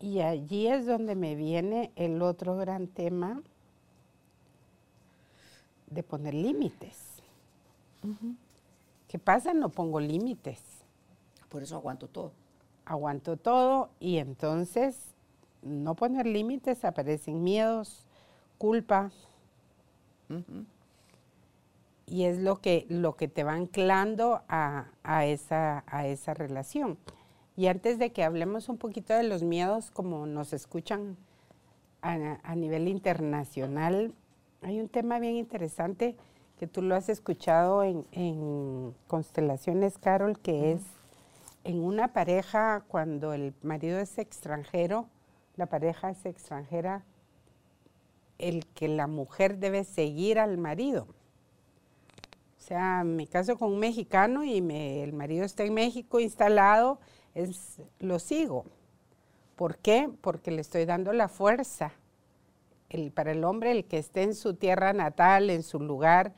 Y 0.00 0.20
allí 0.20 0.68
es 0.68 0.86
donde 0.86 1.14
me 1.14 1.34
viene 1.34 1.92
el 1.94 2.22
otro 2.22 2.56
gran 2.56 2.86
tema 2.86 3.42
de 5.88 6.02
poner 6.02 6.32
límites. 6.32 6.96
¿Qué 9.06 9.18
pasa? 9.18 9.52
No 9.52 9.68
pongo 9.68 10.00
límites. 10.00 10.60
Por 11.50 11.62
eso 11.62 11.76
aguanto 11.76 12.08
todo 12.08 12.32
aguanto 12.84 13.36
todo 13.36 13.90
y 14.00 14.18
entonces 14.18 15.14
no 15.62 15.94
poner 15.94 16.26
límites, 16.26 16.84
aparecen 16.84 17.42
miedos, 17.42 18.06
culpa. 18.58 19.10
Y 22.06 22.24
es 22.24 22.38
lo 22.38 22.60
que, 22.60 22.86
lo 22.88 23.16
que 23.16 23.28
te 23.28 23.44
va 23.44 23.52
anclando 23.52 24.42
a, 24.48 24.86
esa, 25.24 25.84
a 25.86 26.06
esa 26.06 26.34
relación. 26.34 26.98
Y 27.56 27.66
antes 27.66 27.98
de 27.98 28.12
que 28.12 28.24
hablemos 28.24 28.68
un 28.68 28.78
poquito 28.78 29.14
de 29.14 29.24
los 29.24 29.42
miedos, 29.42 29.90
como 29.90 30.26
nos 30.26 30.52
escuchan 30.52 31.16
a, 32.00 32.54
nivel 32.56 32.88
internacional, 32.88 34.14
hay 34.62 34.80
un 34.80 34.88
tema 34.88 35.18
bien 35.18 35.36
interesante 35.36 36.16
que 36.58 36.66
tú 36.66 36.82
lo 36.82 36.94
has 36.94 37.08
escuchado 37.08 37.82
en, 37.82 38.94
Constelaciones, 39.06 39.98
Carol, 39.98 40.38
que 40.38 40.72
es 40.72 40.82
en 41.64 41.82
una 41.82 42.12
pareja, 42.12 42.84
cuando 42.88 43.32
el 43.32 43.54
marido 43.62 43.98
es 43.98 44.18
extranjero, 44.18 45.08
la 45.56 45.66
pareja 45.66 46.10
es 46.10 46.24
extranjera, 46.26 47.04
el 48.38 48.66
que 48.66 48.88
la 48.88 49.06
mujer 49.06 49.58
debe 49.58 49.84
seguir 49.84 50.38
al 50.38 50.58
marido. 50.58 51.06
O 52.58 52.64
sea, 52.64 53.04
me 53.04 53.26
caso 53.26 53.56
con 53.58 53.72
un 53.72 53.78
mexicano 53.78 54.44
y 54.44 54.58
el 54.58 55.12
marido 55.12 55.44
está 55.44 55.64
en 55.64 55.74
México 55.74 56.20
instalado, 56.20 56.98
lo 57.98 58.18
sigo. 58.18 58.64
¿Por 59.56 59.78
qué? 59.78 60.10
Porque 60.20 60.50
le 60.50 60.60
estoy 60.60 60.84
dando 60.84 61.12
la 61.12 61.28
fuerza. 61.28 61.92
Para 63.14 63.32
el 63.32 63.44
hombre, 63.44 63.72
el 63.72 63.84
que 63.84 63.98
esté 63.98 64.22
en 64.22 64.34
su 64.34 64.54
tierra 64.54 64.92
natal, 64.92 65.50
en 65.50 65.62
su 65.62 65.80
lugar, 65.80 66.34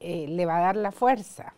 eh, 0.00 0.26
le 0.28 0.46
va 0.46 0.58
a 0.58 0.60
dar 0.60 0.76
la 0.76 0.92
fuerza 0.92 1.54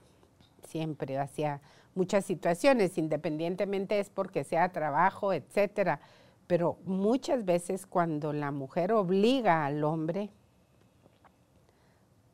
siempre 0.67 1.19
hacia 1.19 1.61
muchas 1.95 2.25
situaciones, 2.25 2.99
independientemente 2.99 4.01
es 4.01 4.11
porque 4.11 4.45
sea 4.45 4.73
trabajo, 4.73 5.33
etcétera. 5.33 6.01
Pero 6.47 6.79
muchas 6.85 7.45
veces 7.45 7.87
cuando 7.87 8.33
la 8.33 8.51
mujer 8.51 8.93
obliga 8.93 9.67
al 9.67 9.85
hombre 9.85 10.31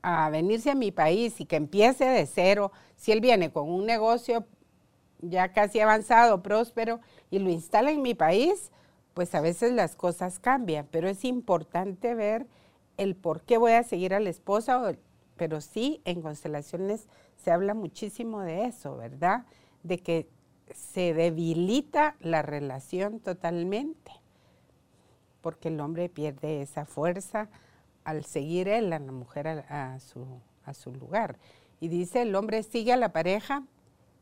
a 0.02 0.30
venirse 0.30 0.70
a 0.70 0.74
mi 0.74 0.92
país 0.92 1.40
y 1.40 1.46
que 1.46 1.56
empiece 1.56 2.04
de 2.04 2.26
cero, 2.26 2.72
si 2.96 3.12
él 3.12 3.20
viene 3.20 3.50
con 3.50 3.68
un 3.68 3.86
negocio 3.86 4.44
ya 5.20 5.52
casi 5.52 5.80
avanzado, 5.80 6.42
próspero, 6.42 7.00
y 7.30 7.38
lo 7.38 7.50
instala 7.50 7.90
en 7.90 8.02
mi 8.02 8.14
país, 8.14 8.70
pues 9.14 9.34
a 9.34 9.40
veces 9.40 9.72
las 9.72 9.96
cosas 9.96 10.38
cambian, 10.38 10.86
pero 10.90 11.08
es 11.08 11.24
importante 11.24 12.14
ver 12.14 12.46
el 12.96 13.16
por 13.16 13.42
qué 13.42 13.58
voy 13.58 13.72
a 13.72 13.82
seguir 13.82 14.14
a 14.14 14.20
la 14.20 14.30
esposa, 14.30 14.96
pero 15.36 15.60
sí 15.60 16.00
en 16.04 16.22
constelaciones 16.22 17.08
se 17.36 17.50
habla 17.50 17.74
muchísimo 17.74 18.40
de 18.40 18.64
eso, 18.64 18.96
¿verdad? 18.96 19.44
De 19.82 19.98
que 19.98 20.28
se 20.74 21.14
debilita 21.14 22.16
la 22.20 22.42
relación 22.42 23.20
totalmente, 23.20 24.12
porque 25.40 25.68
el 25.68 25.80
hombre 25.80 26.08
pierde 26.08 26.62
esa 26.62 26.86
fuerza 26.86 27.48
al 28.04 28.24
seguir 28.24 28.68
a 28.70 28.80
la 28.80 28.98
mujer 28.98 29.64
a, 29.68 29.98
su, 30.00 30.26
a 30.64 30.74
su 30.74 30.92
lugar. 30.92 31.38
Y 31.80 31.88
dice, 31.88 32.22
el 32.22 32.34
hombre 32.34 32.62
sigue 32.62 32.92
a 32.92 32.96
la 32.96 33.12
pareja, 33.12 33.64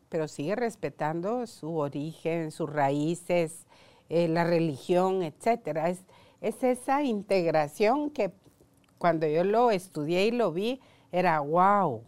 pero 0.08 0.28
sigue 0.28 0.56
respetando 0.56 1.46
su 1.46 1.76
origen, 1.76 2.50
sus 2.50 2.70
raíces, 2.70 3.66
eh, 4.08 4.28
la 4.28 4.44
religión, 4.44 5.22
etcétera. 5.22 5.88
Es, 5.88 6.04
es 6.40 6.62
esa 6.62 7.02
integración 7.02 8.10
que 8.10 8.32
cuando 8.98 9.26
yo 9.26 9.44
lo 9.44 9.70
estudié 9.70 10.26
y 10.26 10.30
lo 10.30 10.52
vi, 10.52 10.80
era 11.12 11.40
wow. 11.40 12.02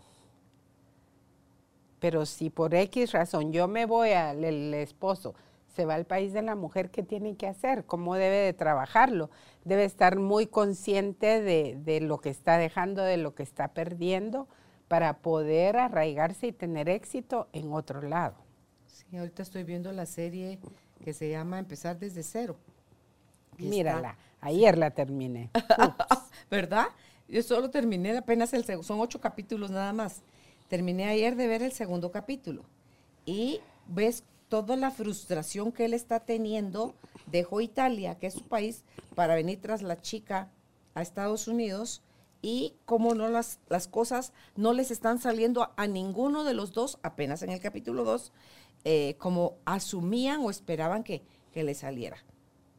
Pero 2.06 2.24
si 2.24 2.50
por 2.50 2.72
X 2.72 3.10
razón 3.10 3.52
yo 3.52 3.66
me 3.66 3.84
voy 3.84 4.12
al 4.12 4.44
esposo, 4.74 5.34
se 5.74 5.84
va 5.84 5.96
al 5.96 6.04
país 6.04 6.32
de 6.32 6.40
la 6.40 6.54
mujer, 6.54 6.92
¿qué 6.92 7.02
tiene 7.02 7.34
que 7.34 7.48
hacer? 7.48 7.84
¿Cómo 7.84 8.14
debe 8.14 8.36
de 8.36 8.52
trabajarlo? 8.52 9.28
Debe 9.64 9.84
estar 9.84 10.16
muy 10.16 10.46
consciente 10.46 11.42
de, 11.42 11.76
de 11.82 12.00
lo 12.00 12.18
que 12.18 12.30
está 12.30 12.58
dejando, 12.58 13.02
de 13.02 13.16
lo 13.16 13.34
que 13.34 13.42
está 13.42 13.74
perdiendo, 13.74 14.46
para 14.86 15.18
poder 15.18 15.78
arraigarse 15.78 16.46
y 16.46 16.52
tener 16.52 16.88
éxito 16.88 17.48
en 17.52 17.72
otro 17.72 18.00
lado. 18.02 18.36
Sí, 18.86 19.16
ahorita 19.16 19.42
estoy 19.42 19.64
viendo 19.64 19.90
la 19.90 20.06
serie 20.06 20.60
que 21.02 21.12
se 21.12 21.28
llama 21.28 21.58
Empezar 21.58 21.98
desde 21.98 22.22
cero. 22.22 22.56
Mírala, 23.58 24.16
ayer 24.40 24.78
la 24.78 24.92
terminé. 24.92 25.50
¿Verdad? 26.52 26.86
Yo 27.26 27.42
solo 27.42 27.68
terminé 27.68 28.16
apenas 28.16 28.54
el 28.54 28.64
segundo, 28.64 28.86
son 28.86 29.00
ocho 29.00 29.20
capítulos 29.20 29.72
nada 29.72 29.92
más. 29.92 30.22
Terminé 30.68 31.06
ayer 31.06 31.36
de 31.36 31.46
ver 31.46 31.62
el 31.62 31.72
segundo 31.72 32.10
capítulo 32.10 32.64
y 33.24 33.60
ves 33.86 34.24
toda 34.48 34.76
la 34.76 34.90
frustración 34.90 35.72
que 35.72 35.84
él 35.84 35.94
está 35.94 36.20
teniendo. 36.20 36.94
Dejó 37.26 37.60
Italia, 37.60 38.18
que 38.18 38.26
es 38.28 38.34
su 38.34 38.44
país, 38.44 38.84
para 39.14 39.34
venir 39.34 39.60
tras 39.60 39.82
la 39.82 40.00
chica 40.00 40.50
a 40.94 41.02
Estados 41.02 41.48
Unidos 41.48 42.02
y 42.42 42.74
cómo 42.84 43.14
no 43.14 43.28
las, 43.28 43.60
las 43.68 43.88
cosas 43.88 44.32
no 44.54 44.72
les 44.72 44.90
están 44.90 45.20
saliendo 45.20 45.72
a, 45.76 45.86
ninguno 45.86 46.44
de 46.44 46.54
los 46.54 46.72
dos, 46.72 46.98
apenas 47.02 47.42
en 47.42 47.50
el 47.50 47.60
capítulo 47.60 48.04
2, 48.04 48.32
eh, 48.84 49.16
como 49.18 49.56
asumían 49.64 50.40
o 50.40 50.50
esperaban 50.50 51.02
que, 51.02 51.22
que 51.52 51.64
le 51.64 51.74
saliera. 51.74 52.18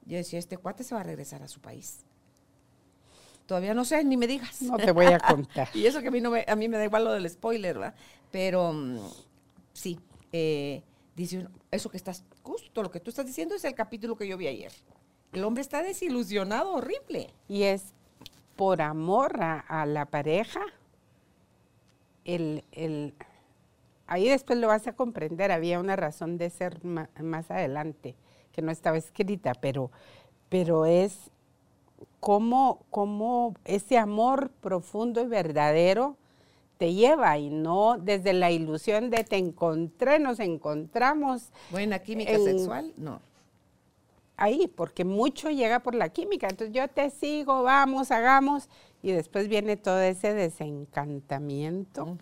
Yo 0.05 0.17
decía, 0.17 0.39
este 0.39 0.57
cuate 0.57 0.83
se 0.83 0.95
va 0.95 1.01
a 1.01 1.03
regresar 1.03 1.43
a 1.43 1.49
su 1.49 1.59
país. 1.59 2.06
Todavía 3.47 3.73
no 3.73 3.85
sé, 3.85 4.03
ni 4.03 4.17
me 4.17 4.27
digas. 4.27 4.61
No 4.61 4.77
te 4.77 4.91
voy 4.91 5.07
a 5.07 5.19
contar. 5.19 5.69
y 5.73 5.87
eso 5.87 6.01
que 6.01 6.09
a 6.09 6.11
mí, 6.11 6.21
no 6.21 6.29
me, 6.29 6.45
a 6.47 6.55
mí 6.55 6.67
me 6.67 6.77
da 6.77 6.83
igual 6.83 7.05
lo 7.05 7.13
del 7.13 7.27
spoiler, 7.29 7.75
¿verdad? 7.75 7.95
Pero 8.29 8.73
mm, 8.73 8.99
sí, 9.73 9.99
eh, 10.31 10.83
dice 11.15 11.47
eso 11.71 11.89
que 11.89 11.97
estás, 11.97 12.23
justo 12.43 12.83
lo 12.83 12.91
que 12.91 12.99
tú 12.99 13.09
estás 13.09 13.25
diciendo 13.25 13.55
es 13.55 13.63
el 13.63 13.73
capítulo 13.73 14.15
que 14.17 14.27
yo 14.27 14.37
vi 14.37 14.47
ayer. 14.47 14.71
El 15.31 15.43
hombre 15.43 15.61
está 15.61 15.81
desilusionado, 15.81 16.73
horrible. 16.73 17.33
Y 17.47 17.63
es 17.63 17.93
por 18.57 18.81
amor 18.81 19.39
a, 19.41 19.85
la 19.85 20.07
pareja, 20.07 20.61
el, 22.25 22.65
el, 22.71 23.13
ahí 24.07 24.27
después 24.27 24.57
lo 24.59 24.67
vas 24.67 24.87
a 24.87 24.93
comprender, 24.93 25.51
había 25.51 25.79
una 25.79 25.95
razón 25.95 26.37
de 26.37 26.49
ser 26.49 26.83
más, 26.83 27.51
adelante, 27.51 28.15
que 28.51 28.61
no 28.63 28.71
estaba 28.71 28.97
escrita, 28.97 29.53
pero, 29.53 29.91
pero 30.49 30.85
es 30.85 31.31
cómo, 32.19 32.85
cómo 32.89 33.55
ese 33.65 33.97
amor 33.97 34.49
profundo 34.61 35.21
y 35.21 35.27
verdadero 35.27 36.17
te 36.77 36.93
lleva 36.93 37.37
y 37.37 37.49
no 37.49 37.97
desde 37.97 38.33
la 38.33 38.51
ilusión 38.51 39.09
de 39.09 39.23
te 39.23 39.37
encontré, 39.37 40.19
nos 40.19 40.39
encontramos. 40.39 41.51
Buena 41.71 41.99
química 41.99 42.37
sexual, 42.37 42.93
no. 42.97 43.19
Ahí, 44.35 44.67
porque 44.67 45.03
mucho 45.03 45.49
llega 45.49 45.79
por 45.79 45.95
la 45.95 46.09
química. 46.09 46.47
Entonces 46.47 46.75
yo 46.75 46.87
te 46.87 47.09
sigo, 47.09 47.63
vamos, 47.63 48.11
hagamos, 48.11 48.69
y 49.01 49.11
después 49.11 49.47
viene 49.47 49.77
todo 49.77 49.99
ese 49.99 50.33
desencantamiento 50.33 52.17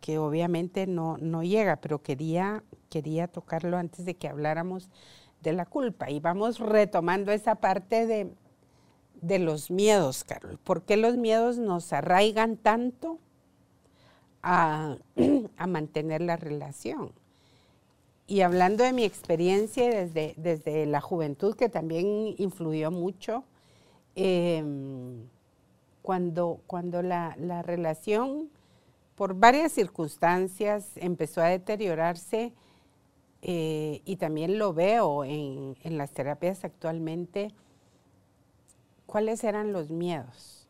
que 0.00 0.18
obviamente 0.18 0.86
no, 0.86 1.16
no 1.18 1.42
llega, 1.42 1.76
pero 1.76 2.02
quería, 2.02 2.64
quería 2.88 3.28
tocarlo 3.28 3.76
antes 3.76 4.04
de 4.04 4.14
que 4.14 4.28
habláramos 4.28 4.88
de 5.42 5.52
la 5.52 5.66
culpa. 5.66 6.10
Y 6.10 6.20
vamos 6.20 6.58
retomando 6.58 7.32
esa 7.32 7.56
parte 7.56 8.06
de, 8.06 8.32
de 9.26 9.38
los 9.38 9.70
miedos, 9.70 10.24
Carol. 10.24 10.58
¿Por 10.58 10.82
qué 10.82 10.96
los 10.96 11.16
miedos 11.16 11.58
nos 11.58 11.92
arraigan 11.92 12.56
tanto 12.56 13.18
a, 14.42 14.96
mantener 15.66 16.20
la 16.20 16.36
relación? 16.36 17.12
Y 18.26 18.40
hablando 18.40 18.82
de 18.84 18.92
mi 18.92 19.04
experiencia 19.04 19.88
desde, 19.88 20.34
desde 20.36 20.86
la 20.86 21.00
juventud, 21.00 21.54
que 21.54 21.68
también 21.68 22.34
influyó 22.38 22.90
mucho, 22.90 23.44
em, 24.14 25.28
cuando, 26.02 26.60
cuando 26.66 27.02
la, 27.02 27.36
la 27.38 27.62
relación 27.62 28.50
por 29.16 29.34
varias 29.34 29.72
circunstancias 29.72 30.90
empezó 30.96 31.40
a 31.40 31.46
deteriorarse 31.46 32.52
eh, 33.42 34.02
y 34.04 34.16
también 34.16 34.58
lo 34.58 34.74
veo 34.74 35.24
en, 35.24 35.76
las 35.84 36.10
terapias 36.12 36.64
actualmente, 36.64 37.52
¿cuáles 39.06 39.44
eran 39.44 39.72
los 39.72 39.90
miedos? 39.90 40.66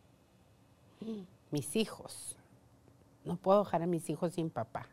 Mis 1.51 1.77
hijos. 1.77 2.37
No 3.25 3.37
puedo 3.37 3.65
dejar 3.65 3.83
a 3.83 3.87
mis 3.87 4.09
hijos 4.09 4.35
sin 4.35 4.51
papá. 4.51 4.87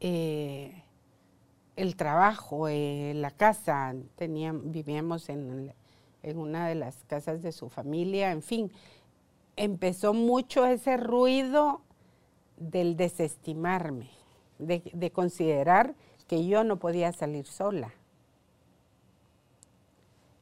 Eh, 0.00 0.82
el 1.76 1.96
trabajo, 1.96 2.68
eh, 2.68 3.12
la 3.14 3.30
casa, 3.30 3.94
vivíamos 4.18 5.28
en, 5.28 5.72
en, 6.22 6.38
una 6.38 6.68
de 6.68 6.74
las 6.74 7.04
casas 7.06 7.42
de 7.42 7.52
su 7.52 7.68
familia, 7.68 8.32
en 8.32 8.42
fin, 8.42 8.72
empezó 9.56 10.14
mucho 10.14 10.66
ese 10.66 10.96
ruido 10.96 11.82
del 12.56 12.96
desestimarme, 12.96 14.10
de, 14.58 15.10
considerar 15.10 15.94
que 16.28 16.46
yo 16.46 16.64
no 16.64 16.78
podía 16.78 17.12
salir 17.12 17.46
sola. 17.46 17.92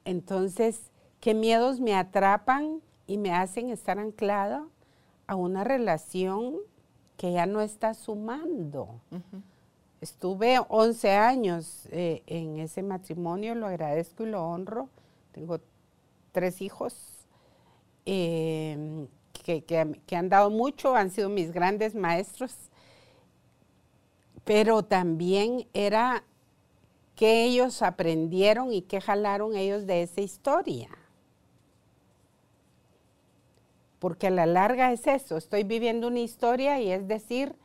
Entonces, 0.09 0.91
¿qué 1.21 1.35
miedos 1.35 1.81
me 1.81 1.95
atrapan 1.95 2.81
y 3.07 3.19
me 3.19 3.33
hacen 3.33 3.71
estar 3.71 3.99
anclada 3.99 4.67
a 5.27 5.37
una 5.37 5.65
relación 5.65 6.57
que 7.17 7.33
ya 7.33 7.47
no 7.47 7.61
está 7.61 7.95
sumando? 7.95 9.01
Estuve 10.01 10.59
11 10.69 11.11
años 11.13 11.89
eh, 11.91 12.23
en 12.27 12.59
ese 12.59 12.83
matrimonio, 12.83 13.55
lo 13.55 13.67
agradezco 13.67 14.25
y 14.25 14.31
lo 14.31 14.45
honro. 14.45 14.89
Tengo 15.33 15.61
tres 16.33 16.63
hijos 16.63 17.19
Em, 18.11 19.07
que, 19.45 20.17
han 20.17 20.31
dado 20.31 20.49
mucho, 20.49 20.97
han 20.97 21.11
sido 21.11 21.29
mis 21.29 21.53
grandes 21.53 21.95
maestros, 21.95 22.55
pero 24.45 24.83
también 24.83 25.67
era 25.75 26.25
que 27.19 27.45
ellos 27.45 27.83
aprendieron 27.83 28.73
y 28.73 28.81
qué 28.81 29.03
jalaron 29.03 29.55
ellos 29.57 29.87
de 29.87 30.03
esa 30.03 30.23
historia. 30.23 30.89
Porque 33.99 34.29
a 34.29 34.31
la 34.31 34.47
larga 34.47 34.93
es 34.93 35.07
eso, 35.07 35.37
estoy 35.37 35.65
viviendo 35.65 36.07
una 36.07 36.21
historia 36.21 36.81
y 36.81 36.91
es 36.91 37.07
decir, 37.07 37.57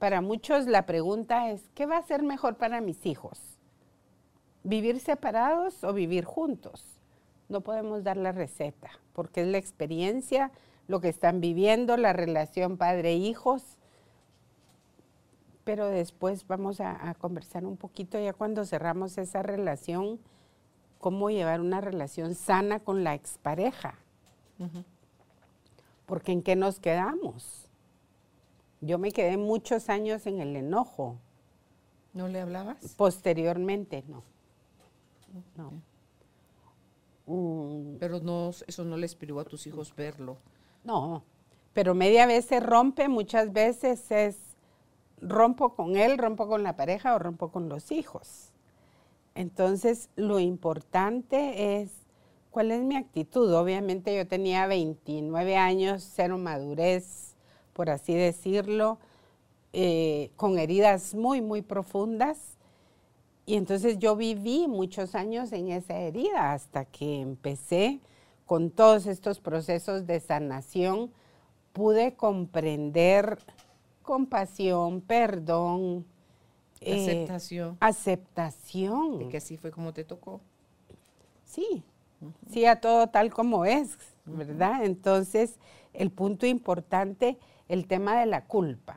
para 0.00 0.20
muchos 0.20 0.66
la 0.66 0.86
pregunta 0.86 1.52
es, 1.52 1.62
¿qué 1.74 1.86
va 1.86 1.98
a 1.98 2.06
ser 2.06 2.22
mejor 2.22 2.56
para 2.56 2.80
mis 2.80 3.06
hijos? 3.06 3.38
¿Vivir 4.64 4.98
separados 4.98 5.84
o 5.84 5.92
vivir 5.92 6.24
juntos? 6.24 6.94
no 7.48 7.60
podemos 7.60 8.04
dar 8.04 8.16
la 8.16 8.32
receta, 8.32 8.90
porque 9.12 9.42
es 9.42 9.46
la 9.46 9.58
experiencia, 9.58 10.50
lo 10.88 11.00
que 11.00 11.08
están 11.08 11.40
viviendo, 11.40 11.96
la 11.96 12.12
relación 12.12 12.76
padre-hijos. 12.76 13.78
Pero 15.64 15.88
después 15.88 16.46
vamos 16.46 16.80
a, 16.80 17.14
conversar 17.14 17.64
un 17.64 17.76
poquito 17.76 18.18
ya 18.18 18.32
cuando 18.32 18.64
cerramos 18.64 19.16
esa 19.18 19.42
relación, 19.42 20.20
cómo 20.98 21.30
llevar 21.30 21.60
una 21.60 21.80
relación 21.80 22.34
sana 22.34 22.80
con 22.80 23.02
la 23.02 23.14
expareja. 23.14 23.98
Porque 26.06 26.32
en 26.32 26.42
qué 26.42 26.54
nos 26.54 26.80
quedamos. 26.80 27.68
Yo 28.80 28.98
me 28.98 29.10
quedé 29.10 29.38
muchos 29.38 29.88
años 29.88 30.26
en 30.26 30.40
el 30.40 30.54
enojo. 30.54 31.16
¿No 32.12 32.28
le 32.28 32.40
hablabas? 32.40 32.94
Posteriormente, 32.96 34.04
no. 34.06 34.22
No. 35.56 35.72
Pero 37.98 38.20
no, 38.20 38.50
eso 38.66 38.84
no 38.84 38.98
les 38.98 39.14
privó 39.14 39.40
a 39.40 39.44
tus 39.44 39.66
hijos 39.66 39.94
verlo. 39.96 40.36
No, 40.84 41.24
pero 41.74 41.94
media 41.94 42.26
vez 42.26 42.46
se 42.46 42.60
rompe, 42.60 43.08
muchas 43.08 43.52
veces 43.52 44.10
es 44.10 44.36
rompo 45.26 45.74
con 45.74 45.96
él, 45.96 46.18
rompo 46.18 46.46
con 46.46 46.62
la 46.62 46.76
pareja 46.76 47.14
o 47.14 47.18
rompo 47.18 47.50
con 47.50 47.68
los 47.68 47.90
hijos. 47.90 48.50
Entonces, 49.34 50.08
lo 50.16 50.38
importante 50.38 51.80
es 51.80 51.90
¿cuál 52.54 52.70
es 52.70 52.82
mi 52.84 52.94
actitud? 52.94 53.52
Obviamente 53.52 54.16
yo 54.16 54.28
tenía 54.28 54.68
29 54.68 55.56
años, 55.56 56.08
cero 56.14 56.38
madurez, 56.38 57.34
por 57.72 57.90
así 57.90 58.14
decirlo, 58.14 58.98
eh, 59.72 60.30
con 60.36 60.56
heridas 60.56 61.16
muy, 61.16 61.42
muy 61.42 61.62
profundas. 61.62 62.38
Y 63.44 63.56
entonces 63.56 63.98
yo 63.98 64.14
viví 64.14 64.68
muchos 64.68 65.16
años 65.16 65.50
en 65.50 65.72
esa 65.72 65.98
herida 65.98 66.52
hasta 66.52 66.84
que 66.84 67.20
empecé 67.20 67.98
con 68.46 68.70
todos 68.70 69.06
estos 69.06 69.40
procesos 69.40 70.06
de 70.06 70.20
sanación, 70.20 71.10
pude 71.72 72.14
comprender 72.14 73.36
compasión, 74.04 75.00
perdón. 75.00 76.06
eh, 76.80 77.02
aceptación. 77.02 77.76
aceptación. 77.80 79.18
De 79.18 79.28
que 79.28 79.38
así 79.38 79.56
fue 79.56 79.72
como 79.72 79.92
te 79.92 80.04
tocó. 80.04 80.40
Sí, 81.44 81.82
sí 82.50 82.66
a 82.66 82.80
todo 82.80 83.08
tal 83.08 83.32
como 83.32 83.64
es, 83.64 83.98
¿verdad? 84.24 84.84
Entonces, 84.84 85.58
el 85.92 86.10
punto 86.10 86.46
importante, 86.46 87.38
el 87.68 87.86
tema 87.86 88.18
de 88.18 88.26
la 88.26 88.44
culpa. 88.44 88.96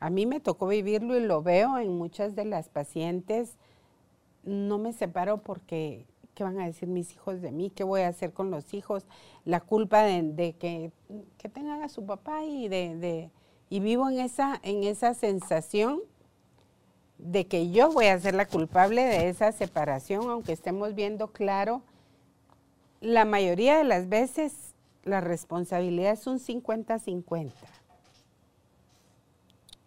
A 0.00 0.10
mí 0.10 0.26
me 0.26 0.40
tocó 0.40 0.66
vivirlo 0.66 1.16
y 1.16 1.20
lo 1.20 1.42
veo 1.42 1.78
en 1.78 1.96
muchas 1.96 2.34
de 2.34 2.44
las 2.44 2.68
pacientes. 2.68 3.56
No 4.42 4.78
me 4.78 4.92
separo 4.92 5.38
porque, 5.38 6.06
¿qué 6.34 6.42
van 6.42 6.58
a 6.58 6.66
decir 6.66 6.88
mis 6.88 7.12
hijos 7.12 7.40
de 7.40 7.52
mí? 7.52 7.70
¿Qué 7.70 7.84
voy 7.84 8.00
a 8.00 8.08
hacer 8.08 8.32
con 8.32 8.50
los 8.50 8.74
hijos? 8.74 9.06
La 9.44 9.60
culpa 9.60 10.02
de, 10.02 10.56
que, 10.58 10.90
que, 11.38 11.48
tengan 11.48 11.82
a 11.82 11.88
su 11.88 12.04
papá 12.04 12.44
y 12.44 12.66
de, 12.66 12.96
de, 12.96 13.30
y 13.72 13.80
vivo 13.80 14.10
en 14.10 14.20
esa, 14.20 14.60
en 14.62 14.84
esa 14.84 15.14
sensación 15.14 16.00
de 17.16 17.46
que 17.46 17.70
yo 17.70 17.90
voy 17.90 18.06
a 18.06 18.20
ser 18.20 18.34
la 18.34 18.44
culpable 18.44 19.02
de 19.02 19.30
esa 19.30 19.50
separación, 19.50 20.28
aunque 20.28 20.52
estemos 20.52 20.94
viendo 20.94 21.28
claro, 21.28 21.80
la 23.00 23.24
mayoría 23.24 23.78
de 23.78 23.84
las 23.84 24.10
veces 24.10 24.74
la 25.04 25.22
responsabilidad 25.22 26.12
es 26.12 26.26
un 26.26 26.38
50-50 26.38 27.50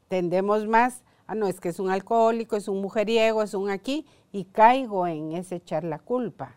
tendemos 0.08 0.66
más, 0.66 1.04
ah, 1.28 1.36
no, 1.36 1.48
es 1.48 1.60
que 1.60 1.70
es 1.70 1.80
un 1.80 1.92
alcohólico, 1.92 2.56
es 2.56 2.68
un 2.68 2.82
mujeriego, 2.82 3.44
es 3.44 3.54
un 3.54 3.70
aquí, 3.70 4.08
y 4.32 4.46
caigo 4.46 5.06
en 5.06 5.34
ese 5.34 5.58
echar 5.58 5.84
la 5.84 6.00
culpa. 6.00 6.56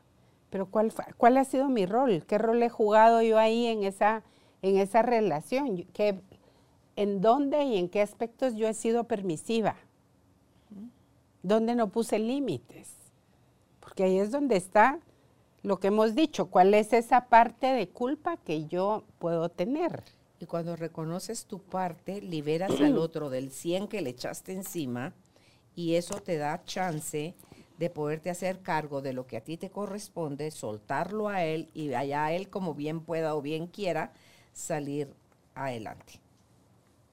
Pero 0.49 0.67
¿cuál, 0.67 0.93
cuál 1.19 1.37
ha 1.37 1.45
sido 1.45 1.69
mi 1.69 1.85
rol? 1.85 2.25
¿Qué 2.27 2.39
rol 2.39 2.63
he 2.63 2.71
jugado 2.71 3.21
yo 3.21 3.39
ahí 3.39 3.67
en 3.67 3.85
esa, 3.85 4.23
en 4.63 4.79
esa 4.79 5.03
relación? 5.03 5.85
¿Qué, 5.93 6.21
¿En 6.99 7.21
dónde 7.21 7.63
y 7.63 7.79
en 7.79 7.89
qué 7.89 8.03
aspectos 8.03 8.57
yo 8.57 8.67
he 8.67 8.75
sido 8.75 9.05
permisiva? 9.05 9.77
¿Dónde 11.45 11.77
no 11.77 11.91
puse 11.91 12.19
límites? 12.19 12.89
Porque 13.79 14.03
ahí 14.03 14.19
es 14.19 14.33
donde 14.33 14.57
está 14.57 14.99
lo 15.63 15.79
que 15.79 15.87
hemos 15.87 16.17
dicho, 16.17 16.47
cuál 16.47 16.75
es 16.75 16.93
esa 16.93 17.27
parte 17.27 17.69
de 17.69 17.89
culpa 17.89 18.37
que 18.37 18.67
yo 18.67 19.05
puedo 19.21 19.49
tener. 19.49 20.03
Y 20.41 20.47
cuando 20.47 20.75
reconoces 20.75 21.45
tu 21.45 21.61
parte, 21.61 22.21
liberas 22.21 22.81
al 22.81 22.99
otro 22.99 23.31
del 23.31 23.53
100 23.53 23.87
que 23.87 24.03
le 24.03 24.11
echaste 24.11 24.53
encima 24.53 25.13
y 25.77 25.95
eso 25.95 26.21
te 26.21 26.37
da 26.37 26.65
chance 26.65 27.37
de 27.79 27.91
poderte 27.91 28.29
hacer 28.29 28.61
cargo 28.61 29.03
de 29.03 29.13
lo 29.13 29.25
que 29.29 29.37
a 29.37 29.45
ti 29.45 29.57
te 29.57 29.71
corresponde, 29.71 30.51
soltarlo 30.51 31.29
a 31.29 31.45
él 31.45 31.71
y 31.75 31.95
allá 31.95 32.33
él 32.33 32.51
como 32.51 32.75
bien 32.75 33.03
pueda 33.03 33.37
o 33.37 33.41
bien 33.41 33.69
quiera 33.69 34.13
salir 34.53 35.15
adelante. 35.55 36.21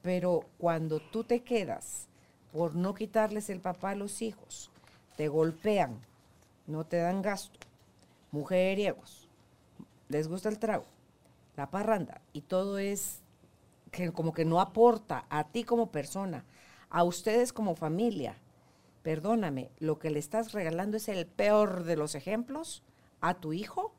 Pero 0.06 0.44
cuando 0.58 1.00
tú 1.00 1.24
te 1.24 1.42
quedas 1.42 2.06
por 2.52 2.76
no 2.76 2.94
quitarles 2.94 3.50
el 3.50 3.60
papá 3.60 3.90
a 3.90 3.96
los 3.96 4.22
hijos, 4.22 4.70
te 5.16 5.26
golpean, 5.26 6.00
no 6.68 6.84
te 6.86 6.98
dan 6.98 7.22
gasto, 7.22 7.58
mujeriegos, 8.30 9.28
les 10.08 10.28
gusta 10.28 10.48
el 10.48 10.60
trago, 10.60 10.84
la 11.56 11.72
parranda, 11.72 12.20
y 12.32 12.42
todo 12.42 12.78
es 12.78 13.18
que 13.90 14.12
como 14.12 14.32
que 14.32 14.44
no 14.44 14.60
aporta 14.60 15.26
a 15.28 15.48
ti 15.48 15.64
como 15.64 15.90
persona, 15.90 16.44
a 16.88 17.02
ustedes 17.02 17.52
como 17.52 17.74
familia, 17.74 18.36
perdóname, 19.02 19.72
lo 19.80 19.98
que 19.98 20.10
le 20.10 20.20
estás 20.20 20.52
regalando 20.52 20.98
es 20.98 21.08
el 21.08 21.26
peor 21.26 21.82
de 21.82 21.96
los 21.96 22.14
ejemplos 22.14 22.84
a 23.20 23.34
tu 23.34 23.52
hijo 23.52 23.92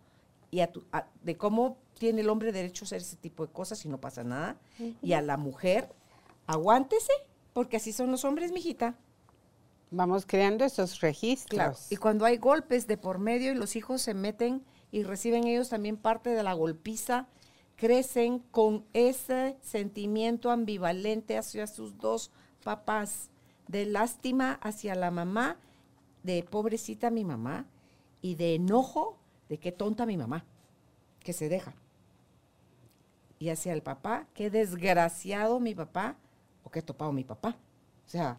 y 0.52 0.62
a 0.62 0.72
tu, 0.72 0.84
de 1.24 1.38
cómo 1.38 1.78
tiene 1.98 2.22
el 2.22 2.30
hombre 2.30 2.52
derecho 2.52 2.84
a 2.84 2.88
hacer 2.88 3.02
ese 3.02 3.18
tipo 3.18 3.46
de 3.46 3.52
cosas 3.52 3.84
y 3.86 3.90
no 3.90 4.00
pasa 4.00 4.24
nada. 4.24 4.58
Y 5.02 5.14
a 5.14 5.22
la 5.22 5.38
mujer, 5.38 5.90
aguántese, 6.46 7.12
porque 7.54 7.78
así 7.78 7.92
son 7.92 8.12
los 8.12 8.24
hombres, 8.24 8.52
mijita. 8.52 8.96
Vamos 9.90 10.26
creando 10.26 10.66
esos 10.66 11.02
registros. 11.02 11.92
Y 11.92 11.96
cuando 11.96 12.26
hay 12.26 12.38
golpes 12.38 12.88
de 12.88 12.98
por 12.98 13.20
medio 13.20 13.52
y 13.52 13.56
los 13.56 13.76
hijos 13.76 14.02
se 14.02 14.14
meten 14.14 14.64
y 14.92 15.04
reciben 15.04 15.46
ellos 15.48 15.70
también 15.70 15.98
parte 15.98 16.30
de 16.30 16.44
la 16.44 16.54
golpiza 16.54 17.28
crecen 17.78 18.40
con 18.40 18.86
ese 18.94 19.58
sentimiento 19.62 20.52
ambivalente 20.52 21.38
hacia 21.38 21.68
sus 21.68 21.98
dos 21.98 22.32
papás, 22.64 23.30
de 23.68 23.86
lástima 23.86 24.54
hacia 24.62 24.96
la 24.96 25.12
mamá, 25.12 25.58
de 26.24 26.44
pobrecita 26.44 27.12
mi 27.12 27.24
mamá, 27.24 27.68
y 28.20 28.36
de 28.36 28.56
enojo 28.56 29.20
de 29.50 29.58
qué 29.58 29.72
tonta 29.72 30.06
mi 30.06 30.18
mamá, 30.18 30.46
que 31.20 31.34
se 31.34 31.50
deja. 31.50 31.74
Y 33.40 33.50
hacia 33.50 33.74
el 33.74 33.84
papá, 33.84 34.28
qué 34.34 34.50
desgraciado 34.50 35.60
mi 35.60 35.76
papá, 35.76 36.18
o 36.64 36.72
qué 36.72 36.82
topado 36.82 37.12
mi 37.14 37.24
papá. 37.24 37.58
O 38.06 38.10
sea, 38.10 38.38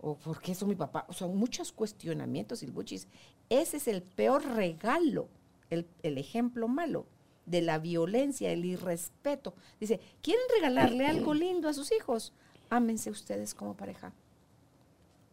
o 0.00 0.16
por 0.16 0.40
qué 0.40 0.52
eso 0.52 0.66
mi 0.66 0.74
papá. 0.74 1.06
O 1.08 1.12
sea, 1.12 1.28
muchos 1.28 1.72
cuestionamientos, 1.72 2.60
Silbuchis. 2.60 3.06
Ese 3.48 3.76
es 3.76 3.88
el 3.88 4.02
peor 4.02 4.44
regalo, 4.44 5.28
el, 5.70 5.86
el 6.02 6.18
ejemplo 6.18 6.68
malo 6.68 7.06
de 7.46 7.62
la 7.62 7.78
violencia, 7.78 8.50
el 8.52 8.64
irrespeto. 8.64 9.54
Dice, 9.78 10.00
¿quieren 10.22 10.44
regalarle 10.54 11.06
algo 11.06 11.34
lindo 11.34 11.68
a 11.68 11.74
sus 11.74 11.92
hijos? 11.92 12.32
Ámense 12.68 13.10
ustedes 13.10 13.54
como 13.54 13.76
pareja. 13.76 14.12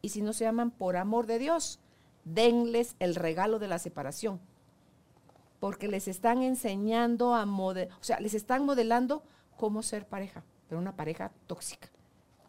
Y 0.01 0.09
si 0.09 0.21
no 0.21 0.33
se 0.33 0.47
aman 0.47 0.71
por 0.71 0.97
amor 0.97 1.27
de 1.27 1.39
Dios, 1.39 1.79
denles 2.23 2.95
el 2.99 3.15
regalo 3.15 3.59
de 3.59 3.67
la 3.67 3.79
separación. 3.79 4.39
Porque 5.59 5.87
les 5.87 6.07
están 6.07 6.41
enseñando 6.43 7.33
a 7.33 7.45
modelar, 7.45 7.97
o 7.99 8.03
sea, 8.03 8.19
les 8.19 8.33
están 8.33 8.65
modelando 8.65 9.23
cómo 9.55 9.81
ser 9.81 10.05
pareja, 10.05 10.43
pero 10.67 10.79
una 10.79 10.95
pareja 10.95 11.31
tóxica. 11.47 11.89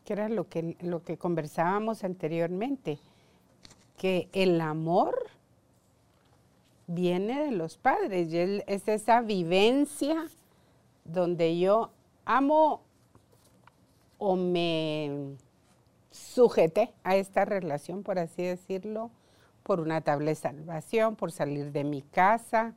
Que 0.05 0.13
era 0.13 0.29
lo 0.29 0.49
que, 0.49 0.77
lo 0.81 1.03
que 1.05 1.19
conversábamos 1.19 2.05
anteriormente, 2.05 2.99
que 3.97 4.29
el 4.33 4.61
amor 4.61 5.19
viene 6.87 7.45
de 7.45 7.53
los 7.53 7.77
padres. 7.77 8.33
Y 8.33 8.63
es 8.67 8.89
esa 8.89 9.21
vivencia 9.21 10.27
donde 11.05 11.59
yo 11.59 11.91
amo 12.25 12.83
o 14.19 14.37
me 14.37 15.37
sujeté 16.11 16.93
a 17.05 17.17
esta 17.17 17.45
relación, 17.45 18.03
por 18.03 18.19
así 18.19 18.43
decirlo, 18.43 19.11
por 19.63 19.81
una 19.81 20.01
tabla 20.01 20.31
de 20.31 20.35
salvación, 20.35 21.15
por 21.15 21.31
salir 21.31 21.73
de 21.73 21.85
mi 21.85 22.03
casa, 22.03 22.75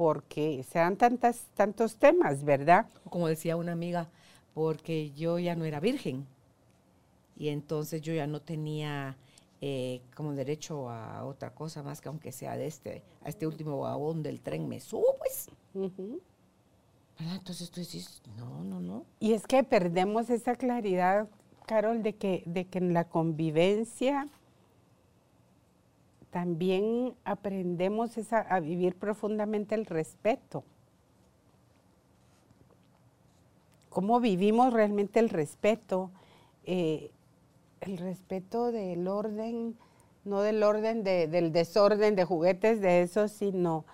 porque 0.00 0.64
se 0.66 0.78
dan 0.78 0.96
tantas, 0.96 1.44
tantos 1.52 1.96
temas, 1.96 2.42
¿verdad? 2.42 2.86
Como 3.10 3.28
decía 3.28 3.58
una 3.58 3.72
amiga, 3.72 4.08
porque 4.54 5.10
yo 5.10 5.38
ya 5.38 5.54
no 5.54 5.66
era 5.66 5.78
virgen 5.78 6.26
y 7.36 7.50
entonces 7.50 8.00
yo 8.00 8.14
ya 8.14 8.26
no 8.26 8.40
tenía 8.40 9.18
eh, 9.60 10.00
como 10.16 10.32
derecho 10.32 10.88
a 10.88 11.26
otra 11.26 11.52
cosa 11.52 11.82
más 11.82 12.00
que 12.00 12.08
aunque 12.08 12.32
sea 12.32 12.56
de 12.56 12.66
este, 12.66 13.02
a 13.22 13.28
este 13.28 13.46
último 13.46 13.78
vagón 13.80 14.22
del 14.22 14.40
tren 14.40 14.66
me 14.70 14.80
subo, 14.80 15.16
pues. 15.18 15.50
Entonces 17.18 17.70
tú 17.70 17.80
dices, 17.80 18.22
no, 18.38 18.64
no, 18.64 18.80
no. 18.80 19.04
Y 19.18 19.34
es 19.34 19.46
que 19.46 19.64
perdemos 19.64 20.30
esa 20.30 20.54
claridad, 20.54 21.28
Carol, 21.66 22.02
de 22.02 22.14
que, 22.14 22.42
de 22.46 22.64
que 22.64 22.78
en 22.78 22.94
la 22.94 23.04
convivencia 23.04 24.28
también 26.30 27.14
aprendemos 27.24 28.12
a 28.32 28.60
vivir 28.60 28.94
profundamente 28.94 29.74
el 29.74 29.86
respeto. 29.86 30.64
¿Cómo 33.88 34.20
vivimos 34.20 34.72
realmente 34.72 35.18
el 35.18 35.28
respeto? 35.28 36.10
Eh, 36.64 37.10
el 37.80 37.98
respeto 37.98 38.70
del 38.70 39.08
orden, 39.08 39.76
no 40.24 40.42
del 40.42 40.62
orden 40.62 41.02
del 41.02 41.52
desorden 41.52 42.14
de 42.14 42.24
juguetes, 42.24 42.80
de 42.80 43.02
eso, 43.02 43.26
sino 43.26 43.84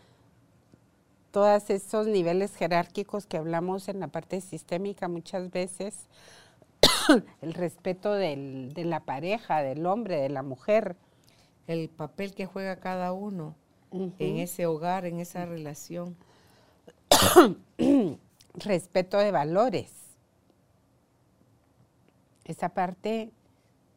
todos 1.30 1.70
esos 1.70 2.06
niveles 2.06 2.54
jerárquicos 2.56 3.26
que 3.26 3.38
hablamos 3.38 3.88
en 3.88 4.00
la 4.00 4.08
parte 4.08 4.40
sistémica 4.42 5.08
muchas 5.08 5.50
veces, 5.50 6.08
el 7.40 7.54
respeto 7.54 8.12
de 8.12 8.72
la 8.84 9.00
pareja, 9.00 9.62
del 9.62 9.86
hombre, 9.86 10.20
de 10.20 10.28
la 10.28 10.42
mujer. 10.42 10.96
El 11.66 11.88
papel 11.88 12.34
que 12.34 12.46
juega 12.46 12.76
cada 12.76 13.12
uno 13.12 13.54
en 13.90 14.38
ese 14.38 14.66
hogar, 14.66 15.06
en 15.06 15.20
esa 15.20 15.46
relación. 15.46 16.16
respeto 18.54 19.18
de 19.18 19.30
valores. 19.30 19.92
Esa 22.44 22.70
parte 22.70 23.30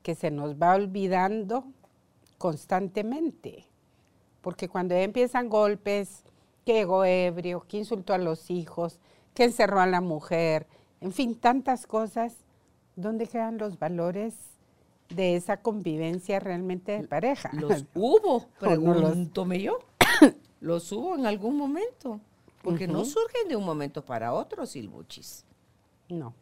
que 0.04 0.16
se 0.16 0.32
nos 0.32 0.56
va 0.56 0.76
olvidando 0.76 1.66
constantemente. 2.38 3.66
Porque 4.42 4.70
cuando 4.70 4.96
empiezan 4.96 5.50
golpes, 5.50 6.24
que 6.66 6.74
llegó 6.74 7.06
ebrio, 7.06 7.66
que 7.68 7.78
insultó 7.78 8.14
a 8.14 8.18
los 8.18 8.50
hijos, 8.50 9.00
que 9.34 9.44
encerró 9.44 9.80
a 9.80 9.88
la 9.88 10.02
mujer, 10.02 10.68
en 11.02 11.12
fin, 11.12 11.36
tantas 11.36 11.88
cosas. 11.88 12.36
¿Dónde 12.96 13.28
quedan 13.28 13.58
los 13.58 13.80
valores 13.80 14.36
de 15.10 15.36
esa 15.36 15.58
convivencia 15.62 16.40
realmente 16.40 16.94
de 16.94 17.08
pareja? 17.08 17.50
Los 17.54 17.86
hubo, 17.96 18.48
pregúntome 18.60 19.62
yo. 19.62 19.80
los 20.62 20.92
hubo 20.92 21.16
en 21.16 21.26
algún 21.26 21.58
momento. 21.58 22.20
Porque 22.62 22.88
no 22.88 23.06
surgen 23.06 23.48
de 23.48 23.56
un 23.56 23.64
momento 23.64 24.04
para 24.04 24.34
otro, 24.34 24.66
silbuchis. 24.66 25.46
No. 26.10 26.34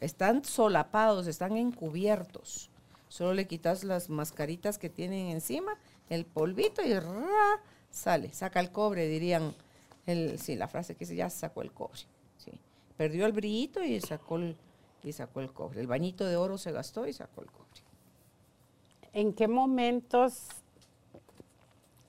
Están 0.00 0.44
solapados, 0.44 1.26
están 1.26 1.56
encubiertos. 1.56 2.70
Solo 3.08 3.34
le 3.34 3.46
quitas 3.46 3.84
las 3.84 4.08
mascaritas 4.08 4.78
que 4.78 4.88
tienen 4.88 5.28
encima, 5.28 5.76
el 6.08 6.24
polvito 6.24 6.82
y 6.82 6.92
sale, 7.90 8.32
saca 8.32 8.60
el 8.60 8.70
cobre, 8.70 9.06
dirían. 9.08 9.54
El, 10.06 10.38
sí, 10.38 10.56
la 10.56 10.68
frase 10.68 10.94
que 10.94 11.00
dice, 11.00 11.16
ya 11.16 11.30
sacó 11.30 11.62
el 11.62 11.72
cobre. 11.72 12.00
Sí. 12.36 12.52
Perdió 12.96 13.24
el 13.26 13.32
brillito 13.32 13.82
y 13.82 14.00
sacó 14.00 14.36
el, 14.36 14.56
y 15.02 15.12
sacó 15.12 15.40
el 15.40 15.52
cobre. 15.52 15.80
El 15.80 15.86
bañito 15.86 16.26
de 16.26 16.36
oro 16.36 16.58
se 16.58 16.72
gastó 16.72 17.06
y 17.06 17.12
sacó 17.12 17.42
el 17.42 17.50
cobre. 17.50 17.83
¿En 19.14 19.32
qué 19.32 19.46
momentos 19.46 20.48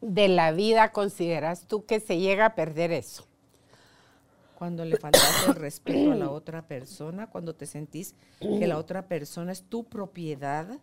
de 0.01 0.27
la 0.27 0.51
vida 0.51 0.91
consideras 0.91 1.67
tú 1.67 1.85
que 1.85 1.99
se 1.99 2.17
llega 2.17 2.47
a 2.47 2.55
perder 2.55 2.91
eso? 2.91 3.27
Cuando 4.57 4.83
le 4.85 4.97
faltas 4.97 5.47
el 5.47 5.53
respeto 5.53 6.13
a 6.13 6.15
la 6.15 6.31
otra 6.31 6.67
persona, 6.67 7.27
cuando 7.27 7.53
te 7.53 7.67
sentís 7.67 8.15
que 8.39 8.65
la 8.65 8.79
otra 8.79 9.07
persona 9.07 9.51
es 9.51 9.61
tu 9.61 9.83
propiedad 9.83 10.79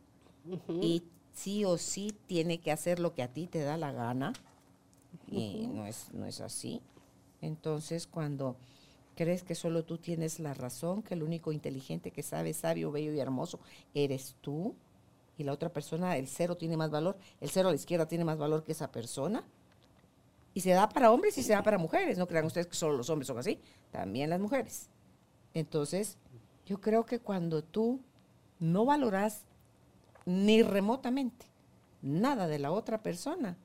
y 0.69 1.03
sí 1.33 1.65
o 1.65 1.77
sí 1.77 2.15
tiene 2.29 2.61
que 2.61 2.71
hacer 2.71 3.01
lo 3.01 3.15
que 3.15 3.25
a 3.25 3.29
ti 3.29 3.49
te 3.49 3.61
da 3.61 3.77
la 3.77 3.91
gana. 3.91 4.33
Y 5.27 5.67
no 5.73 5.87
es, 5.87 6.13
no 6.13 6.27
es 6.27 6.41
así. 6.41 6.81
Entonces, 7.41 8.07
cuando 8.07 8.55
crees 9.17 9.43
que 9.43 9.57
solo 9.57 9.85
tú 9.85 9.99
tienes 9.99 10.39
la 10.39 10.55
razón, 10.55 11.03
que 11.03 11.15
el 11.15 11.25
único 11.25 11.51
inteligente 11.51 12.13
que 12.13 12.23
sabe, 12.23 12.53
sabio, 12.53 12.93
bello 12.93 13.13
y 13.13 13.19
hermoso 13.19 13.59
eres 13.95 14.37
tú, 14.41 14.77
y 15.39 15.45
la 15.45 15.53
otra 15.53 15.71
persona, 15.71 16.17
el 16.17 16.29
cero 16.29 16.57
tiene 16.57 16.77
más 16.77 16.91
valor, 16.91 17.17
el 17.41 17.51
cero 17.51 17.69
a 17.69 17.73
la 17.73 17.77
izquierda 17.77 18.07
tiene 18.07 18.25
más 18.25 18.39
valor 18.39 18.65
que 18.65 18.73
esa 18.73 18.91
persona. 18.91 19.45
Y 20.55 20.61
se 20.61 20.71
da 20.71 20.89
para 20.89 21.11
hombres 21.11 21.39
y 21.39 21.43
se 21.43 21.55
da 21.55 21.63
para 21.63 21.79
mujeres. 21.79 22.19
No 22.19 22.27
crean 22.27 22.45
ustedes 22.45 22.67
que 22.67 22.75
solo 22.75 22.97
los 22.97 23.09
hombres 23.09 23.27
son 23.27 23.39
así, 23.39 23.59
también 23.91 24.29
las 24.29 24.41
mujeres. 24.41 24.91
Entonces, 25.55 26.19
yo 26.67 26.81
creo 26.81 27.07
que 27.07 27.21
cuando 27.21 27.65
tú 27.65 28.01
no 28.61 28.85
valoras 28.85 29.45
ni 30.27 30.63
remotamente 30.63 31.47
nada 32.03 32.47
de 32.47 32.59
la 32.59 32.71
otra 32.71 33.03
persona, 33.03 33.57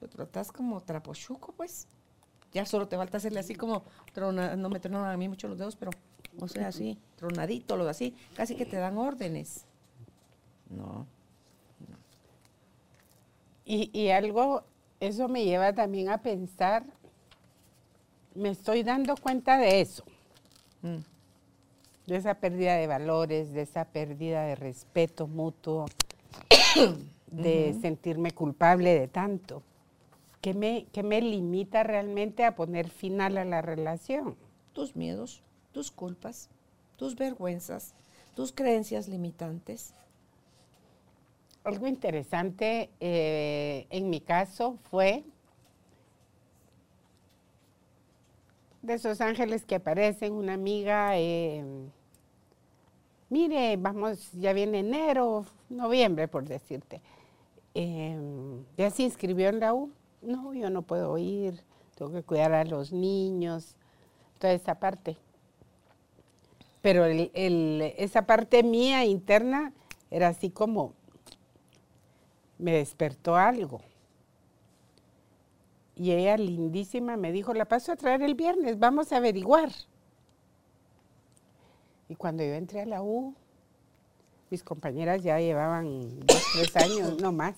lo 0.00 0.08
tratas 0.08 0.52
como 0.52 0.80
trapochuco, 0.82 1.52
pues 1.52 1.88
ya 2.52 2.66
solo 2.66 2.86
te 2.86 2.96
falta 2.96 3.16
hacerle 3.16 3.40
así 3.40 3.54
como, 3.54 3.84
no 4.14 4.68
me 4.68 4.80
tronan 4.80 5.10
a 5.10 5.16
mí 5.16 5.28
mucho 5.28 5.48
los 5.48 5.58
dedos, 5.58 5.76
pero, 5.76 5.90
o 6.38 6.48
sea, 6.48 6.68
así, 6.68 6.98
tronadito, 7.16 7.76
lo 7.76 7.88
así, 7.88 8.14
casi 8.34 8.54
que 8.54 8.66
te 8.66 8.76
dan 8.76 8.98
órdenes. 8.98 9.64
No. 10.76 11.06
Y, 13.64 14.08
algo, 14.10 14.64
eso 15.00 15.28
me 15.28 15.44
lleva 15.44 15.72
también 15.72 16.10
a 16.10 16.18
pensar, 16.18 16.84
me 18.34 18.50
estoy 18.50 18.82
dando 18.82 19.16
cuenta 19.16 19.56
de 19.56 19.80
eso, 19.80 20.04
mm. 20.82 20.98
de 22.06 22.16
esa 22.16 22.34
pérdida 22.34 22.74
de 22.74 22.86
valores, 22.86 23.52
de 23.52 23.62
esa 23.62 23.84
pérdida 23.86 24.42
de 24.42 24.56
respeto 24.56 25.26
mutuo, 25.26 25.86
de 27.28 27.74
sentirme 27.80 28.32
culpable 28.32 28.98
de 28.98 29.08
tanto. 29.08 29.62
¿Qué 30.42 30.54
me, 30.54 30.86
me 31.04 31.22
limita 31.22 31.84
realmente 31.84 32.44
a 32.44 32.56
poner 32.56 32.90
final 32.90 33.38
a 33.38 33.44
la 33.44 33.62
relación? 33.62 34.36
Tus 34.72 34.96
miedos, 34.96 35.40
tus 35.70 35.92
culpas, 35.92 36.50
tus 36.96 37.14
vergüenzas, 37.14 37.94
tus 38.34 38.52
creencias 38.52 39.06
limitantes. 39.06 39.94
Algo 41.64 41.86
interesante 41.86 42.90
eh, 43.00 43.86
en 43.90 44.10
mi 44.10 44.20
caso 44.20 44.78
fue 44.90 45.24
de 48.82 48.94
esos 48.94 49.20
ángeles 49.20 49.64
que 49.64 49.76
aparecen, 49.76 50.32
una 50.32 50.54
amiga, 50.54 51.16
eh, 51.16 51.64
mire, 53.30 53.76
vamos, 53.76 54.32
ya 54.32 54.52
viene 54.52 54.80
enero, 54.80 55.46
noviembre, 55.68 56.26
por 56.26 56.44
decirte. 56.48 57.00
Eh, 57.74 58.16
ya 58.76 58.90
se 58.90 59.04
inscribió 59.04 59.48
en 59.48 59.60
la 59.60 59.72
U 59.72 59.92
no, 60.22 60.54
yo 60.54 60.70
no 60.70 60.82
puedo 60.82 61.18
ir, 61.18 61.60
tengo 61.96 62.12
que 62.12 62.22
cuidar 62.22 62.52
a 62.52 62.64
los 62.64 62.92
niños, 62.92 63.76
toda 64.38 64.52
esa 64.52 64.76
parte. 64.76 65.16
Pero 66.80 67.04
esa 67.04 68.26
parte 68.26 68.62
mía 68.62 69.04
interna 69.04 69.72
era 70.10 70.28
así 70.28 70.50
como, 70.50 70.94
me 72.62 72.72
despertó 72.72 73.36
algo. 73.36 73.80
Y 75.96 76.12
ella 76.12 76.36
lindísima 76.36 77.16
me 77.16 77.32
dijo, 77.32 77.52
la 77.52 77.66
paso 77.66 77.92
a 77.92 77.96
traer 77.96 78.22
el 78.22 78.34
viernes, 78.34 78.78
vamos 78.78 79.12
a 79.12 79.18
averiguar. 79.18 79.70
Y 82.08 82.14
cuando 82.14 82.42
yo 82.42 82.54
entré 82.54 82.82
a 82.82 82.86
la 82.86 83.02
U, 83.02 83.34
mis 84.50 84.62
compañeras 84.62 85.22
ya 85.22 85.38
llevaban 85.38 86.20
dos, 86.20 86.42
tres 86.54 86.76
años, 86.76 87.20
no 87.20 87.32
más. 87.32 87.54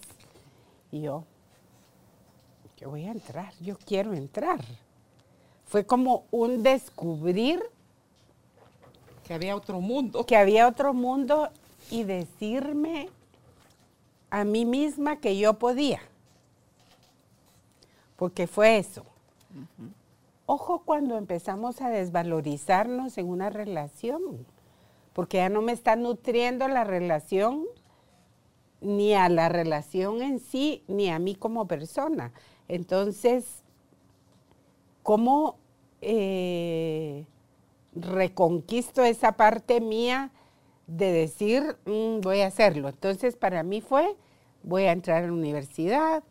Y 0.90 1.02
yo, 1.02 1.24
yo 2.78 2.90
voy 2.90 3.04
a 3.04 3.12
entrar, 3.12 3.52
yo 3.60 3.76
quiero 3.76 4.14
entrar. 4.14 4.60
Fue 5.66 5.84
como 5.84 6.24
un 6.30 6.62
descubrir 6.62 7.62
que 9.24 9.34
había 9.34 9.56
otro 9.56 9.80
mundo. 9.80 10.24
Que 10.24 10.36
había 10.36 10.68
otro 10.68 10.94
mundo 10.94 11.50
y 11.90 12.04
decirme 12.04 13.10
a 14.34 14.44
mí 14.44 14.64
misma 14.64 15.20
que 15.20 15.38
yo 15.38 15.60
podía. 15.60 16.00
Porque 18.16 18.48
fue 18.48 18.78
eso. 18.78 19.04
Ojo 20.44 20.82
cuando 20.84 21.16
empezamos 21.16 21.80
a 21.80 21.88
desvalorizarnos 21.88 23.16
en 23.16 23.28
una 23.28 23.48
relación, 23.48 24.44
porque 25.12 25.36
ya 25.36 25.48
no 25.48 25.62
me 25.62 25.70
está 25.70 25.94
nutriendo 25.94 26.66
la 26.66 26.82
relación, 26.82 27.64
ni 28.80 29.14
a 29.14 29.28
la 29.28 29.48
relación 29.48 30.20
en 30.20 30.40
sí, 30.40 30.82
ni 30.88 31.10
a 31.10 31.20
mí 31.20 31.36
como 31.36 31.68
persona. 31.68 32.32
Entonces, 32.66 33.62
¿cómo 35.04 35.58
eh, 36.00 37.24
reconquisto 37.94 39.04
esa 39.04 39.32
parte 39.32 39.80
mía 39.80 40.32
de 40.88 41.12
decir, 41.12 41.76
mm, 41.86 42.20
voy 42.20 42.40
a 42.40 42.48
hacerlo? 42.48 42.88
Entonces, 42.88 43.36
para 43.36 43.62
mí 43.62 43.80
fue, 43.80 44.16
voy 44.64 44.84
a 44.84 44.92
entrar 44.92 45.22
a 45.22 45.26
la 45.26 45.32
universidad, 45.32 46.24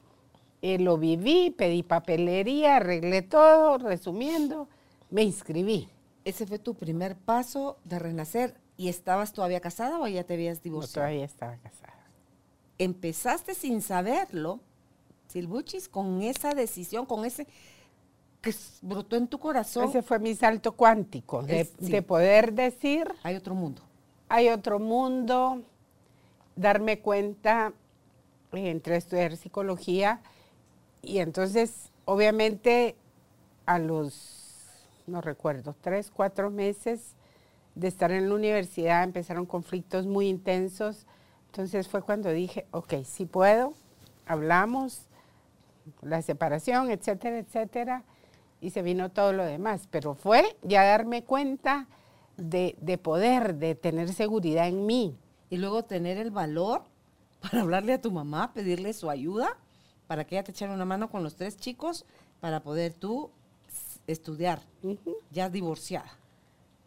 eh, 0.62 0.80
lo 0.80 0.98
viví, 0.98 1.52
pedí 1.52 1.84
papelería, 1.84 2.78
arreglé 2.78 3.22
todo, 3.22 3.78
resumiendo, 3.78 4.68
me 5.10 5.24
inscribí. 5.24 5.90
¿Ese 6.26 6.46
fue 6.46 6.60
tu 6.60 6.74
primer 6.74 7.16
paso 7.16 7.78
de 7.84 8.00
renacer 8.00 8.56
y 8.78 8.90
estabas 8.90 9.34
todavía 9.34 9.60
casada 9.60 10.00
o 10.00 10.08
ya 10.08 10.24
te 10.24 10.34
habías 10.34 10.64
divorciado? 10.64 11.06
todavía 11.06 11.26
estaba 11.26 11.58
casada. 11.58 12.08
Empezaste 12.78 13.54
sin 13.54 13.82
saberlo 13.82 14.60
Silbuchis, 15.28 15.90
con 15.90 16.22
esa 16.22 16.54
decisión, 16.54 17.06
con 17.06 17.26
ese 17.26 17.48
que 18.42 18.54
brotó 18.82 19.16
en 19.16 19.28
tu 19.28 19.40
corazón. 19.40 19.90
Ese 19.90 20.02
fue 20.02 20.20
mi 20.20 20.36
salto 20.36 20.74
cuántico, 20.74 21.42
de, 21.44 22.02
poder 22.02 22.54
decir... 22.54 23.12
Hay 23.24 23.36
otro 23.36 23.56
mundo. 23.56 23.82
Hay 24.30 24.50
otro 24.50 24.80
mundo, 24.80 25.64
darme 26.56 27.00
cuenta, 27.00 27.74
entré 28.54 28.96
a 28.96 28.98
estudiar 28.98 29.36
psicología 29.38 30.22
y 31.02 31.20
entonces, 31.20 31.92
obviamente, 32.06 32.96
a 33.66 33.80
los, 33.80 34.66
no 35.08 35.22
recuerdo, 35.22 35.76
tres, 35.82 36.12
cuatro 36.12 36.50
meses 36.50 37.16
de 37.76 37.88
estar 37.88 38.12
en 38.12 38.30
la 38.30 38.36
universidad 38.36 39.04
empezaron 39.04 39.46
conflictos 39.46 40.06
muy 40.06 40.28
intensos. 40.28 41.06
Entonces 41.48 41.88
fue 41.88 42.02
cuando 42.02 42.30
dije, 42.30 42.66
ok, 42.72 43.04
si 43.04 43.26
puedo, 43.26 43.74
hablamos, 44.26 45.08
la 46.02 46.22
separación, 46.22 46.90
etcétera, 46.92 47.40
etcétera, 47.40 48.04
y 48.62 48.70
se 48.70 48.82
vino 48.82 49.12
todo 49.12 49.34
lo 49.34 49.44
demás. 49.46 49.88
Pero 49.92 50.16
fue 50.16 50.56
ya 50.62 50.84
darme 50.84 51.24
cuenta 51.24 51.88
de, 52.38 53.00
poder, 53.02 53.56
de 53.56 53.76
tener 53.76 54.14
seguridad 54.14 54.68
en 54.68 54.86
mí. 54.86 55.18
Y 55.50 55.58
luego 55.58 55.84
tener 55.84 56.18
el 56.18 56.32
valor 56.32 56.84
para 57.44 57.62
hablarle 57.62 57.94
a 57.94 58.02
tu 58.02 58.12
mamá, 58.12 58.54
pedirle 58.54 58.94
su 58.94 59.10
ayuda, 59.10 59.58
para 60.08 60.26
que 60.26 60.36
ella 60.36 60.44
te 60.44 60.52
echara 60.52 60.74
una 60.74 60.86
mano 60.86 61.10
con 61.10 61.24
los 61.24 61.36
tres 61.36 61.58
chicos, 61.58 62.06
para 62.40 62.62
poder 62.62 62.94
tú 62.94 63.30
estudiar, 64.08 64.62
ya 65.32 65.50
divorciada. 65.50 66.18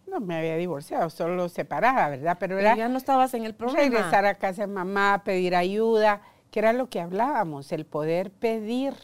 No 0.07 0.21
me 0.21 0.37
había 0.37 0.57
divorciado, 0.57 1.11
solo 1.11 1.49
separada, 1.49 2.09
¿verdad? 2.09 2.37
Pero, 2.41 2.59
era 2.59 2.77
ya 2.77 2.89
no 2.89 2.97
estabas 2.97 3.35
en 3.35 3.45
el 3.45 3.55
problema. 3.55 3.83
Regresar 3.83 4.25
a 4.25 4.35
casa 4.35 4.63
de 4.63 4.73
mamá, 4.73 5.23
pedir 5.25 5.55
ayuda 5.55 6.23
que 6.51 6.61
era 6.61 6.73
lo 6.73 6.89
que 6.89 7.01
hablábamos, 7.01 7.71
el 7.73 7.85
poder 7.85 8.31
pedir 8.31 8.95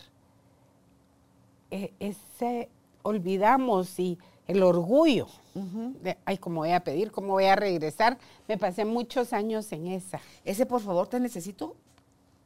e, 1.71 1.93
ese 2.01 2.71
olvidamos 3.03 3.99
y 3.99 4.19
el 4.53 4.63
orgullo 4.63 5.27
de, 5.55 6.17
ay, 6.25 6.39
¿cómo 6.39 6.61
voy 6.61 6.73
a 6.73 6.81
pedir? 6.81 7.11
¿Cómo 7.11 7.29
voy 7.29 7.45
a 7.45 7.57
regresar? 7.57 8.19
Me 8.49 8.59
pasé 8.59 8.85
muchos 8.85 9.33
años 9.33 9.71
en 9.73 9.87
esa. 9.87 10.21
Ese, 10.45 10.67
por 10.67 10.81
favor, 10.81 11.09
te 11.09 11.21
necesito, 11.21 11.77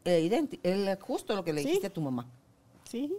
eh, 0.05 0.47
el, 0.63 0.99
justo 1.01 1.35
lo 1.35 1.45
que 1.45 1.53
le 1.53 1.63
dijiste 1.63 1.89
a 1.89 1.93
tu 1.93 2.01
mamá. 2.01 2.27
Sí. 2.85 3.13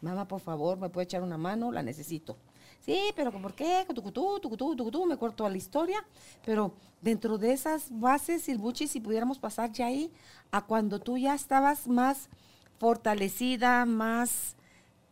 Mamá, 0.00 0.26
por 0.26 0.40
favor, 0.40 0.78
¿me 0.78 0.88
puede 0.88 1.04
echar 1.04 1.22
una 1.22 1.38
mano? 1.38 1.70
La 1.72 1.82
necesito. 1.82 2.36
Sí, 2.84 2.98
pero 3.14 3.30
¿por 3.30 3.54
qué? 3.54 3.86
Tucutú, 3.94 4.40
tucutú, 4.40 4.74
tucutú, 4.74 5.06
me 5.06 5.16
corto 5.16 5.48
la 5.48 5.56
historia. 5.56 6.04
Pero 6.44 6.74
dentro 7.00 7.38
de 7.38 7.52
esas 7.52 7.88
bases, 7.90 8.42
Silbuchi, 8.42 8.88
si 8.88 9.00
pudiéramos 9.00 9.38
pasar 9.38 9.72
ya 9.72 9.86
ahí 9.86 10.12
a 10.50 10.62
cuando 10.62 10.98
tú 10.98 11.16
ya 11.16 11.34
estabas 11.34 11.86
más 11.86 12.28
fortalecida, 12.78 13.84
más, 13.84 14.56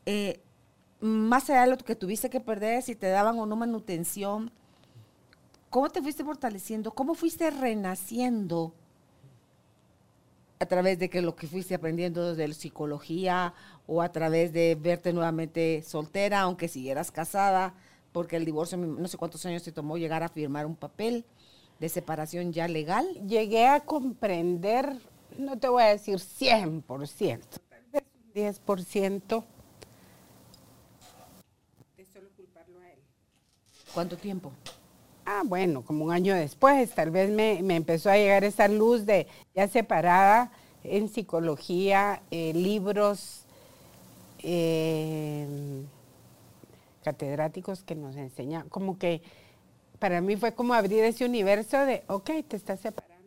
eh, 0.06 0.40
más 1.00 1.48
allá 1.50 1.62
de 1.62 1.70
lo 1.70 1.78
que 1.78 1.96
tuviste 1.96 2.30
que 2.30 2.40
perder, 2.40 2.82
si 2.82 2.94
te 2.94 3.08
daban 3.08 3.38
o 3.38 3.46
no 3.46 3.56
manutención, 3.56 4.50
¿cómo 5.70 5.88
te 5.90 6.02
fuiste 6.02 6.24
fortaleciendo? 6.24 6.92
¿Cómo 6.92 7.14
fuiste 7.14 7.50
renaciendo? 7.50 8.74
a 10.60 10.66
través 10.66 10.98
de 10.98 11.08
que 11.08 11.22
lo 11.22 11.34
que 11.34 11.46
fuiste 11.46 11.74
aprendiendo 11.74 12.34
de 12.34 12.52
psicología 12.52 13.54
o 13.86 14.02
a 14.02 14.12
través 14.12 14.52
de 14.52 14.76
verte 14.78 15.10
nuevamente 15.10 15.82
soltera, 15.82 16.42
aunque 16.42 16.68
siguieras 16.68 17.10
casada, 17.10 17.72
porque 18.12 18.36
el 18.36 18.44
divorcio 18.44 18.76
no 18.76 19.08
sé 19.08 19.16
cuántos 19.16 19.44
años 19.46 19.62
te 19.62 19.72
tomó 19.72 19.96
llegar 19.96 20.22
a 20.22 20.28
firmar 20.28 20.66
un 20.66 20.76
papel 20.76 21.24
de 21.78 21.88
separación 21.88 22.52
ya 22.52 22.68
legal. 22.68 23.06
Llegué 23.26 23.66
a 23.66 23.80
comprender, 23.80 25.00
no 25.38 25.58
te 25.58 25.68
voy 25.68 25.82
a 25.82 25.86
decir 25.86 26.16
100%, 26.16 27.40
tal 27.70 27.84
vez 27.90 28.60
10%. 28.62 29.44
De 31.96 32.04
solo 32.04 32.28
culparlo 32.36 32.80
a 32.80 32.90
él. 32.90 32.98
¿Cuánto 33.94 34.16
tiempo? 34.16 34.52
Ah, 35.26 35.42
bueno, 35.44 35.82
como 35.82 36.04
un 36.04 36.12
año 36.12 36.34
después, 36.34 36.90
tal 36.90 37.10
vez 37.10 37.30
me, 37.30 37.58
empezó 37.74 38.10
a 38.10 38.16
llegar 38.16 38.44
esa 38.44 38.68
luz 38.68 39.06
de 39.06 39.26
ya 39.54 39.68
separada 39.68 40.50
en 40.82 41.08
psicología, 41.08 42.22
eh, 42.30 42.52
libros 42.54 43.44
eh, 44.42 45.84
catedráticos 47.04 47.82
que 47.82 47.94
nos 47.94 48.16
enseñan, 48.16 48.68
como 48.68 48.98
que 48.98 49.22
para 49.98 50.20
mí 50.20 50.36
fue 50.36 50.54
como 50.54 50.74
abrir 50.74 51.04
ese 51.04 51.24
universo 51.24 51.78
de, 51.84 52.02
ok, 52.08 52.30
te 52.48 52.56
estás 52.56 52.80
separando. 52.80 53.20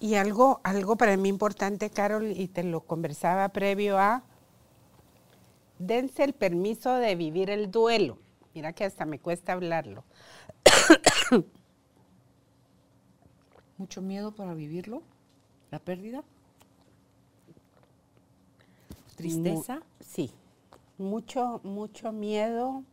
Y 0.00 0.14
algo, 0.14 0.60
algo 0.62 0.96
para 0.96 1.16
mí 1.16 1.28
importante, 1.28 1.90
Carol, 1.90 2.30
y 2.30 2.46
te 2.48 2.62
lo 2.62 2.80
conversaba 2.80 3.48
previo 3.48 3.98
a, 3.98 4.22
dense 5.78 6.24
el 6.24 6.32
permiso 6.32 6.94
de 6.94 7.14
vivir 7.14 7.50
el 7.50 7.70
duelo. 7.70 8.18
Mira 8.54 8.72
que 8.72 8.84
hasta 8.84 9.04
me 9.04 9.18
cuesta 9.18 9.52
hablarlo. 9.52 10.04
¿Mucho 13.78 14.00
miedo 14.02 14.32
para 14.32 14.54
vivirlo? 14.54 15.02
¿La 15.70 15.78
pérdida? 15.80 16.22
¿Tristeza? 19.16 19.80
sí, 20.00 20.30
mucho, 20.98 21.60
mucho 21.64 22.12
miedo. 22.12 22.84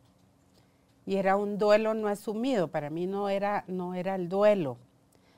Y 1.06 1.16
era 1.16 1.36
un 1.36 1.58
duelo 1.58 1.94
no 1.94 2.08
asumido. 2.08 2.68
Para 2.68 2.90
mí 2.90 3.08
no 3.08 3.30
era, 3.30 3.64
no 3.68 3.94
era 3.96 4.16
el 4.16 4.30
duelo. 4.30 4.78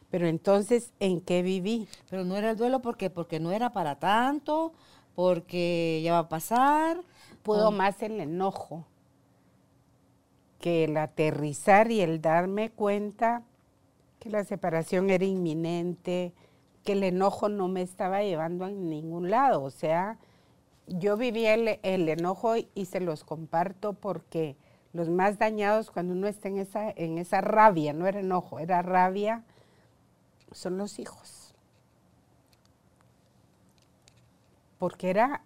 Pero 0.10 0.28
entonces, 0.28 0.92
¿en 1.00 1.22
qué 1.22 1.42
viví? 1.42 1.88
Pero 2.10 2.24
no 2.24 2.38
era 2.38 2.52
el 2.52 2.58
duelo 2.58 2.82
porque, 2.82 3.10
porque 3.10 3.40
no 3.40 3.52
era 3.52 3.72
para 3.72 3.96
tanto, 3.96 4.74
porque 5.16 6.02
ya 6.04 6.14
va 6.14 6.20
a 6.20 6.30
pasar. 6.30 7.02
Pudo 7.44 7.72
más 7.72 8.02
el 8.02 8.20
enojo 8.20 8.86
que 10.60 10.86
el 10.86 10.96
aterrizar 10.96 11.92
y 11.92 12.00
el 12.00 12.22
darme 12.22 12.72
cuenta 12.72 13.44
que 14.20 14.30
la 14.30 14.46
separación 14.46 15.10
era 15.10 15.26
inminente, 15.26 16.32
que 16.86 16.94
el 16.94 17.04
enojo 17.04 17.50
no 17.50 17.68
me 17.68 17.82
estaba 17.82 18.24
llevando 18.24 18.64
a 18.64 18.72
ningún 18.72 19.30
lado. 19.30 19.62
O 19.62 19.70
sea, 19.70 20.18
yo 20.88 21.18
vivía 21.18 21.54
el, 21.54 22.08
enojo 22.08 22.56
y 22.74 22.86
se 22.86 23.02
los 23.02 23.26
comparto 23.26 23.92
porque 23.92 24.56
los 24.94 25.10
más 25.10 25.38
dañados 25.38 25.92
cuando 25.92 26.14
uno 26.14 26.28
está 26.28 26.48
en 26.48 26.60
esa, 26.60 26.92
en 26.92 27.18
esa 27.18 27.42
rabia, 27.42 27.92
no 27.92 28.08
era 28.08 28.22
enojo, 28.22 28.60
era 28.60 28.82
rabia, 28.82 29.44
son 30.54 30.78
los 30.78 30.98
hijos. 30.98 31.54
Porque 34.80 35.10
era 35.10 35.44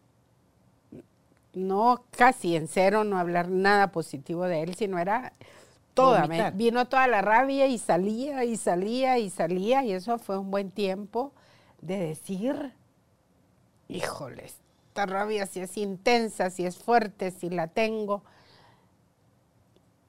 no 1.58 2.03
casi 2.12 2.55
en 2.55 2.68
cero, 2.68 3.03
no 3.03 3.18
hablar 3.18 3.49
nada 3.49 3.91
positivo 3.91 4.45
de 4.45 4.64
él, 4.64 4.76
sino 4.76 4.99
era 4.99 5.34
toda, 5.93 6.51
vino 6.51 6.88
toda 6.88 7.08
la 7.08 7.22
rabia 7.22 7.66
y 7.68 7.78
salía 7.78 8.43
y 8.43 8.55
salía 8.55 9.18
y 9.18 9.30
salía 9.30 9.84
y 9.84 9.93
eso 9.93 10.20
fue 10.20 10.38
un 10.38 10.51
buen 10.51 10.70
tiempo 10.70 11.34
de 11.82 11.97
decir, 11.97 12.74
híjole, 13.88 14.45
esta 14.45 15.05
rabia 15.05 15.45
si 15.47 15.60
es 15.60 15.76
intensa, 15.78 16.49
si 16.49 16.66
es 16.66 16.78
fuerte, 16.78 17.32
si 17.32 17.49
la 17.49 17.68
tengo. 17.68 18.24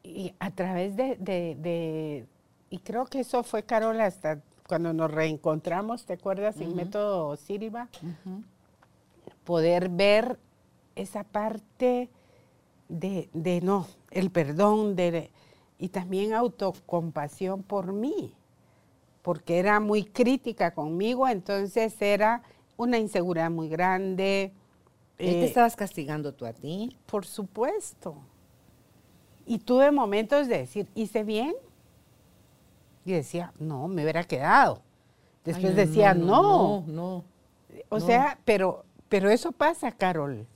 Y 0.02 0.34
a 0.38 0.50
través 0.50 0.96
de, 0.96 2.26
y 2.70 2.78
creo 2.78 3.06
que 3.06 3.20
eso 3.20 3.42
fue, 3.42 3.62
Carol, 3.62 4.00
hasta 4.00 4.40
cuando 4.66 4.92
nos 4.92 5.10
reencontramos, 5.10 6.04
¿te 6.04 6.14
acuerdas? 6.14 6.60
En 6.60 6.76
método 6.76 7.36
Silva, 7.36 7.88
poder 9.44 9.88
ver 9.88 10.38
esa 10.98 11.24
parte 11.24 12.10
de, 12.88 13.60
no, 13.62 13.86
el 14.10 14.30
perdón 14.30 14.96
de, 14.96 15.30
y 15.78 15.88
también 15.88 16.34
autocompasión 16.34 17.62
por 17.62 17.92
mí, 17.92 18.34
porque 19.22 19.58
era 19.58 19.80
muy 19.80 20.04
crítica 20.04 20.72
conmigo, 20.72 21.28
entonces 21.28 22.00
era 22.00 22.42
una 22.76 22.98
inseguridad 22.98 23.50
muy 23.50 23.68
grande. 23.68 24.52
¿Y 25.18 25.24
te 25.24 25.40
eh, 25.40 25.44
estabas 25.44 25.76
castigando 25.76 26.32
tú 26.32 26.46
a 26.46 26.52
ti? 26.52 26.96
Por 27.06 27.26
supuesto. 27.26 28.16
Y 29.46 29.58
tuve 29.58 29.90
momentos 29.90 30.46
de 30.46 30.58
decir, 30.58 30.88
¿hice 30.94 31.24
bien? 31.24 31.54
Y 33.04 33.12
decía, 33.12 33.52
no, 33.58 33.88
me 33.88 34.02
hubiera 34.02 34.24
quedado. 34.24 34.82
Después 35.44 35.74
decía, 35.74 36.14
no. 36.14 36.84
No, 36.86 36.92
no. 36.92 37.24
O 37.88 38.00
sea, 38.00 38.38
pero, 38.44 38.84
pero 39.08 39.30
eso 39.30 39.52
pasa, 39.52 39.90
Carol. 39.92 40.46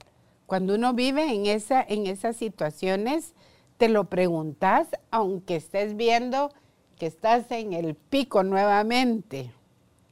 Cuando 0.53 0.74
uno 0.74 0.92
vive 0.92 1.32
en, 1.32 1.46
esa, 1.46 1.82
en 1.82 2.07
esas 2.07 2.36
situaciones, 2.36 3.32
te 3.78 3.88
lo 3.88 4.11
preguntas 4.11 4.86
aunque 5.11 5.57
estés 5.57 5.96
viendo 5.96 6.53
que 6.98 7.07
estás 7.07 7.50
en 7.50 7.72
el 7.72 7.94
pico 7.94 8.42
nuevamente. 8.42 9.50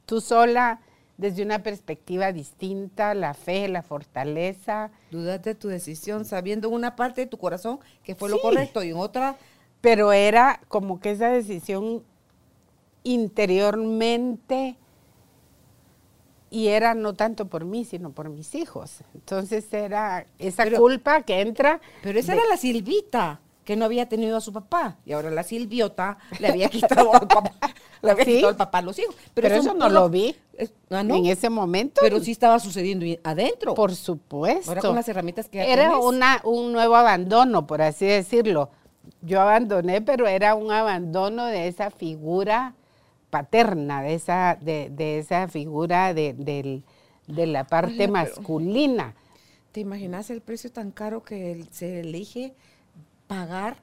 Tú 0.07 0.19
sola, 0.19 0.81
desde 1.17 1.43
una 1.43 1.61
perspectiva 1.61 2.31
distinta, 2.31 3.13
la 3.13 3.35
fe, 3.35 3.67
la 3.67 3.83
fortaleza. 3.83 4.89
Dudas 5.11 5.43
de 5.43 5.53
tu 5.53 5.67
decisión, 5.67 6.25
sabiendo 6.25 6.69
una 6.69 6.95
parte 6.95 7.21
de 7.21 7.27
tu 7.27 7.37
corazón 7.37 7.79
que 8.03 8.15
fue 8.15 8.27
lo 8.27 8.41
correcto 8.41 8.83
y 8.83 8.89
en 8.89 8.97
otra... 8.97 9.37
Pero 9.79 10.11
era 10.11 10.59
como 10.69 10.99
que 10.99 11.11
esa 11.11 11.29
decisión 11.29 12.03
interiormente 13.03 14.75
y 16.51 16.67
era 16.67 16.93
no 16.93 17.13
tanto 17.13 17.47
por 17.47 17.63
mí, 17.63 17.85
sino 17.85 18.11
por 18.11 18.29
mis 18.29 18.53
hijos. 18.55 18.97
Entonces 19.15 19.73
era 19.73 20.27
esa 20.37 20.69
culpa 20.69 21.21
que 21.21 21.39
entra. 21.39 21.79
Pero 22.03 22.19
esa 22.19 22.33
era 22.33 22.45
la 22.45 22.57
Silvita, 22.57 23.39
que 23.63 23.77
no 23.77 23.85
había 23.85 24.09
tenido 24.09 24.35
a 24.35 24.41
su 24.41 24.51
papá. 24.51 24.97
Y 25.05 25.13
ahora 25.13 25.31
la 25.31 25.43
Silviota 25.43 26.17
le 26.39 26.49
había 26.49 26.67
quitado 26.69 27.13
al 27.13 27.25
papá, 27.25 27.73
le 28.01 28.11
había 28.11 28.25
quitado 28.25 28.49
al 28.49 28.57
papá 28.57 28.79
a 28.79 28.81
los 28.81 28.99
hijos. 28.99 29.15
Pero, 29.33 29.47
eso, 29.47 29.73
no 29.73 29.87
lo 29.87 30.09
vi 30.09 30.35
ah, 30.89 30.99
en 30.99 31.25
ese 31.25 31.49
momento. 31.49 32.01
Pero 32.01 32.19
sí 32.19 32.31
estaba 32.31 32.59
sucediendo 32.59 33.05
adentro. 33.23 33.73
Por 33.73 33.95
supuesto. 33.95 34.71
Ahora 34.71 34.81
con 34.81 34.95
las 34.95 35.07
herramientas 35.07 35.47
que 35.47 35.71
Era 35.71 35.97
una, 35.97 36.41
un 36.43 36.73
nuevo 36.73 36.97
abandono, 36.97 37.65
por 37.65 37.81
así 37.81 38.05
decirlo. 38.05 38.71
Yo 39.21 39.39
abandoné, 39.39 40.01
pero 40.01 40.27
era 40.27 40.53
un 40.53 40.69
abandono 40.69 41.45
de 41.45 41.69
esa 41.69 41.91
figura 41.91 42.75
paterna, 43.31 44.03
de 44.03 44.13
esa, 44.13 44.59
de, 44.61 45.17
esa 45.17 45.47
figura 45.47 46.13
de, 46.13 46.83
la 47.27 47.65
parte 47.65 48.07
masculina. 48.07 49.15
¿Te 49.71 49.79
imaginas 49.79 50.29
el 50.29 50.41
precio 50.41 50.71
tan 50.71 50.91
caro 50.91 51.23
que 51.23 51.65
se 51.71 52.01
elige 52.01 52.53
pagar 53.25 53.77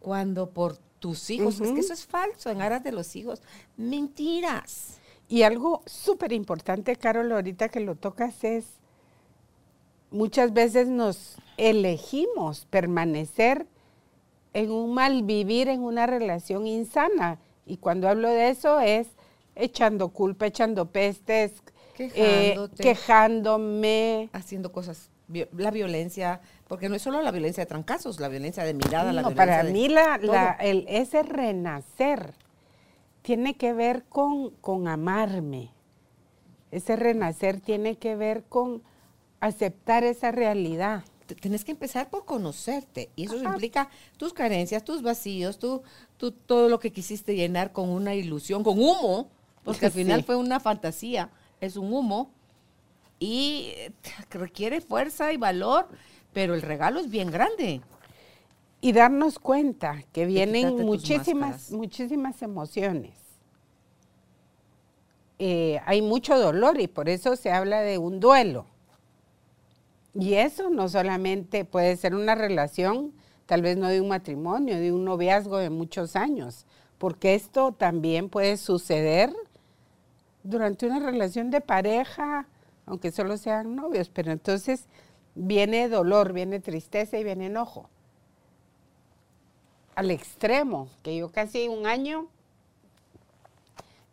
cuando 0.00 0.50
por 0.50 0.78
tus 0.98 1.30
hijos? 1.30 1.60
Es 1.60 1.70
que 1.70 1.80
eso 1.80 1.92
es 1.92 2.06
falso, 2.06 2.50
en 2.50 2.62
aras 2.62 2.82
de 2.82 2.90
los 2.90 3.14
hijos. 3.14 3.42
Mentiras. 3.76 4.98
Y 5.28 5.42
algo 5.42 5.82
súper 5.86 6.32
importante, 6.32 6.96
Carol, 6.96 7.30
ahorita 7.30 7.68
que 7.68 7.80
lo 7.80 7.96
tocas 7.96 8.42
es, 8.44 8.64
muchas 10.10 10.52
veces 10.52 10.88
nos 10.88 11.36
elegimos 11.56 12.66
permanecer 12.70 13.66
en 14.54 14.70
un 14.70 14.94
mal 14.94 15.22
vivir, 15.22 15.68
en 15.68 15.82
una 15.82 16.06
relación 16.06 16.66
insana. 16.66 17.38
Y 17.66 17.78
cuando 17.78 18.08
hablo 18.08 18.30
de 18.30 18.48
eso 18.50 18.80
es 18.80 19.08
echando 19.56 20.10
culpa, 20.10 20.46
echando 20.46 20.86
pestes, 20.86 21.52
eh, 21.98 22.54
quejándome. 22.80 24.30
haciendo 24.32 24.70
cosas, 24.72 25.10
la 25.56 25.70
violencia, 25.72 26.40
porque 26.68 26.88
no 26.88 26.94
es 26.94 27.02
solo 27.02 27.20
la 27.22 27.32
violencia 27.32 27.62
de 27.64 27.66
trancazos, 27.66 28.20
la 28.20 28.28
violencia 28.28 28.62
de 28.64 28.74
mirada, 28.74 29.12
la 29.12 29.22
violencia 29.22 29.34
para 29.34 29.64
de 29.64 29.72
mí 29.72 29.88
la, 29.88 30.18
la- 30.18 30.52
el, 30.60 30.84
ese 30.88 31.22
renacer 31.22 32.34
tiene 33.22 33.56
que 33.56 33.72
ver 33.72 34.04
con, 34.04 34.50
con 34.60 34.86
amarme. 34.86 35.70
Ese 36.70 36.94
renacer 36.96 37.60
tiene 37.60 37.96
que 37.96 38.14
ver 38.14 38.44
con 38.44 38.82
aceptar 39.40 40.04
esa 40.04 40.30
realidad. 40.30 41.02
T- 41.26 41.34
Tienes 41.34 41.64
que 41.64 41.72
empezar 41.72 42.08
por 42.08 42.24
conocerte 42.24 43.10
y 43.16 43.24
eso 43.24 43.36
Ajá. 43.36 43.50
implica 43.50 43.88
tus 44.16 44.32
carencias, 44.32 44.84
tus 44.84 45.02
vacíos, 45.02 45.58
tu, 45.58 45.82
tu- 46.16 46.30
todo 46.32 46.68
lo 46.68 46.78
que 46.78 46.92
quisiste 46.92 47.34
llenar 47.34 47.72
con 47.72 47.88
una 47.88 48.14
ilusión, 48.14 48.62
con 48.62 48.78
humo, 48.78 49.28
porque 49.64 49.86
al 49.86 49.92
final 50.00 50.22
fue 50.24 50.36
una 50.36 50.60
fantasía, 50.60 51.30
es 51.60 51.76
un 51.76 51.92
humo 51.92 52.30
y 53.18 53.72
eh, 53.76 53.92
requiere 54.30 54.80
fuerza 54.80 55.32
y 55.32 55.36
valor, 55.36 55.88
pero 56.32 56.54
el 56.54 56.62
regalo 56.62 57.00
es 57.00 57.10
bien 57.10 57.30
grande. 57.30 57.80
Y 58.82 58.92
darnos 58.92 59.38
cuenta 59.38 60.04
que 60.12 60.26
vienen 60.26 60.76
muchísimas, 60.84 61.70
muchísimas 61.72 62.40
emociones. 62.42 63.14
Eh, 65.38 65.80
hay 65.84 66.02
mucho 66.02 66.38
dolor 66.38 66.80
y 66.80 66.86
por 66.86 67.08
eso 67.08 67.36
se 67.36 67.50
habla 67.50 67.80
de 67.80 67.98
un 67.98 68.20
duelo. 68.20 68.66
Y 70.18 70.34
eso 70.34 70.70
no 70.70 70.88
solamente 70.88 71.64
puede 71.64 71.96
ser 71.96 72.14
una 72.14 72.34
relación, 72.34 73.12
tal 73.46 73.62
vez 73.62 73.76
no 73.76 73.88
de 73.88 74.00
un 74.00 74.08
matrimonio, 74.08 74.76
de 74.78 74.92
un 74.92 75.04
noviazgo 75.04 75.58
de 75.58 75.70
muchos 75.70 76.16
años, 76.16 76.64
porque 76.98 77.34
esto 77.34 77.72
también 77.72 78.28
puede 78.30 78.56
suceder 78.56 79.32
durante 80.42 80.86
una 80.86 81.00
relación 81.00 81.50
de 81.50 81.60
pareja, 81.60 82.46
aunque 82.86 83.10
solo 83.10 83.36
sean 83.36 83.74
novios, 83.76 84.08
pero 84.08 84.32
entonces 84.32 84.86
viene 85.34 85.88
dolor, 85.88 86.32
viene 86.32 86.60
tristeza 86.60 87.18
y 87.18 87.24
viene 87.24 87.46
enojo. 87.46 87.88
Al 89.96 90.12
extremo, 90.12 90.88
que 91.02 91.16
yo 91.16 91.32
casi 91.32 91.66
un 91.66 91.86
año, 91.86 92.28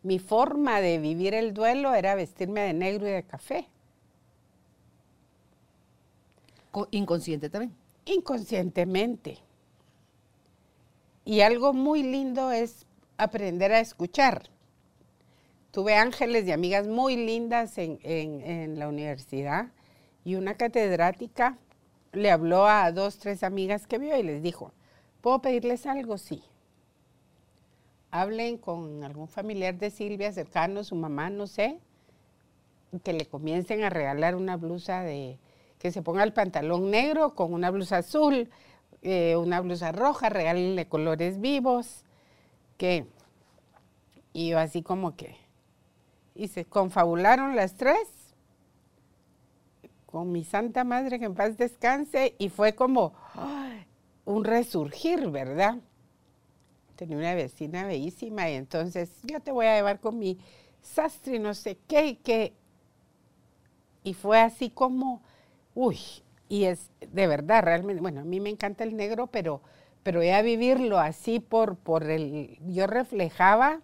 mi 0.04 0.20
forma 0.20 0.80
de 0.80 0.98
vivir 0.98 1.34
el 1.34 1.52
duelo 1.52 1.94
era 1.94 2.14
vestirme 2.14 2.60
de 2.60 2.72
negro 2.74 3.08
y 3.08 3.12
de 3.12 3.24
café. 3.24 3.66
Co- 6.52 6.63
Inconsciente 6.90 7.48
también. 7.50 7.74
inconscientemente. 8.06 9.38
Y 11.24 11.40
algo 11.40 11.72
muy 11.72 12.02
lindo 12.02 12.50
es 12.52 12.86
aprender 13.16 13.72
a 13.72 13.80
escuchar. 13.80 14.50
Tuve 15.70 15.94
ángeles 15.96 16.46
y 16.46 16.52
amigas 16.52 16.86
muy 16.86 17.16
lindas 17.16 17.78
en, 17.78 17.98
en- 18.02 18.40
en 18.42 18.78
la 18.78 18.88
universidad 18.88 19.68
y 20.24 20.34
una 20.36 20.54
catedrática 20.54 21.58
le 22.12 22.30
habló 22.30 22.66
a 22.66 22.92
dos, 22.92 23.18
tres 23.18 23.42
amigas 23.42 23.86
que 23.86 23.98
vio 23.98 24.16
y 24.16 24.22
les 24.22 24.42
dijo, 24.42 24.72
¿puedo 25.20 25.40
pedirles 25.42 25.86
algo? 25.86 26.16
Sí. 26.18 26.44
Hablen 28.10 28.58
con 28.58 29.02
algún 29.02 29.26
familiar 29.26 29.76
de 29.76 29.90
Silvia 29.90 30.30
cercano, 30.32 30.84
su 30.84 30.94
mamá, 30.94 31.30
no 31.30 31.46
sé, 31.48 31.80
que 33.02 33.12
le 33.12 33.26
comiencen 33.26 33.82
a 33.82 33.90
regalar 33.90 34.36
una 34.36 34.56
blusa 34.56 35.02
de, 35.02 35.38
que 35.84 35.92
se 35.92 36.00
ponga 36.00 36.22
el 36.22 36.32
pantalón 36.32 36.90
negro 36.90 37.34
con 37.34 37.52
una 37.52 37.70
blusa 37.70 37.98
azul, 37.98 38.48
eh, 39.02 39.36
una 39.36 39.60
blusa 39.60 39.92
roja, 39.92 40.30
regálenle 40.30 40.88
colores 40.88 41.42
vivos, 41.42 42.04
que, 42.78 43.04
y 44.32 44.48
yo 44.48 44.58
así 44.58 44.82
como 44.82 45.14
que, 45.14 45.36
y 46.34 46.48
se 46.48 46.64
confabularon 46.64 47.54
las 47.54 47.74
tres 47.74 47.98
con 50.06 50.32
mi 50.32 50.42
santa 50.42 50.84
madre 50.84 51.18
que 51.18 51.26
en 51.26 51.34
paz 51.34 51.58
descanse, 51.58 52.34
y 52.38 52.48
fue 52.48 52.74
como 52.74 53.12
un 54.24 54.42
resurgir, 54.42 55.28
¿verdad? 55.28 55.76
Tenía 56.96 57.18
una 57.18 57.34
vecina 57.34 57.84
bellísima 57.84 58.48
y 58.48 58.54
entonces 58.54 59.10
yo 59.22 59.38
te 59.40 59.52
voy 59.52 59.66
a 59.66 59.76
llevar 59.76 60.00
con 60.00 60.18
mi 60.18 60.38
sastre, 60.80 61.36
y 61.36 61.40
no 61.40 61.52
sé 61.52 61.76
qué, 61.86 62.06
y 62.06 62.16
que 62.16 62.54
y 64.02 64.14
fue 64.14 64.40
así 64.40 64.70
como, 64.70 65.20
uy, 65.74 65.98
y 66.48 66.64
es 66.64 66.90
de 67.00 67.26
verdad, 67.26 67.62
realmente, 67.62 68.00
bueno, 68.02 68.20
a 68.20 68.24
mí 68.24 68.40
me 68.40 68.50
encanta 68.50 68.84
el 68.84 68.96
negro, 68.96 69.26
pero, 69.28 69.60
pero 70.02 70.22
ya 70.22 70.42
vivirlo 70.42 70.98
así 70.98 71.40
por, 71.40 71.76
por 71.76 72.10
el, 72.10 72.58
yo 72.66 72.86
reflejaba 72.86 73.80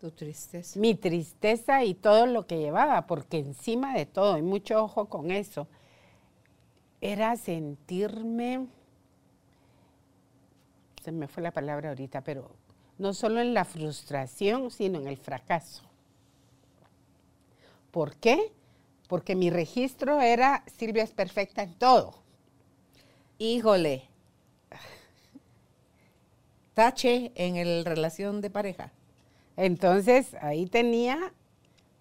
Tu 0.00 0.10
tristeza. 0.10 0.78
mi 0.78 0.94
tristeza 0.94 1.84
y 1.84 1.94
todo 1.94 2.26
lo 2.26 2.46
que 2.46 2.58
llevaba, 2.58 3.06
porque 3.06 3.38
encima 3.38 3.94
de 3.94 4.06
todo, 4.06 4.38
y 4.38 4.42
mucho 4.42 4.82
ojo 4.82 5.08
con 5.08 5.30
eso, 5.30 5.66
era 7.00 7.36
sentirme, 7.36 8.66
se 11.02 11.12
me 11.12 11.28
fue 11.28 11.42
la 11.42 11.50
palabra 11.50 11.90
ahorita, 11.90 12.22
pero 12.22 12.50
no 12.96 13.12
solo 13.12 13.40
en 13.40 13.52
la 13.52 13.64
frustración, 13.64 14.70
sino 14.70 14.98
en 14.98 15.08
el 15.08 15.18
fracaso. 15.18 15.82
¿Por 17.90 18.16
qué? 18.16 18.52
Porque 19.08 19.34
mi 19.34 19.50
registro 19.50 20.20
era 20.20 20.64
Silvia 20.78 21.02
es 21.02 21.12
perfecta 21.12 21.62
en 21.62 21.74
todo. 21.74 22.14
Híjole. 23.38 24.08
Tache 26.74 27.32
en 27.34 27.56
el 27.56 27.84
relación 27.84 28.40
de 28.40 28.50
pareja. 28.50 28.92
Entonces 29.56 30.34
ahí 30.40 30.66
tenía 30.66 31.32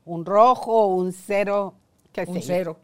un 0.06 0.26
rojo, 0.26 0.88
un 0.88 1.12
cero, 1.14 1.76
qué 2.12 2.26
Un 2.28 2.41
cero. 2.41 2.80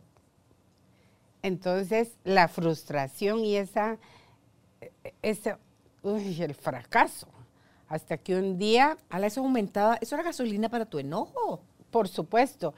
Entonces, 1.42 2.18
la 2.24 2.48
frustración 2.48 3.46
y 3.46 3.56
esa, 3.56 3.98
ese, 5.22 5.56
uy, 6.04 6.42
el 6.42 6.54
fracaso. 6.54 7.28
Hasta 7.88 8.18
que 8.18 8.36
un 8.36 8.58
día, 8.58 8.98
Ala, 9.10 9.28
eso 9.28 9.42
aumentaba, 9.42 9.98
eso 10.02 10.16
era 10.16 10.24
gasolina 10.24 10.70
para 10.70 10.86
tu 10.86 11.00
enojo. 11.00 11.62
por 11.90 12.08
supuesto, 12.08 12.76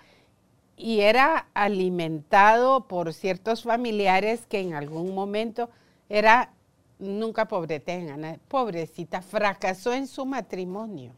y 0.82 1.02
era 1.02 1.48
alimentado 1.54 2.88
por 2.88 3.14
ciertos 3.14 3.64
familiares 3.64 4.48
que 4.48 4.60
en 4.60 4.74
algún 4.74 5.14
momento 5.14 5.70
era, 6.10 6.54
nunca 6.98 7.48
nadie, 7.48 8.40
pobrecita, 8.48 9.22
fracasó 9.22 9.94
en 9.94 10.08
su 10.08 10.26
matrimonio. 10.26 11.14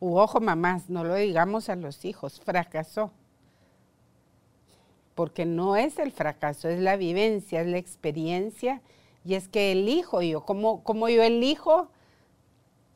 Ojo, 0.00 0.38
mamás, 0.38 0.90
no 0.90 1.02
lo 1.02 1.14
digamos 1.14 1.70
a 1.70 1.76
los 1.76 2.04
hijos, 2.04 2.40
fracasó. 2.40 3.10
Porque 5.14 5.46
no 5.46 5.76
es 5.76 5.98
el 5.98 6.12
fracaso, 6.12 6.68
es 6.68 6.78
la 6.78 6.96
vivencia, 6.96 7.62
es 7.62 7.68
la 7.68 7.78
experiencia. 7.78 8.82
Y 9.24 9.34
es 9.34 9.48
que 9.48 9.72
elijo 9.72 10.20
yo, 10.20 10.42
como, 10.42 10.84
como 10.84 11.08
yo 11.08 11.22
elijo 11.22 11.88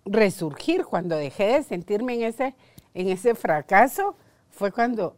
resurgir 0.05 0.85
cuando 0.85 1.17
dejé 1.17 1.47
de 1.47 1.63
sentirme 1.63 2.15
en 2.17 2.23
ese, 2.25 2.55
en 2.93 3.09
ese 3.09 3.35
fracaso, 3.35 4.17
fue 4.51 4.73
cuando 4.73 5.17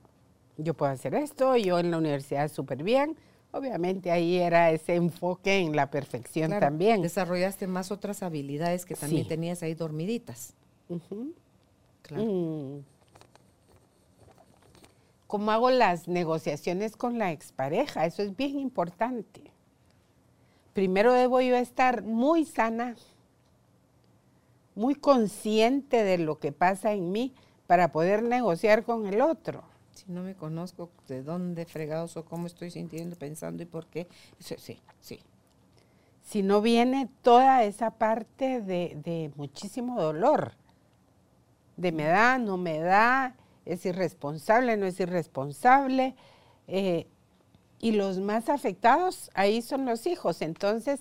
yo 0.57 0.75
puedo 0.75 0.93
hacer 0.93 1.15
esto, 1.15 1.57
yo 1.57 1.79
en 1.79 1.91
la 1.91 1.99
universidad 1.99 2.51
súper 2.51 2.83
bien. 2.83 3.17
Obviamente 3.53 4.11
ahí 4.11 4.39
era 4.39 4.71
ese 4.71 4.95
enfoque 4.95 5.59
en 5.59 5.77
la 5.77 5.91
perfección 5.91 6.49
Claro, 6.49 6.67
también. 6.67 7.03
Desarrollaste 7.03 7.67
más 7.67 7.91
otras 7.91 8.23
habilidades 8.23 8.87
que 8.87 8.95
también 8.95 9.25
Sí. 9.25 9.29
tenías 9.29 9.63
ahí 9.63 9.75
dormiditas. 9.75 10.55
Claro. 12.03 12.25
Mm. 12.25 12.85
¿Cómo 15.27 15.51
hago 15.51 15.71
las 15.71 16.09
negociaciones 16.09 16.97
con 16.97 17.19
la 17.19 17.33
expareja? 17.33 18.05
Eso 18.07 18.23
es 18.23 18.37
bien 18.37 18.59
importante. 18.59 19.43
Primero 20.75 21.13
debo 21.13 21.41
yo 21.41 21.57
estar 21.57 22.03
muy 22.03 22.45
sana, 22.45 22.97
muy 24.75 24.95
consciente 24.95 26.03
de 26.05 26.19
lo 26.19 26.39
que 26.39 26.53
pasa 26.53 26.93
en 26.93 27.13
mí 27.13 27.35
para 27.73 27.90
poder 27.90 28.23
negociar 28.23 28.85
con 28.85 29.07
el 29.07 29.23
otro. 29.23 29.65
Si 29.94 30.05
no 30.12 30.23
me 30.23 30.35
conozco 30.35 30.90
de 31.09 31.23
dónde 31.23 31.65
fregados 31.65 32.19
o 32.19 32.24
cómo 32.27 32.47
estoy 32.47 32.70
sintiendo, 32.70 33.16
pensando 33.16 33.62
y 33.62 33.65
por 33.65 33.86
qué. 33.86 34.09
Sí, 34.40 34.57
sí, 34.59 34.78
sí. 35.01 35.20
Si 36.23 36.43
no 36.43 36.61
viene 36.61 37.09
toda 37.23 37.65
esa 37.65 37.90
parte 37.93 38.61
de, 38.61 38.99
de 39.03 39.32
muchísimo 39.36 39.99
dolor, 39.99 40.53
de 41.78 41.93
me 41.93 42.05
da, 42.05 42.36
no 42.36 42.59
me 42.59 42.78
da, 42.78 43.36
es 43.65 43.86
irresponsable, 43.86 44.77
no 44.77 44.85
es 44.85 45.01
irresponsable. 45.01 46.15
eh, 46.69 47.07
y 47.81 47.93
los 47.93 48.19
más 48.19 48.51
afectados 48.51 49.31
ahí 49.32 49.62
son 49.62 49.86
los 49.86 50.07
hijos. 50.07 50.43
Entonces, 50.43 51.01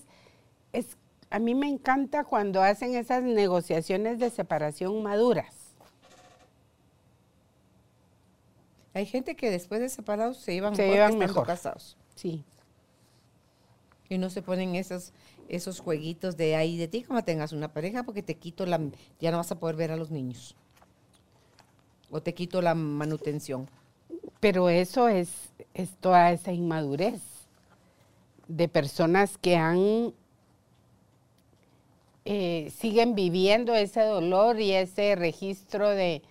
es, 0.71 0.95
a 1.31 1.39
mí 1.39 1.53
me 1.53 1.67
encanta 1.67 2.23
cuando 2.23 2.63
hacen 2.63 2.95
esas 2.95 3.23
negociaciones 3.23 4.19
de 4.19 4.29
separación 4.29 5.03
maduras. 5.03 5.60
Hay 8.93 9.05
gente 9.05 9.35
que 9.35 9.49
después 9.49 9.79
de 9.81 9.89
separados 9.89 10.37
se 10.37 10.53
llevan 10.53 10.75
Se 10.75 10.87
mejor 10.87 11.11
que 11.11 11.17
mejor. 11.17 11.47
casados. 11.47 11.97
Sí. 12.15 12.43
Y 14.09 14.17
no 14.17 14.29
se 14.29 14.41
ponen 14.41 14.75
esos, 14.75 15.13
esos 15.47 15.79
jueguitos 15.79 16.35
de 16.35 16.55
ahí 16.55 16.77
de 16.77 16.87
ti 16.89 17.03
como 17.03 17.23
tengas 17.23 17.53
una 17.53 17.71
pareja 17.71 18.03
porque 18.03 18.21
te 18.21 18.35
quito 18.35 18.65
la... 18.65 18.81
Ya 19.19 19.31
no 19.31 19.37
vas 19.37 19.51
a 19.51 19.59
poder 19.59 19.75
ver 19.77 19.91
a 19.91 19.95
los 19.97 20.11
niños. 20.11 20.55
o 22.09 22.21
te 22.21 22.33
quito 22.33 22.61
la 22.61 22.75
manutención. 22.75 23.69
Pero 24.41 24.69
eso 24.69 25.07
es, 25.07 25.29
es 25.73 25.95
toda 26.01 26.31
esa 26.31 26.51
inmadurez 26.51 27.21
de 28.49 28.67
personas 28.67 29.37
que 29.37 29.55
han 29.55 30.13
eh, 32.25 32.71
siguen 32.77 33.15
viviendo 33.15 33.73
ese 33.73 34.01
dolor 34.01 34.59
y 34.59 34.73
ese 34.73 35.15
registro 35.15 35.89
de, 35.89 36.21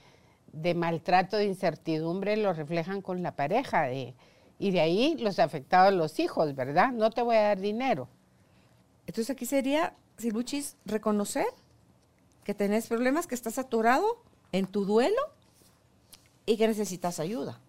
maltrato, 0.75 1.37
de 1.37 1.45
incertidumbre, 1.45 2.37
lo 2.37 2.53
reflejan 2.53 3.03
con 3.03 3.23
la 3.23 3.37
pareja. 3.37 3.83
De, 3.83 4.15
y 4.59 4.71
de 4.71 4.81
ahí 4.81 5.17
los 5.19 5.39
afectados 5.39 5.95
los 5.95 6.19
hijos, 6.19 6.55
¿verdad? 6.55 6.93
No 6.93 7.11
te 7.11 7.23
voy 7.23 7.37
a 7.37 7.43
dar 7.43 7.61
dinero. 7.61 8.09
Entonces 9.07 9.31
aquí 9.31 9.47
sería, 9.47 9.95
Silbuchis, 10.19 10.77
reconocer 10.85 11.47
que 12.45 12.55
tenés 12.55 12.87
problemas, 12.87 13.27
que 13.27 13.35
estás 13.35 13.59
atorado 13.59 14.23
en 14.53 14.67
tu 14.67 14.85
duelo 14.85 15.21
y 16.47 16.57
que 16.57 16.69
necesitas 16.69 17.21
ayuda. 17.21 17.61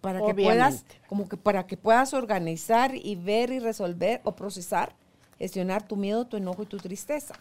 Para 0.00 0.20
que 0.20 0.34
puedas, 0.34 0.84
como 1.08 1.28
que 1.28 1.36
para 1.36 1.66
que 1.66 1.76
puedas 1.76 2.12
organizar 2.12 2.94
y 2.94 3.16
ver 3.16 3.50
y 3.50 3.58
resolver 3.58 4.20
o 4.24 4.36
procesar 4.36 4.94
gestionar 5.38 5.86
tu 5.86 5.96
miedo, 5.96 6.26
tu 6.26 6.36
enojo 6.36 6.62
y 6.62 6.66
tu 6.66 6.78
tristeza. 6.78 7.34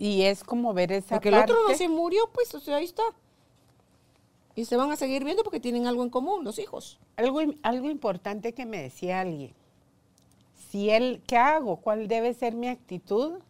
Y 0.00 0.22
es 0.22 0.42
como 0.44 0.72
ver 0.72 0.92
esa 0.92 1.16
Porque 1.16 1.28
el 1.28 1.34
otro 1.34 1.56
no 1.68 1.76
se 1.76 1.86
murió, 1.86 2.22
pues, 2.32 2.54
o 2.54 2.60
sea, 2.60 2.76
ahí 2.76 2.86
está. 2.86 3.02
Y 4.54 4.64
se 4.64 4.76
van 4.76 4.90
a 4.90 4.96
seguir 4.96 5.24
viendo 5.24 5.44
porque 5.44 5.60
tienen 5.60 5.86
algo 5.86 6.02
en 6.02 6.08
común, 6.08 6.42
los 6.42 6.58
hijos. 6.58 6.98
Algo, 7.16 7.42
algo 7.62 7.90
importante 7.90 8.54
que 8.54 8.64
me 8.64 8.80
decía 8.80 9.20
alguien. 9.20 9.52
Si 10.70 10.88
él, 10.88 11.22
¿qué 11.26 11.36
hago? 11.36 11.76
¿Cuál 11.76 12.08
debe 12.08 12.32
ser 12.32 12.54
mi 12.54 12.68
actitud? 12.68 13.40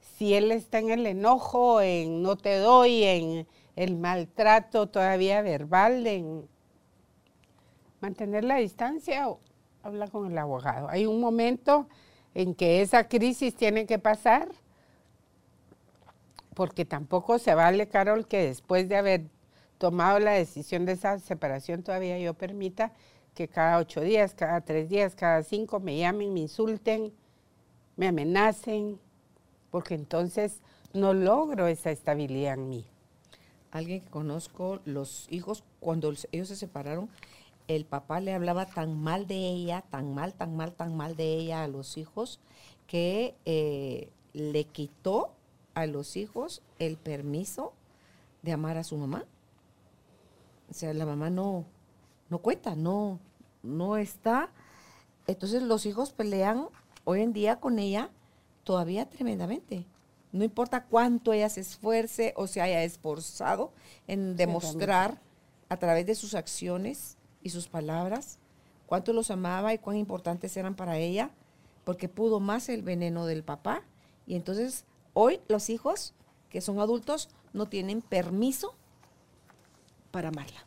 Si 0.00 0.34
él 0.34 0.50
está 0.50 0.80
en 0.80 0.90
el 0.90 1.06
enojo, 1.06 1.80
en 1.80 2.22
no 2.22 2.34
te 2.34 2.56
doy, 2.56 3.04
en 3.04 3.46
el 3.76 3.96
maltrato 3.96 4.88
todavía 4.88 5.42
verbal, 5.42 6.04
en 6.08 6.48
mantener 8.00 8.42
la 8.42 8.56
distancia 8.56 9.28
o 9.28 9.38
habla 9.84 10.08
con 10.08 10.28
el 10.28 10.36
abogado. 10.38 10.88
Hay 10.88 11.06
un 11.06 11.20
momento 11.20 11.86
en 12.34 12.56
que 12.56 12.82
esa 12.82 13.06
crisis 13.06 13.54
tiene 13.54 13.86
que 13.86 14.00
pasar, 14.00 14.48
porque 16.58 16.84
tampoco 16.84 17.38
se 17.38 17.54
vale, 17.54 17.86
Carol, 17.86 18.26
que 18.26 18.42
después 18.42 18.88
de 18.88 18.96
haber 18.96 19.26
tomado 19.78 20.18
la 20.18 20.32
decisión 20.32 20.86
de 20.86 20.92
esa 20.94 21.20
separación 21.20 21.84
todavía 21.84 22.18
yo 22.18 22.34
permita 22.34 22.92
que 23.36 23.46
cada 23.46 23.78
ocho 23.78 24.00
días, 24.00 24.34
cada 24.34 24.60
tres 24.62 24.88
días, 24.88 25.14
cada 25.14 25.44
cinco 25.44 25.78
me 25.78 25.96
llamen, 25.96 26.34
me 26.34 26.40
insulten, 26.40 27.12
me 27.94 28.08
amenacen, 28.08 28.98
porque 29.70 29.94
entonces 29.94 30.60
no 30.92 31.14
logro 31.14 31.68
esa 31.68 31.92
estabilidad 31.92 32.54
en 32.54 32.68
mí. 32.68 32.84
Alguien 33.70 34.00
que 34.00 34.10
conozco, 34.10 34.80
los 34.84 35.28
hijos, 35.30 35.62
cuando 35.78 36.12
ellos 36.32 36.48
se 36.48 36.56
separaron, 36.56 37.08
el 37.68 37.84
papá 37.84 38.18
le 38.18 38.34
hablaba 38.34 38.66
tan 38.66 39.00
mal 39.00 39.28
de 39.28 39.36
ella, 39.36 39.84
tan 39.90 40.12
mal, 40.12 40.34
tan 40.34 40.56
mal, 40.56 40.72
tan 40.72 40.96
mal 40.96 41.14
de 41.14 41.34
ella 41.34 41.62
a 41.62 41.68
los 41.68 41.96
hijos, 41.96 42.40
que 42.88 43.36
eh, 43.44 44.10
le 44.32 44.64
quitó 44.64 45.37
a 45.80 45.86
los 45.86 46.16
hijos 46.16 46.62
el 46.78 46.96
permiso 46.96 47.72
de 48.42 48.52
amar 48.52 48.76
a 48.76 48.84
su 48.84 48.96
mamá. 48.96 49.24
O 50.70 50.74
sea, 50.74 50.92
la 50.92 51.06
mamá 51.06 51.30
no, 51.30 51.64
no 52.28 52.38
cuenta, 52.38 52.74
no, 52.74 53.18
no 53.62 53.96
está. 53.96 54.50
Entonces 55.26 55.62
los 55.62 55.86
hijos 55.86 56.12
pelean 56.12 56.68
hoy 57.04 57.22
en 57.22 57.32
día 57.32 57.60
con 57.60 57.78
ella 57.78 58.10
todavía 58.64 59.08
tremendamente. 59.08 59.86
No 60.30 60.44
importa 60.44 60.84
cuánto 60.84 61.32
ella 61.32 61.48
se 61.48 61.62
esfuerce 61.62 62.34
o 62.36 62.46
se 62.46 62.60
haya 62.60 62.82
esforzado 62.82 63.72
en 64.06 64.36
demostrar 64.36 65.20
a 65.70 65.78
través 65.78 66.06
de 66.06 66.14
sus 66.14 66.34
acciones 66.34 67.16
y 67.42 67.50
sus 67.50 67.68
palabras, 67.68 68.38
cuánto 68.86 69.12
los 69.12 69.30
amaba 69.30 69.72
y 69.72 69.78
cuán 69.78 69.96
importantes 69.96 70.56
eran 70.56 70.74
para 70.74 70.98
ella, 70.98 71.30
porque 71.84 72.08
pudo 72.08 72.40
más 72.40 72.68
el 72.68 72.82
veneno 72.82 73.24
del 73.24 73.42
papá. 73.42 73.82
Y 74.26 74.34
entonces 74.34 74.84
hoy 75.20 75.40
los 75.48 75.68
hijos, 75.68 76.14
que 76.48 76.60
son 76.60 76.78
adultos, 76.78 77.28
no 77.52 77.66
tienen 77.66 78.02
permiso 78.02 78.76
para 80.12 80.28
amarla. 80.28 80.64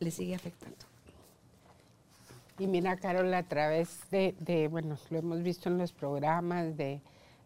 Le 0.00 0.10
sigue 0.10 0.34
afectando. 0.34 0.84
Y 2.58 2.66
mira, 2.66 2.96
Carol, 2.96 3.32
a 3.32 3.44
través 3.44 4.00
de, 4.10 4.68
bueno, 4.68 4.98
lo 5.10 5.18
hemos 5.18 5.44
visto 5.44 5.68
en 5.68 5.78
los 5.78 5.92
programas, 5.92 6.76
de, 6.76 7.00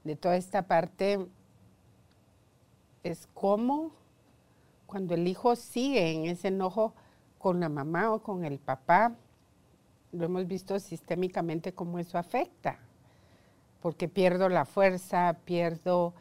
de 0.05 0.17
toda 0.17 0.37
esta 0.37 0.63
parte, 0.63 1.27
es 3.03 3.29
como 3.35 3.93
cuando 4.87 5.15
el 5.15 5.29
hijo 5.29 5.55
sigue 5.55 6.13
en 6.13 6.25
ese 6.25 6.49
enojo 6.49 6.95
con 7.39 7.61
la 7.61 7.69
mamá 7.69 8.11
o 8.11 8.23
con 8.23 8.47
el 8.47 8.59
papá, 8.59 9.15
lo 10.13 10.25
hemos 10.25 10.47
visto 10.47 10.81
sistémicamente 10.81 11.75
cómo 11.75 11.99
eso 11.99 12.17
afecta, 12.17 12.79
porque 13.87 14.09
pierdo 14.09 14.49
la 14.49 14.65
fuerza, 14.65 15.37
pierdo 15.45 16.13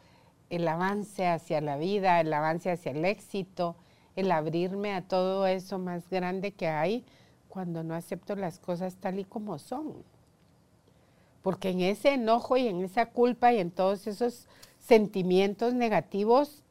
el 0.50 0.68
avance 0.68 1.26
hacia 1.26 1.60
la 1.60 1.76
vida, 1.76 2.20
el 2.20 2.32
avance 2.32 2.70
hacia 2.70 2.92
el 2.92 3.04
éxito, 3.04 3.74
el 4.14 4.30
abrirme 4.30 4.94
a 4.94 5.02
todo 5.02 5.48
eso 5.48 5.80
más 5.80 6.08
grande 6.08 6.52
que 6.52 6.68
hay 6.68 7.04
cuando 7.48 7.82
no 7.82 7.96
acepto 7.96 8.36
las 8.36 8.60
cosas 8.60 8.94
tal 9.00 9.18
y 9.18 9.24
como 9.24 9.58
son. 9.58 9.96
Porque 11.42 11.70
en 11.70 11.80
ese 11.80 12.14
enojo 12.14 12.56
y 12.56 12.68
en 12.68 12.84
esa 12.84 13.06
culpa 13.06 13.52
y 13.52 13.58
en 13.58 13.72
todos 13.72 14.06
esos 14.06 14.46
sentimientos 14.78 15.74
negativos 15.74 16.62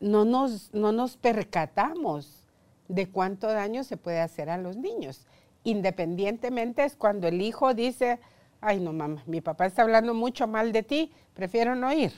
no 0.00 0.24
nos, 0.24 0.74
no 0.74 0.90
nos 0.90 1.16
percatamos 1.16 2.48
de 2.88 3.08
cuánto 3.08 3.46
daño 3.46 3.84
se 3.84 3.96
puede 3.96 4.18
hacer 4.18 4.50
a 4.50 4.58
los 4.58 4.76
niños. 4.76 5.24
Independientemente 5.62 6.84
es 6.84 6.96
cuando 6.96 7.28
el 7.28 7.42
hijo 7.42 7.74
dice, 7.74 8.18
ay 8.62 8.80
no 8.80 8.92
mamá, 8.92 9.22
mi 9.26 9.40
papá 9.40 9.66
está 9.66 9.82
hablando 9.82 10.14
mucho 10.14 10.46
mal 10.46 10.72
de 10.72 10.82
ti, 10.82 11.12
prefiero 11.34 11.74
no 11.74 11.92
ir. 11.92 12.12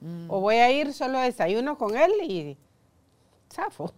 Mm. 0.00 0.30
O 0.30 0.40
voy 0.40 0.56
a 0.56 0.70
ir 0.70 0.92
solo 0.92 1.18
a 1.18 1.24
desayuno 1.24 1.76
con 1.76 1.96
él 1.96 2.12
y 2.22 2.56
zafo. 3.52 3.92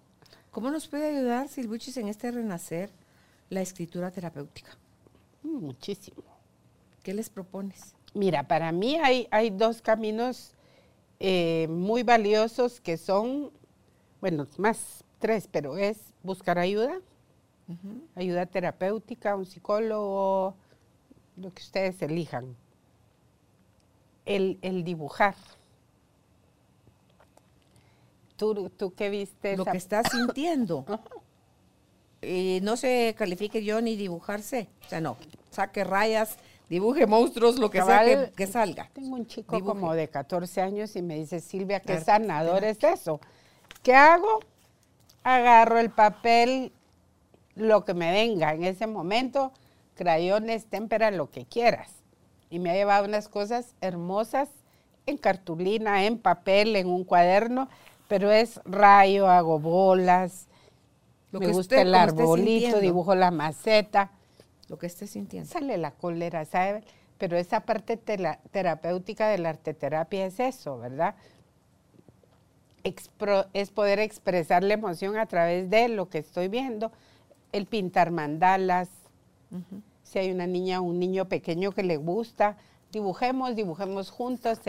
¿Cómo 0.51 0.71
nos 0.71 0.89
puede 0.89 1.17
ayudar, 1.17 1.49
Silbuchis, 1.49 1.97
en 1.97 2.09
este 2.09 2.31
renacer 2.31 2.91
la 3.51 3.61
escritura 3.61 4.11
terapéutica? 4.11 4.77
Mm, 5.43 5.65
muchísimo. 5.65 6.23
¿Qué 7.03 7.15
les 7.15 7.29
propones? 7.29 7.95
Mira, 8.15 8.47
para 8.47 8.71
mí 8.73 8.97
hay, 8.97 9.27
hay 9.31 9.51
dos 9.51 9.83
caminos 9.83 10.55
eh, 11.19 11.67
muy 11.69 12.03
valiosos 12.03 12.81
que 12.81 12.97
son, 12.97 13.51
bueno, 14.21 14.47
más 14.59 15.05
tres, 15.19 15.49
pero 15.51 15.77
es 15.77 16.13
buscar 16.23 16.59
ayuda, 16.59 17.01
ayuda 18.15 18.45
terapéutica, 18.45 19.35
un 19.35 19.47
psicólogo, 19.47 20.55
lo 21.37 21.53
que 21.53 21.63
ustedes 21.63 22.01
elijan. 22.03 22.57
El, 24.25 24.85
dibujar. 24.85 25.35
¿Tú, 28.37 28.71
¿Tú 28.71 28.95
qué 28.95 29.11
viste? 29.11 29.57
Lo 29.57 29.65
que 29.65 29.77
estás 29.77 30.07
sintiendo. 30.11 30.85
y 32.23 32.61
no 32.63 32.77
se 32.77 33.15
califique 33.19 33.65
yo 33.65 33.81
ni 33.81 33.97
dibujarse. 33.97 34.69
O 34.87 34.89
sea, 34.89 35.01
no. 35.01 35.17
Saque 35.51 35.85
rayas, 35.85 36.37
dibuje 36.69 37.07
monstruos, 37.07 37.59
lo 37.59 37.71
que 37.71 37.83
sea 37.83 38.31
que, 38.31 38.47
salga. 38.47 38.89
Tengo 38.95 39.17
un 39.17 39.27
chico 39.27 39.61
como 39.61 39.93
de 39.95 40.09
14 40.09 40.63
años 40.63 40.97
y 40.97 41.03
me 41.03 41.17
dice, 41.17 41.41
Silvia, 41.41 41.81
qué 41.81 42.01
sanador 42.01 42.65
es 42.65 42.83
eso. 42.83 43.21
¿Qué 43.83 43.95
hago? 43.95 44.41
Agarro 45.25 45.79
el 45.79 45.91
papel, 45.91 46.73
lo 47.55 47.85
que 47.85 47.95
me 47.95 48.13
venga 48.13 48.55
en 48.55 48.65
ese 48.65 48.87
momento, 48.87 49.53
crayones, 50.03 50.67
témpera, 50.67 51.13
lo 51.13 51.31
que 51.31 51.47
quieras. 51.47 51.91
Y 52.51 52.59
me 52.59 52.71
ha 52.71 52.75
llevado 52.75 53.05
unas 53.05 53.29
cosas 53.29 53.75
hermosas 53.81 54.49
en 55.07 55.17
cartulina, 55.17 56.05
en 56.05 56.19
papel, 56.19 56.75
en 56.75 56.89
un 56.89 57.05
cuaderno, 57.05 57.69
pero 58.09 58.33
es 58.33 58.61
rayo, 58.65 59.29
hago 59.29 59.61
bolas, 59.61 60.49
lo 61.31 61.39
me 61.39 61.49
gusta 61.49 61.81
el 61.81 61.95
arbolito, 61.95 62.81
dibujo 62.81 63.15
la 63.15 63.31
maceta 63.31 64.11
lo 64.69 64.79
que 64.79 64.87
esté 64.87 65.07
sintiendo. 65.07 65.49
Sale 65.49 65.77
la 65.77 65.93
cólera, 65.93 66.45
¿sabes? 66.47 66.83
Pero 67.19 67.37
esa 67.37 67.61
parte 67.61 67.97
terapéutica 67.97 69.29
de 69.29 69.39
la 69.39 69.51
arteterapia 69.51 70.27
es 70.27 70.41
eso, 70.41 70.79
¿verdad? 70.79 71.15
es 73.53 73.71
poder 73.71 74.01
expresar 74.01 74.65
la 74.65 74.75
emoción 74.75 75.17
a 75.17 75.27
través 75.27 75.71
de 75.71 75.89
lo 75.89 76.09
que 76.09 76.19
estoy 76.19 76.49
viendo, 76.49 76.91
el 77.53 77.67
pintar 77.67 78.11
mandalas, 78.11 78.89
si 80.13 80.19
hay 80.19 80.31
una 80.31 80.47
niña 80.47 80.81
o 80.81 80.85
un 80.85 80.99
niño 80.99 81.27
pequeño 81.29 81.73
que 81.73 81.83
le 81.83 81.97
gusta, 81.97 82.59
dibujemos, 82.93 83.57
dibujemos 83.57 84.11
juntos, 84.11 84.61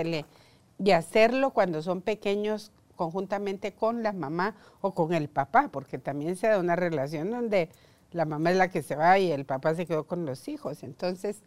y 0.80 0.92
hacerlo 0.92 1.52
cuando 1.52 1.82
son 1.82 2.02
pequeños 2.02 2.72
conjuntamente 2.96 3.74
con 3.74 4.04
la 4.04 4.14
mamá 4.14 4.56
o 4.80 4.94
con 4.94 5.14
el 5.14 5.28
papá, 5.28 5.70
porque 5.72 5.98
también 5.98 6.38
se 6.38 6.48
da 6.48 6.60
una 6.60 6.76
relación 6.78 7.30
donde 7.30 7.70
la 8.12 8.24
mamá 8.26 8.52
es 8.52 8.58
la 8.58 8.70
que 8.70 8.82
se 8.84 8.96
va 8.96 9.20
y 9.20 9.32
el 9.32 9.44
papá 9.46 9.76
se 9.76 9.86
quedó 9.86 10.06
con 10.06 10.26
los 10.26 10.48
hijos. 10.48 10.84
Entonces, 10.84 11.42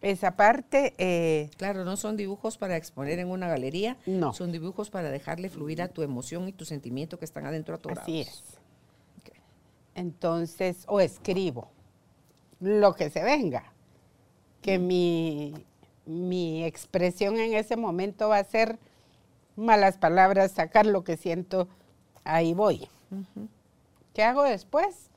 esa 0.00 0.32
parte. 0.36 0.94
eh, 0.98 1.50
Claro, 1.58 1.84
no 1.84 1.96
son 1.96 2.16
dibujos 2.16 2.58
para 2.58 2.76
exponer 2.76 3.18
en 3.20 3.28
una 3.30 3.46
galería, 3.48 3.96
No. 4.06 4.32
son 4.32 4.50
dibujos 4.50 4.90
para 4.90 5.10
dejarle 5.10 5.48
fluir 5.50 5.80
a 5.82 5.88
tu 5.88 6.02
emoción 6.02 6.48
y 6.48 6.52
tu 6.52 6.64
sentimiento 6.64 7.18
que 7.18 7.24
están 7.24 7.46
adentro 7.46 7.74
atorados. 7.76 8.02
así 8.02 8.20
es. 8.22 8.42
Entonces, 9.94 10.84
o 10.86 11.00
escribo 11.00 11.70
lo 12.60 12.94
que 12.94 13.10
se 13.10 13.22
venga. 13.22 13.64
Que 14.62 14.78
mi, 14.78 15.54
mi 16.06 16.64
expresión 16.64 17.38
en 17.38 17.54
ese 17.54 17.76
momento 17.76 18.28
va 18.28 18.38
a 18.38 18.44
ser 18.44 18.78
malas 19.56 19.98
palabras, 19.98 20.52
sacar 20.52 20.86
lo 20.86 21.04
que 21.04 21.16
siento, 21.16 21.68
ahí 22.24 22.54
voy. 22.54 22.88
¿Qué 24.14 24.22
hago 24.22 24.42
después? 24.42 25.10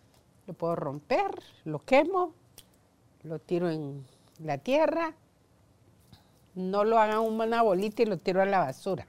Lo 0.47 0.53
puedo 0.53 0.75
romper, 0.75 1.31
lo 1.65 1.79
quemo, 1.79 2.33
lo 3.23 3.39
tiro 3.39 3.69
en 3.69 4.05
la 4.39 4.57
tierra, 4.57 5.13
no 6.55 6.83
lo 6.83 6.99
hagan 6.99 7.19
una 7.19 7.61
bolita 7.61 8.01
y 8.01 8.05
lo 8.05 8.17
tiro 8.17 8.41
a 8.41 8.45
la 8.45 8.59
basura. 8.59 9.07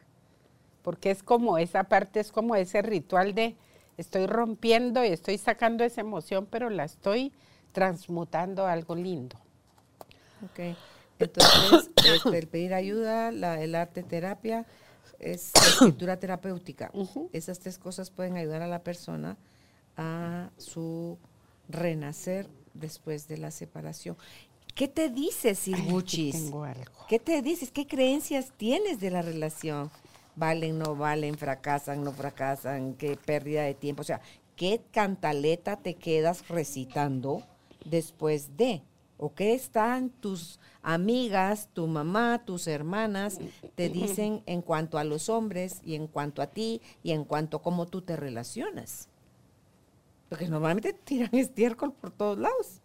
Porque 0.82 1.10
es 1.10 1.22
como 1.22 1.58
esa 1.58 1.84
parte, 1.84 2.20
es 2.20 2.32
como 2.32 2.56
ese 2.56 2.82
ritual 2.82 3.34
de 3.34 3.56
estoy 3.96 4.26
rompiendo 4.26 5.04
y 5.04 5.08
estoy 5.08 5.38
sacando 5.38 5.84
esa 5.84 6.00
emoción, 6.00 6.46
pero 6.50 6.70
la 6.70 6.84
estoy 6.84 7.32
transmutando 7.72 8.66
algo 8.66 8.94
lindo. 8.94 9.36
Ok. 10.44 10.76
Entonces, 11.18 11.90
este, 12.04 12.38
el 12.38 12.48
pedir 12.48 12.74
ayuda, 12.74 13.32
la, 13.32 13.62
el 13.62 13.74
arte 13.74 14.02
terapia, 14.02 14.66
es 15.18 15.52
la 15.54 15.68
escritura 15.68 16.18
terapéutica. 16.18 16.90
Esas 17.32 17.60
tres 17.60 17.78
cosas 17.78 18.10
pueden 18.10 18.36
ayudar 18.36 18.62
a 18.62 18.66
la 18.66 18.82
persona 18.82 19.36
a 19.96 20.50
su 20.56 21.18
renacer 21.68 22.48
después 22.74 23.28
de 23.28 23.38
la 23.38 23.50
separación. 23.50 24.16
¿Qué 24.74 24.88
te 24.88 25.10
dices, 25.10 25.58
Sirbuchis? 25.58 26.34
tengo 26.34 26.64
algo. 26.64 27.06
¿Qué 27.08 27.18
te 27.18 27.42
dices? 27.42 27.70
¿Qué 27.70 27.86
creencias 27.86 28.52
tienes 28.56 29.00
de 29.00 29.10
la 29.10 29.22
relación? 29.22 29.90
¿Valen, 30.34 30.78
no 30.78 30.96
valen, 30.96 31.36
fracasan, 31.36 32.02
no 32.02 32.12
fracasan? 32.12 32.94
¿Qué 32.94 33.16
pérdida 33.16 33.62
de 33.62 33.74
tiempo? 33.74 34.00
O 34.00 34.04
sea, 34.04 34.22
¿qué 34.56 34.80
cantaleta 34.90 35.76
te 35.76 35.94
quedas 35.94 36.48
recitando 36.48 37.42
después 37.84 38.56
de? 38.56 38.82
¿O 39.18 39.34
qué 39.34 39.54
están 39.54 40.10
tus 40.10 40.58
amigas, 40.82 41.68
tu 41.72 41.86
mamá, 41.86 42.44
tus 42.44 42.66
hermanas 42.66 43.38
te 43.76 43.88
dicen 43.88 44.42
en 44.46 44.62
cuanto 44.62 44.98
a 44.98 45.04
los 45.04 45.28
hombres 45.28 45.80
y 45.84 45.94
en 45.94 46.08
cuanto 46.08 46.42
a 46.42 46.48
ti 46.48 46.82
y 47.04 47.12
en 47.12 47.24
cuanto 47.24 47.58
a 47.58 47.62
cómo 47.62 47.86
tú 47.86 48.02
te 48.02 48.16
relacionas? 48.16 49.08
Porque 50.28 50.48
normalmente 50.48 50.92
tiran 50.92 51.30
estiércol 51.32 51.92
por 51.92 52.10
todos 52.10 52.38
lados. 52.38 52.80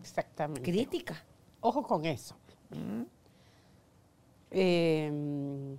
Exactamente. 0.00 0.62
Crítica. 0.62 1.24
Ojo 1.60 1.84
con 1.84 2.04
eso. 2.04 2.34
Mm. 2.70 3.02
Eh, 4.50 5.76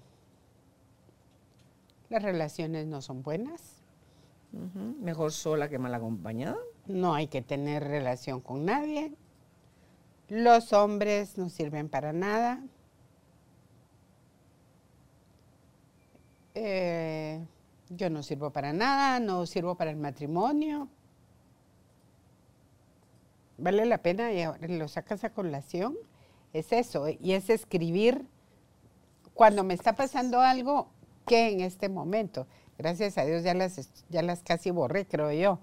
las 2.09 2.21
relaciones 2.23 2.88
no 2.88 3.01
son 3.01 3.23
buenas. 3.23 3.84
Mejor 5.01 5.31
sola 5.31 5.67
que 5.67 5.80
mal 5.80 5.93
acompañada. 5.95 6.59
No 6.85 7.14
hay 7.14 7.27
que 7.27 7.41
tener 7.41 7.84
relación 7.84 8.41
con 8.41 8.65
nadie. 8.65 9.14
Los 10.27 10.73
hombres 10.73 11.38
no 11.38 11.49
sirven 11.49 11.89
para 11.89 12.14
nada. 12.14 12.61
Eh, 16.55 17.45
yo 17.89 18.10
no 18.10 18.23
sirvo 18.23 18.51
para 18.51 18.73
nada, 18.73 19.19
no 19.19 19.45
sirvo 19.45 19.76
para 19.76 19.91
el 19.91 19.97
matrimonio. 19.97 20.88
Vale 23.57 23.85
la 23.85 23.99
pena 23.99 24.31
y 24.31 24.45
lo 24.68 24.88
sacas 24.88 25.23
a 25.23 25.31
colación. 25.31 25.95
Es 26.53 26.72
eso, 26.72 27.07
y 27.10 27.34
es 27.34 27.49
escribir 27.49 28.27
cuando 29.34 29.64
me 29.64 29.73
está 29.73 29.95
pasando 29.95 30.39
algo 30.39 30.89
que 31.26 31.51
en 31.51 31.61
este 31.61 31.89
momento. 31.89 32.47
Gracias 32.77 33.18
a 33.18 33.26
Dios 33.26 33.43
ya 33.43 33.53
las, 33.53 33.89
ya 34.10 34.22
las 34.22 34.43
casi 34.43 34.72
borré, 34.72 35.07
creo 35.07 35.31
yo. 35.31 35.60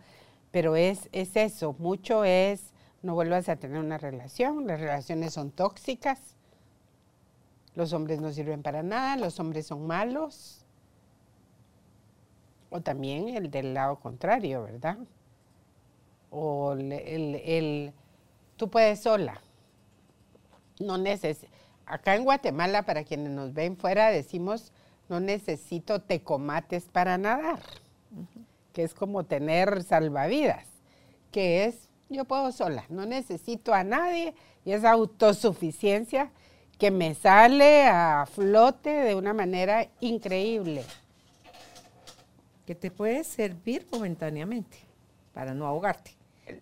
Pero 0.50 0.76
es, 0.76 1.08
es 1.12 1.36
eso, 1.36 1.74
mucho 1.78 2.24
es, 2.24 2.72
no 3.02 3.14
vuelvas 3.14 3.48
a 3.48 3.56
tener 3.56 3.78
una 3.78 3.98
relación, 3.98 4.66
las 4.66 4.80
relaciones 4.80 5.32
son 5.34 5.50
tóxicas, 5.52 6.34
los 7.74 7.92
hombres 7.92 8.20
no 8.20 8.32
sirven 8.32 8.62
para 8.62 8.82
nada, 8.82 9.16
los 9.16 9.38
hombres 9.38 9.66
son 9.66 9.86
malos. 9.86 10.64
O 12.70 12.80
también 12.80 13.28
el 13.30 13.50
del 13.50 13.74
lado 13.74 13.96
contrario, 14.00 14.62
¿verdad? 14.62 14.98
O 16.30 16.72
el, 16.72 16.92
el- 16.92 17.92
tú 18.56 18.68
puedes 18.70 19.00
sola. 19.00 19.40
No 20.80 20.98
neces 20.98 21.46
Acá 21.86 22.14
en 22.14 22.22
Guatemala, 22.24 22.84
para 22.84 23.02
quienes 23.02 23.30
nos 23.32 23.52
ven 23.52 23.76
fuera, 23.76 24.10
decimos, 24.10 24.72
no 25.08 25.18
necesito 25.18 26.00
tecomates 26.00 26.84
para 26.84 27.18
nadar, 27.18 27.58
que 28.72 28.82
es 28.84 28.94
como 28.94 29.24
tener 29.24 29.82
salvavidas, 29.82 30.66
que 31.32 31.64
es, 31.64 31.88
yo 32.08 32.24
puedo 32.24 32.50
sola, 32.52 32.84
no 32.88 33.06
necesito 33.06 33.72
a 33.74 33.84
nadie 33.84 34.34
y 34.64 34.72
es 34.72 34.84
autosuficiencia 34.84 36.30
que 36.78 36.90
me 36.90 37.14
sale 37.14 37.86
a 37.86 38.26
flote 38.26 38.90
de 38.90 39.14
una 39.14 39.34
manera 39.34 39.88
increíble. 40.00 40.84
que 42.66 42.74
te 42.74 42.90
puede 42.90 43.24
servir 43.24 43.86
momentáneamente 43.90 44.78
para 45.34 45.54
no 45.54 45.66
ahogarte, 45.66 46.12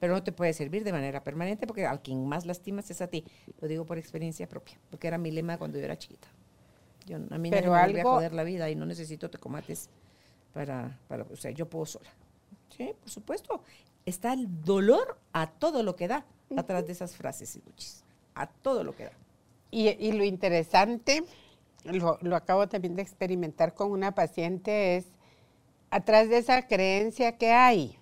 pero 0.01 0.14
no 0.14 0.22
te 0.22 0.32
puede 0.32 0.52
servir 0.55 0.82
de 0.85 0.93
manera 0.93 1.22
permanente 1.22 1.66
porque 1.66 1.85
al 1.86 2.01
quien 2.01 2.26
más 2.26 2.47
lastimas 2.47 2.90
es 2.90 3.02
a 3.02 3.09
ti. 3.09 3.24
Lo 3.60 3.68
digo 3.68 3.85
por 3.85 3.98
experiencia 3.98 4.48
propia, 4.48 4.78
porque 4.90 5.06
era 5.06 5.18
mi 5.18 5.30
lema 5.30 5.59
cuando 5.59 5.78
yo 5.78 5.85
era 5.85 5.98
chiquita. 5.98 6.28
Yo, 7.06 7.16
a 7.16 7.39
mí 7.39 7.51
Pero 7.51 7.66
no 7.68 7.72
me 7.74 7.78
algo- 7.82 8.01
a 8.01 8.14
joder 8.14 8.32
la 8.32 8.43
vida 8.44 8.70
y 8.70 8.74
no 8.74 8.86
necesito 8.86 9.28
tecomates 9.30 9.90
para, 10.59 10.98
para, 11.06 11.22
o 11.22 11.36
sea, 11.36 11.52
yo 11.52 11.70
puedo 11.70 11.86
sola. 11.86 12.10
Sí, 12.76 12.93
por 12.98 13.09
supuesto. 13.09 13.62
Está 14.05 14.32
el 14.32 14.64
dolor 14.64 15.16
a 15.32 15.47
todo 15.47 15.85
lo 15.85 15.94
que 15.94 16.09
da 16.09 16.26
atrás 16.56 16.85
de 16.85 16.94
esas 16.94 17.14
frases, 17.14 17.55
Ibuchis. 17.55 18.02
A 18.35 18.48
todo 18.48 18.82
lo 18.82 18.97
que 18.97 19.05
da. 19.05 19.12
Y, 19.70 19.90
y 19.90 20.10
lo 20.10 20.24
interesante, 20.24 21.22
lo, 21.85 22.18
lo 22.22 22.35
acabo 22.35 22.68
también 22.68 22.97
de 22.97 23.02
experimentar 23.02 23.72
con 23.72 23.93
una 23.93 24.16
paciente, 24.16 24.97
es 24.97 25.05
atrás 25.90 26.28
de 26.28 26.39
esa 26.39 26.66
creencia 26.66 27.39
que 27.39 27.52
hay, 27.52 27.97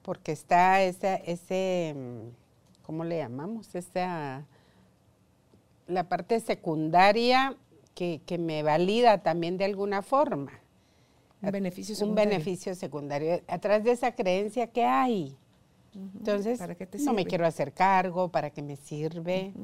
porque 0.00 0.32
está 0.32 0.82
esa, 0.82 1.16
ese, 1.16 1.94
¿cómo 2.84 3.04
le 3.04 3.18
llamamos? 3.18 3.74
Esa, 3.74 4.46
la 5.88 6.08
parte 6.08 6.40
secundaria 6.40 7.54
que, 7.94 8.22
que 8.24 8.38
me 8.38 8.62
valida 8.62 9.22
también 9.22 9.58
de 9.58 9.66
alguna 9.66 10.00
forma. 10.00 10.52
Un 11.46 11.52
beneficio 11.52 11.92
Un 11.94 11.98
secundario. 11.98 12.30
beneficio 12.30 12.74
secundario. 12.74 13.42
Atrás 13.48 13.84
de 13.84 13.92
esa 13.92 14.12
creencia 14.12 14.66
que 14.66 14.84
hay. 14.84 15.36
Entonces, 15.94 16.58
¿Para 16.58 16.74
qué 16.74 16.86
te 16.86 16.98
no 16.98 17.14
me 17.14 17.24
quiero 17.24 17.46
hacer 17.46 17.72
cargo, 17.72 18.28
¿para 18.28 18.50
qué 18.50 18.60
me 18.62 18.76
sirve? 18.76 19.54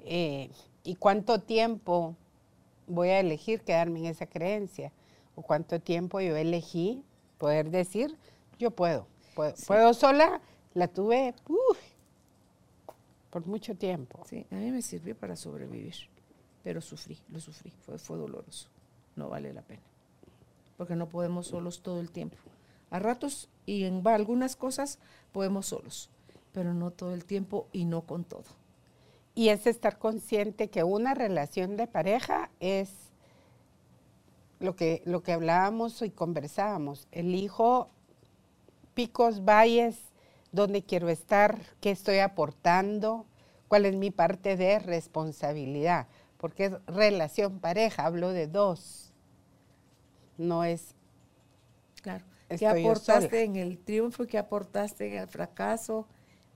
Eh, 0.00 0.50
¿Y 0.82 0.96
cuánto 0.96 1.40
tiempo 1.40 2.16
voy 2.88 3.10
a 3.10 3.20
elegir 3.20 3.60
quedarme 3.60 4.00
en 4.00 4.06
esa 4.06 4.26
creencia? 4.26 4.90
¿O 5.36 5.42
cuánto 5.42 5.80
tiempo 5.80 6.20
yo 6.20 6.36
elegí 6.36 7.04
poder 7.38 7.70
decir, 7.70 8.16
yo 8.58 8.72
puedo? 8.72 9.06
Puedo, 9.36 9.54
puedo 9.66 9.94
sola, 9.94 10.40
la 10.74 10.88
tuve 10.88 11.34
por 13.30 13.46
mucho 13.46 13.76
tiempo. 13.76 14.24
Sí, 14.28 14.44
a 14.50 14.56
mí 14.56 14.70
me 14.72 14.82
sirvió 14.82 15.16
para 15.16 15.36
sobrevivir, 15.36 15.94
pero 16.64 16.80
sufrí, 16.80 17.16
lo 17.28 17.38
sufrí, 17.38 17.70
fue, 17.82 17.96
fue 17.98 18.18
doloroso, 18.18 18.68
no 19.14 19.28
vale 19.28 19.52
la 19.52 19.62
pena, 19.62 19.82
porque 20.80 20.96
no 20.96 21.10
podemos 21.10 21.48
solos 21.48 21.82
todo 21.82 22.00
el 22.00 22.10
tiempo. 22.10 22.38
A 22.88 22.98
ratos 22.98 23.50
y 23.66 23.84
en 23.84 24.00
algunas 24.08 24.56
cosas 24.56 24.98
podemos 25.30 25.66
solos, 25.66 26.08
pero 26.52 26.72
no 26.72 26.90
todo 26.90 27.12
el 27.12 27.26
tiempo 27.26 27.68
y 27.70 27.84
no 27.84 28.06
con 28.06 28.24
todo. 28.24 28.46
Y 29.34 29.50
es 29.50 29.66
estar 29.66 29.98
consciente 29.98 30.70
que 30.70 30.82
una 30.82 31.12
relación 31.12 31.76
de 31.76 31.86
pareja 31.86 32.48
es 32.60 32.88
lo 34.58 34.74
que, 34.74 35.02
lo 35.04 35.22
que 35.22 35.32
hablábamos 35.32 36.00
y 36.00 36.08
conversábamos. 36.08 37.08
Elijo 37.12 37.90
picos, 38.94 39.44
valles, 39.44 39.98
dónde 40.50 40.82
quiero 40.82 41.10
estar, 41.10 41.60
qué 41.82 41.90
estoy 41.90 42.20
aportando, 42.20 43.26
cuál 43.68 43.84
es 43.84 43.96
mi 43.96 44.10
parte 44.10 44.56
de 44.56 44.78
responsabilidad. 44.78 46.06
Porque 46.38 46.64
es 46.64 46.72
relación 46.86 47.60
pareja, 47.60 48.06
hablo 48.06 48.30
de 48.30 48.46
dos. 48.46 49.09
No 50.40 50.64
es 50.64 50.94
Claro. 52.02 52.24
¿Qué 52.48 52.66
aportaste 52.66 53.44
en 53.44 53.56
el 53.56 53.78
triunfo? 53.78 54.26
¿Qué 54.26 54.38
aportaste 54.38 55.06
en 55.06 55.18
el 55.22 55.28
fracaso? 55.28 56.08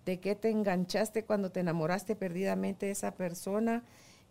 ¿De 0.04 0.18
qué 0.18 0.34
te 0.34 0.50
enganchaste 0.50 1.24
cuando 1.24 1.50
te 1.50 1.60
enamoraste 1.60 2.16
perdidamente 2.16 2.86
de 2.86 2.92
esa 2.92 3.14
persona? 3.14 3.84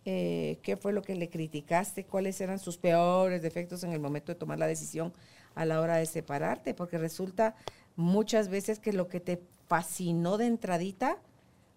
Eh, 0.04 0.58
¿Qué 0.62 0.76
fue 0.76 0.92
lo 0.92 1.02
que 1.02 1.14
le 1.14 1.30
criticaste? 1.30 2.04
¿Cuáles 2.04 2.40
eran 2.40 2.58
sus 2.58 2.76
peores 2.76 3.40
defectos 3.40 3.82
en 3.84 3.92
el 3.92 4.00
momento 4.00 4.32
de 4.32 4.38
tomar 4.38 4.58
la 4.58 4.66
decisión 4.66 5.14
a 5.54 5.64
la 5.64 5.80
hora 5.80 5.96
de 5.96 6.06
separarte? 6.06 6.74
Porque 6.74 6.98
resulta 6.98 7.56
muchas 7.96 8.48
veces 8.48 8.78
que 8.78 8.92
lo 8.92 9.08
que 9.08 9.20
te 9.20 9.40
fascinó 9.66 10.36
de 10.36 10.46
entradita 10.46 11.16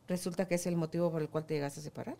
resulta 0.08 0.48
que 0.48 0.56
es 0.56 0.68
el 0.68 0.76
motivo 0.76 1.12
por 1.12 1.22
el 1.22 1.30
cual 1.30 1.46
te 1.46 1.54
llegas 1.54 1.78
a 1.78 1.82
separar. 1.82 2.18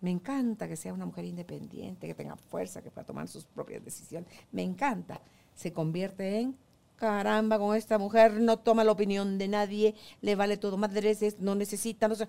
Me 0.00 0.10
encanta 0.10 0.68
que 0.68 0.76
sea 0.76 0.92
una 0.92 1.06
mujer 1.06 1.24
independiente, 1.24 2.06
que 2.06 2.14
tenga 2.14 2.36
fuerza, 2.36 2.82
que 2.82 2.90
pueda 2.90 3.06
tomar 3.06 3.26
sus 3.26 3.44
propias 3.44 3.84
decisiones. 3.84 4.28
Me 4.52 4.62
encanta. 4.62 5.20
Se 5.54 5.72
convierte 5.72 6.38
en, 6.38 6.56
caramba, 6.96 7.58
con 7.58 7.74
esta 7.74 7.98
mujer 7.98 8.34
no 8.34 8.58
toma 8.58 8.84
la 8.84 8.92
opinión 8.92 9.38
de 9.38 9.48
nadie, 9.48 9.94
le 10.20 10.36
vale 10.36 10.56
todo 10.56 10.76
madres, 10.76 11.40
no 11.40 11.54
necesita. 11.54 12.06
No 12.06 12.14
sé. 12.14 12.28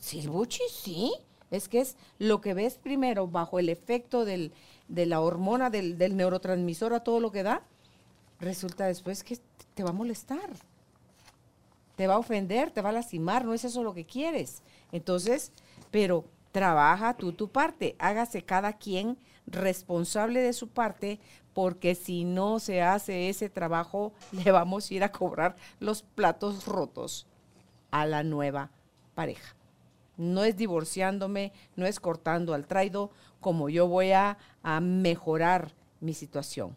Sí, 0.00 0.20
el 0.20 0.30
buchi, 0.30 0.62
sí. 0.70 1.12
Es 1.50 1.68
que 1.68 1.80
es 1.80 1.96
lo 2.18 2.40
que 2.40 2.54
ves 2.54 2.76
primero 2.76 3.26
bajo 3.26 3.58
el 3.58 3.68
efecto 3.68 4.24
del, 4.24 4.52
de 4.86 5.06
la 5.06 5.20
hormona, 5.20 5.70
del, 5.70 5.96
del 5.96 6.16
neurotransmisor 6.16 6.92
a 6.92 7.00
todo 7.00 7.20
lo 7.20 7.32
que 7.32 7.42
da, 7.42 7.62
resulta 8.38 8.86
después 8.86 9.24
que 9.24 9.38
te 9.74 9.82
va 9.82 9.90
a 9.90 9.94
molestar, 9.94 10.50
te 11.96 12.06
va 12.06 12.14
a 12.14 12.18
ofender, 12.18 12.70
te 12.70 12.82
va 12.82 12.90
a 12.90 12.92
lastimar, 12.92 13.44
no 13.44 13.54
es 13.54 13.64
eso 13.64 13.82
lo 13.82 13.94
que 13.94 14.04
quieres. 14.04 14.62
Entonces, 14.92 15.52
pero 15.90 16.24
trabaja 16.52 17.16
tú 17.16 17.32
tu 17.32 17.48
parte, 17.48 17.96
hágase 17.98 18.42
cada 18.42 18.74
quien 18.74 19.18
responsable 19.46 20.40
de 20.40 20.52
su 20.52 20.68
parte, 20.68 21.20
porque 21.54 21.94
si 21.94 22.24
no 22.24 22.58
se 22.60 22.82
hace 22.82 23.28
ese 23.28 23.48
trabajo, 23.48 24.12
le 24.32 24.50
vamos 24.50 24.90
a 24.90 24.94
ir 24.94 25.04
a 25.04 25.12
cobrar 25.12 25.56
los 25.80 26.02
platos 26.02 26.66
rotos 26.66 27.26
a 27.90 28.06
la 28.06 28.22
nueva 28.22 28.70
pareja. 29.14 29.54
No 30.16 30.44
es 30.44 30.56
divorciándome, 30.56 31.52
no 31.76 31.86
es 31.86 32.00
cortando 32.00 32.54
al 32.54 32.66
traido, 32.66 33.10
como 33.40 33.68
yo 33.68 33.86
voy 33.86 34.12
a, 34.12 34.36
a 34.62 34.80
mejorar 34.80 35.72
mi 36.00 36.12
situación. 36.12 36.74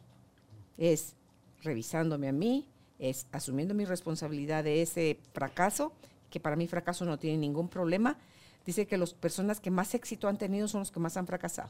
Es 0.78 1.16
revisándome 1.64 2.28
a 2.28 2.32
mí, 2.32 2.68
es 3.00 3.26
asumiendo 3.32 3.74
mi 3.74 3.86
responsabilidad 3.86 4.64
de 4.64 4.84
ese 4.84 5.20
fracaso, 5.34 5.92
que 6.30 6.40
para 6.40 6.56
mí 6.56 6.68
fracaso 6.68 7.04
no 7.04 7.18
tiene 7.18 7.38
ningún 7.38 7.68
problema. 7.68 8.18
Dice 8.66 8.86
que 8.86 8.98
las 8.98 9.14
personas 9.14 9.60
que 9.60 9.72
más 9.72 9.94
éxito 9.96 10.28
han 10.28 10.38
tenido 10.38 10.68
son 10.68 10.80
los 10.82 10.92
que 10.92 11.00
más 11.00 11.18
han 11.18 11.28
fracasado. 11.28 11.70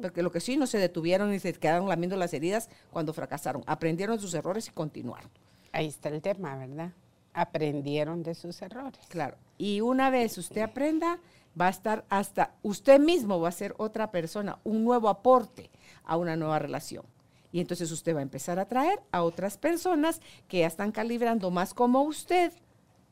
Porque 0.00 0.22
lo 0.22 0.32
que 0.32 0.40
sí 0.40 0.56
no 0.56 0.66
se 0.66 0.78
detuvieron 0.78 1.32
y 1.32 1.38
se 1.38 1.52
quedaron 1.52 1.88
lamiendo 1.88 2.16
las 2.16 2.34
heridas 2.34 2.68
cuando 2.90 3.12
fracasaron. 3.12 3.62
Aprendieron 3.66 4.18
sus 4.18 4.34
errores 4.34 4.68
y 4.68 4.70
continuaron. 4.72 5.30
Ahí 5.72 5.86
está 5.86 6.08
el 6.08 6.22
tema, 6.22 6.56
¿verdad? 6.56 6.92
Aprendieron 7.32 8.22
de 8.22 8.34
sus 8.34 8.60
errores. 8.62 9.00
Claro. 9.08 9.36
Y 9.58 9.80
una 9.80 10.10
vez 10.10 10.38
usted 10.38 10.62
aprenda, 10.62 11.18
va 11.60 11.66
a 11.66 11.70
estar 11.70 12.04
hasta 12.08 12.54
usted 12.62 13.00
mismo 13.00 13.40
va 13.40 13.48
a 13.48 13.52
ser 13.52 13.74
otra 13.78 14.10
persona, 14.10 14.58
un 14.64 14.84
nuevo 14.84 15.08
aporte 15.08 15.70
a 16.04 16.16
una 16.16 16.36
nueva 16.36 16.58
relación. 16.58 17.04
Y 17.52 17.60
entonces 17.60 17.92
usted 17.92 18.14
va 18.14 18.18
a 18.18 18.22
empezar 18.22 18.58
a 18.58 18.62
atraer 18.62 19.00
a 19.12 19.22
otras 19.22 19.58
personas 19.58 20.20
que 20.48 20.58
ya 20.60 20.66
están 20.66 20.90
calibrando 20.90 21.52
más 21.52 21.72
como 21.72 22.02
usted, 22.02 22.52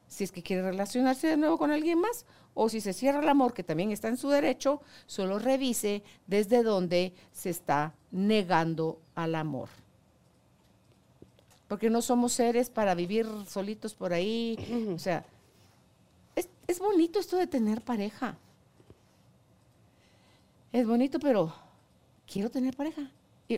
si 0.09 0.25
es 0.25 0.33
que 0.33 0.43
quiere 0.43 0.63
relacionarse 0.63 1.29
de 1.29 1.37
nuevo 1.37 1.59
con 1.59 1.71
alguien 1.71 2.01
más, 2.01 2.27
o 2.55 2.69
si 2.69 2.81
se 2.81 2.93
cierra 2.93 3.21
el 3.21 3.29
amor, 3.29 3.55
que 3.55 3.63
también 3.63 3.93
está 3.93 4.09
en 4.09 4.17
su 4.17 4.29
derecho, 4.29 4.81
solo 5.07 5.39
revise 5.39 6.03
desde 6.27 6.63
dónde 6.63 7.15
se 7.33 7.51
está 7.51 7.95
negando 8.11 9.01
al 9.15 9.35
amor. 9.35 9.69
Porque 11.69 11.89
no 11.89 12.03
somos 12.03 12.33
seres 12.33 12.69
para 12.69 12.95
vivir 12.95 13.27
solitos 13.49 13.95
por 13.95 14.13
ahí. 14.13 14.59
O 14.95 14.99
sea, 14.99 15.25
es, 16.37 16.49
es 16.67 16.79
bonito 16.79 17.19
esto 17.19 17.37
de 17.39 17.47
tener 17.47 17.81
pareja. 17.81 18.37
Es 20.71 20.87
bonito, 20.87 21.19
pero 21.19 21.55
quiero 22.27 22.51
tener 22.51 22.77
pareja 22.77 23.11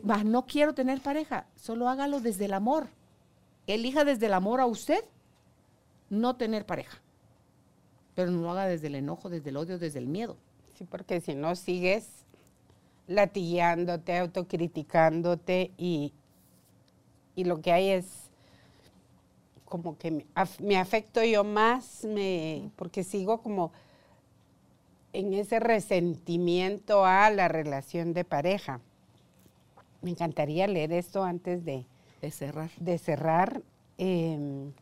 no 0.02 0.46
quiero 0.46 0.74
tener 0.74 1.00
pareja, 1.00 1.46
solo 1.56 1.88
hágalo 1.88 2.20
desde 2.20 2.46
el 2.46 2.54
amor. 2.54 2.88
Elija 3.66 4.04
desde 4.04 4.26
el 4.26 4.34
amor 4.34 4.60
a 4.60 4.66
usted 4.66 5.04
no 6.10 6.36
tener 6.36 6.66
pareja. 6.66 7.00
Pero 8.14 8.30
no 8.30 8.42
lo 8.42 8.50
haga 8.50 8.66
desde 8.66 8.86
el 8.88 8.94
enojo, 8.94 9.28
desde 9.28 9.50
el 9.50 9.56
odio, 9.56 9.78
desde 9.78 9.98
el 9.98 10.06
miedo. 10.06 10.36
Sí, 10.76 10.84
porque 10.84 11.20
si 11.20 11.34
no 11.34 11.56
sigues 11.56 12.08
latillándote, 13.06 14.18
autocriticándote 14.18 15.72
y, 15.76 16.12
y 17.34 17.44
lo 17.44 17.60
que 17.60 17.72
hay 17.72 17.90
es 17.90 18.30
como 19.64 19.98
que 19.98 20.10
me, 20.10 20.26
me, 20.60 20.76
afecto 20.78 21.22
yo 21.24 21.44
más, 21.44 22.04
me, 22.04 22.70
porque 22.76 23.02
sigo 23.02 23.42
como 23.42 23.72
en 25.12 25.34
ese 25.34 25.60
resentimiento 25.60 27.04
a 27.04 27.30
la 27.30 27.48
relación 27.48 28.14
de 28.14 28.24
pareja 28.24 28.80
me 30.04 30.10
encantaría 30.10 30.66
leer 30.66 30.92
esto 30.92 31.24
antes 31.24 31.64
de, 31.64 31.86
cerrar. 32.30 32.70
De 32.78 32.98
cerrar. 32.98 33.62
Em, 33.96 34.72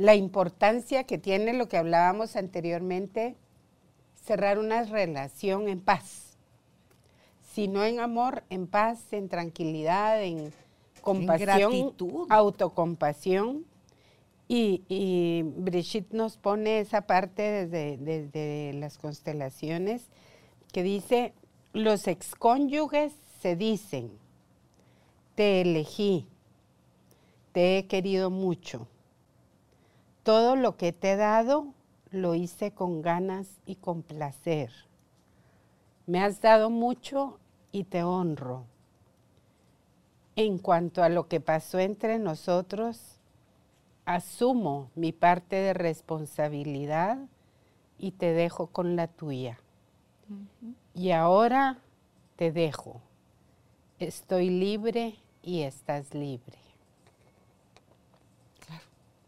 la 0.00 0.14
importancia 0.14 1.04
que 1.04 1.18
tiene 1.18 1.52
lo 1.52 1.68
que 1.68 1.76
hablábamos 1.76 2.34
anteriormente, 2.34 3.36
cerrar 4.24 4.58
una 4.58 4.82
relación 4.84 5.68
en 5.68 5.78
paz. 5.78 6.38
Si 7.52 7.68
no 7.68 7.84
en 7.84 8.00
amor, 8.00 8.42
en 8.48 8.66
paz, 8.66 9.12
en 9.12 9.28
tranquilidad, 9.28 10.22
en 10.22 10.54
compasión, 11.02 11.94
autocompasión. 12.30 13.66
Y, 14.48 14.84
y, 14.88 15.42
Brigitte 15.42 16.14
nos 16.14 16.38
pone 16.38 16.80
esa 16.80 17.02
parte 17.02 17.42
desde, 17.42 17.98
desde 17.98 18.72
las 18.72 18.96
constelaciones 18.96 20.06
que 20.72 20.82
dice, 20.82 21.34
los 21.74 22.08
excónyuges 22.08 23.12
se 23.42 23.54
dicen, 23.54 24.12
te 25.34 25.60
elegí, 25.60 26.26
te 27.52 27.76
he 27.76 27.86
querido 27.86 28.30
mucho. 28.30 28.88
Todo 30.30 30.54
lo 30.54 30.76
que 30.76 30.92
te 30.92 31.10
he 31.10 31.16
dado 31.16 31.74
lo 32.12 32.36
hice 32.36 32.70
con 32.70 33.02
ganas 33.02 33.48
y 33.66 33.74
con 33.74 34.04
placer. 34.04 34.70
Me 36.06 36.22
has 36.22 36.40
dado 36.40 36.70
mucho 36.70 37.40
y 37.72 37.82
te 37.82 38.04
honro. 38.04 38.62
En 40.36 40.58
cuanto 40.58 41.02
a 41.02 41.08
lo 41.08 41.26
que 41.26 41.40
pasó 41.40 41.80
entre 41.80 42.20
nosotros, 42.20 43.18
asumo 44.04 44.92
mi 44.94 45.10
parte 45.10 45.56
de 45.56 45.74
responsabilidad 45.74 47.18
y 47.98 48.12
te 48.12 48.32
dejo 48.32 48.68
con 48.68 48.94
la 48.94 49.08
tuya. 49.08 49.58
Y 50.94 51.10
ahora 51.10 51.78
te 52.36 52.52
dejo. 52.52 53.00
Estoy 53.98 54.48
libre 54.48 55.16
y 55.42 55.62
estás 55.62 56.14
libre. 56.14 56.69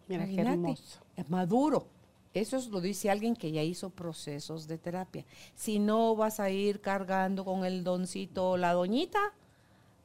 Qué 0.08 0.40
hermoso. 0.40 1.00
Es 1.16 1.28
maduro. 1.30 1.86
Eso 2.34 2.58
lo 2.70 2.80
dice 2.80 3.10
alguien 3.10 3.36
que 3.36 3.52
ya 3.52 3.62
hizo 3.62 3.90
procesos 3.90 4.66
de 4.66 4.78
terapia. 4.78 5.24
Si 5.54 5.78
no 5.78 6.16
vas 6.16 6.40
a 6.40 6.50
ir 6.50 6.80
cargando 6.80 7.44
con 7.44 7.64
el 7.64 7.84
doncito 7.84 8.50
o 8.50 8.56
la 8.56 8.72
doñita 8.72 9.20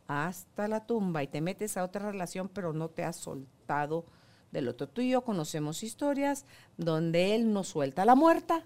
hasta 0.07 0.67
la 0.67 0.85
tumba 0.85 1.23
y 1.23 1.27
te 1.27 1.41
metes 1.41 1.77
a 1.77 1.83
otra 1.83 2.11
relación, 2.11 2.49
pero 2.49 2.73
no 2.73 2.89
te 2.89 3.03
has 3.03 3.15
soltado 3.15 4.05
del 4.51 4.67
otro. 4.67 4.87
Tú 4.89 5.01
y 5.01 5.11
yo 5.11 5.23
conocemos 5.23 5.83
historias 5.83 6.45
donde 6.77 7.35
él 7.35 7.53
no 7.53 7.63
suelta 7.63 8.01
a 8.01 8.05
la 8.05 8.15
muerta 8.15 8.63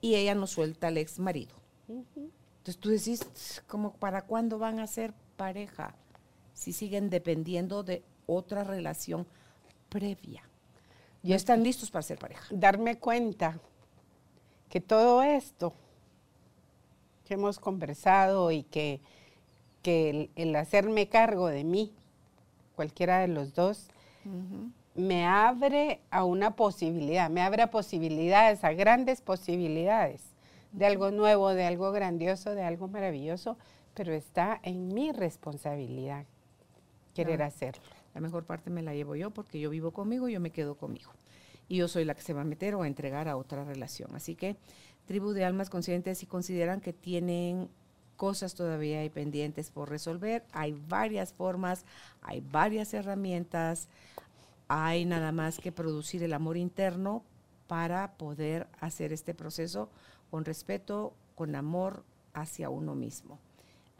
y 0.00 0.14
ella 0.14 0.34
no 0.34 0.46
suelta 0.46 0.88
al 0.88 0.98
ex 0.98 1.18
marido. 1.18 1.54
Entonces 1.88 2.78
tú 2.78 2.90
decís, 2.90 3.62
como 3.66 3.94
para 3.94 4.22
cuándo 4.22 4.58
van 4.58 4.78
a 4.78 4.86
ser 4.86 5.12
pareja 5.36 5.94
si 6.52 6.72
siguen 6.72 7.10
dependiendo 7.10 7.82
de 7.82 8.04
otra 8.26 8.64
relación 8.64 9.26
previa? 9.88 10.42
Ya 11.22 11.36
están 11.36 11.62
listos 11.62 11.90
para 11.90 12.02
ser 12.02 12.18
pareja. 12.18 12.46
Darme 12.50 12.98
cuenta 12.98 13.58
que 14.68 14.80
todo 14.80 15.22
esto 15.22 15.72
que 17.24 17.34
hemos 17.34 17.58
conversado 17.58 18.50
y 18.50 18.62
que, 18.64 19.00
el, 19.84 20.56
hacerme 20.56 21.08
cargo 21.08 21.48
de 21.48 21.64
mí, 21.64 21.92
cualquiera 22.76 23.20
de 23.20 23.28
los 23.28 23.54
dos, 23.54 23.88
me 24.94 25.26
abre 25.26 26.00
a 26.10 26.24
una 26.24 26.56
posibilidad, 26.56 27.30
me 27.30 27.42
abre 27.42 27.62
a 27.62 27.70
posibilidades, 27.70 28.64
a 28.64 28.72
grandes 28.72 29.20
posibilidades 29.20 30.22
de 30.72 30.86
algo 30.86 31.10
nuevo, 31.10 31.50
de 31.50 31.64
algo 31.64 31.92
grandioso, 31.92 32.54
de 32.54 32.62
algo 32.62 32.88
maravilloso, 32.88 33.56
pero 33.94 34.12
está 34.12 34.60
en 34.62 34.88
mi 34.88 35.12
responsabilidad 35.12 36.24
querer 37.14 37.42
hacerlo. 37.42 37.84
La 38.14 38.20
mejor 38.20 38.44
parte 38.44 38.70
me 38.70 38.82
la 38.82 38.94
llevo 38.94 39.16
yo 39.16 39.30
porque 39.30 39.60
yo 39.60 39.70
vivo 39.70 39.90
conmigo, 39.90 40.28
yo 40.28 40.40
me 40.40 40.50
quedo 40.50 40.76
conmigo. 40.76 41.10
Y 41.68 41.76
yo 41.76 41.88
soy 41.88 42.04
la 42.04 42.14
que 42.14 42.22
se 42.22 42.32
va 42.32 42.42
a 42.42 42.44
meter 42.44 42.74
o 42.74 42.82
a 42.82 42.86
entregar 42.86 43.28
a 43.28 43.36
otra 43.36 43.64
relación. 43.64 44.14
Así 44.14 44.34
que, 44.34 44.56
tribu 45.06 45.32
de 45.32 45.44
almas 45.44 45.70
conscientes, 45.70 46.18
si 46.18 46.26
consideran 46.26 46.80
que 46.80 46.92
tienen 46.92 47.68
cosas 48.16 48.54
todavía 48.54 49.08
pendientes 49.10 49.70
por 49.70 49.90
resolver, 49.90 50.44
hay 50.52 50.72
varias 50.88 51.32
formas, 51.32 51.84
hay 52.22 52.40
varias 52.40 52.94
herramientas, 52.94 53.88
hay 54.68 55.04
nada 55.04 55.32
más 55.32 55.58
que 55.58 55.72
producir 55.72 56.22
el 56.22 56.32
amor 56.32 56.56
interno 56.56 57.22
para 57.66 58.12
poder 58.16 58.68
hacer 58.80 59.12
este 59.12 59.34
proceso 59.34 59.90
con 60.30 60.44
respeto, 60.44 61.14
con 61.34 61.54
amor 61.54 62.04
hacia 62.34 62.70
uno 62.70 62.94
mismo. 62.94 63.38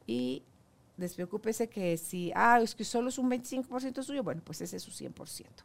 Y 0.07 0.43
despreocúpese 0.97 1.69
que 1.69 1.97
si, 1.97 2.33
ah, 2.35 2.61
es 2.62 2.75
que 2.75 2.85
solo 2.85 3.09
es 3.09 3.19
un 3.19 3.31
25% 3.31 4.03
suyo, 4.03 4.23
bueno, 4.23 4.43
pues 4.45 4.61
ese 4.61 4.77
es 4.77 4.83
su 4.83 4.91
100%. 4.91 5.65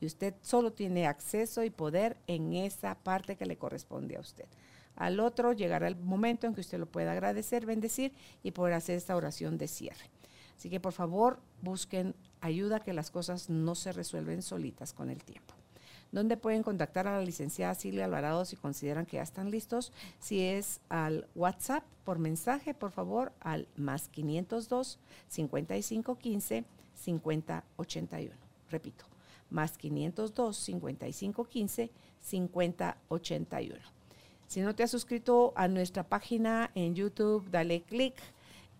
y 0.00 0.06
usted 0.06 0.34
solo 0.42 0.72
tiene 0.72 1.06
acceso 1.06 1.62
y 1.62 1.70
poder 1.70 2.16
en 2.26 2.54
esa 2.54 2.96
parte 2.96 3.36
que 3.36 3.46
le 3.46 3.56
corresponde 3.56 4.16
a 4.16 4.20
usted. 4.20 4.46
Al 4.96 5.20
otro 5.20 5.52
llegará 5.52 5.86
el 5.86 5.94
momento 5.96 6.46
en 6.46 6.54
que 6.54 6.60
usted 6.60 6.78
lo 6.78 6.86
pueda 6.86 7.12
agradecer, 7.12 7.66
bendecir 7.66 8.12
y 8.42 8.50
poder 8.50 8.74
hacer 8.74 8.96
esta 8.96 9.14
oración 9.14 9.58
de 9.58 9.68
cierre. 9.68 10.10
Así 10.56 10.70
que 10.70 10.80
por 10.80 10.92
favor 10.92 11.40
busquen 11.60 12.16
ayuda 12.40 12.80
que 12.80 12.92
las 12.92 13.10
cosas 13.10 13.48
no 13.48 13.74
se 13.76 13.92
resuelven 13.92 14.42
solitas 14.42 14.92
con 14.92 15.08
el 15.08 15.22
tiempo. 15.22 15.54
¿Dónde 16.12 16.36
pueden 16.36 16.62
contactar 16.62 17.08
a 17.08 17.16
la 17.16 17.24
licenciada 17.24 17.74
Silvia 17.74 18.04
Alvarado 18.04 18.44
si 18.44 18.54
consideran 18.56 19.06
que 19.06 19.16
ya 19.16 19.22
están 19.22 19.50
listos? 19.50 19.92
Si 20.20 20.42
es 20.42 20.82
al 20.90 21.26
WhatsApp 21.34 21.84
por 22.04 22.18
mensaje, 22.18 22.74
por 22.74 22.90
favor, 22.90 23.32
al 23.40 23.66
más 23.76 24.10
502 24.10 24.98
5515 25.28 26.64
5081. 26.94 28.34
Repito, 28.70 29.06
más 29.48 29.78
502 29.78 30.54
5515 30.54 31.90
5081. 32.20 33.80
Si 34.48 34.60
no 34.60 34.74
te 34.74 34.82
has 34.82 34.90
suscrito 34.90 35.54
a 35.56 35.66
nuestra 35.66 36.02
página 36.02 36.70
en 36.74 36.94
YouTube, 36.94 37.50
dale 37.50 37.80
clic 37.80 38.16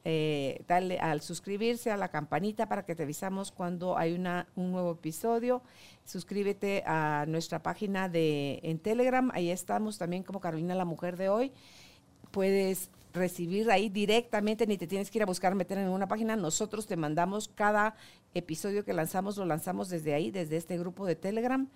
eh, 0.04 0.64
dale 0.66 0.98
al 0.98 1.20
suscribirse 1.20 1.90
a 1.90 1.96
la 1.96 2.08
campanita 2.08 2.68
para 2.68 2.84
que 2.84 2.94
te 2.94 3.04
avisamos 3.04 3.52
cuando 3.52 3.96
hay 3.96 4.14
una, 4.14 4.48
un 4.56 4.72
nuevo 4.72 4.92
episodio. 4.92 5.62
Suscríbete 6.04 6.82
a 6.86 7.24
nuestra 7.28 7.62
página 7.62 8.08
de 8.08 8.60
en 8.62 8.78
Telegram, 8.78 9.30
ahí 9.32 9.50
estamos 9.50 9.98
también 9.98 10.22
como 10.22 10.40
Carolina 10.40 10.74
la 10.74 10.84
Mujer 10.84 11.16
de 11.16 11.28
hoy. 11.28 11.52
Puedes 12.30 12.90
recibir 13.12 13.70
ahí 13.70 13.88
directamente, 13.90 14.66
ni 14.66 14.78
te 14.78 14.86
tienes 14.86 15.10
que 15.10 15.18
ir 15.18 15.22
a 15.22 15.26
buscar 15.26 15.54
meter 15.54 15.78
en 15.78 15.88
una 15.88 16.08
página. 16.08 16.34
Nosotros 16.34 16.86
te 16.86 16.96
mandamos 16.96 17.48
cada 17.48 17.94
episodio 18.34 18.84
que 18.84 18.94
lanzamos, 18.94 19.36
lo 19.36 19.44
lanzamos 19.44 19.88
desde 19.88 20.14
ahí, 20.14 20.30
desde 20.30 20.56
este 20.56 20.78
grupo 20.78 21.06
de 21.06 21.14
Telegram 21.14 21.68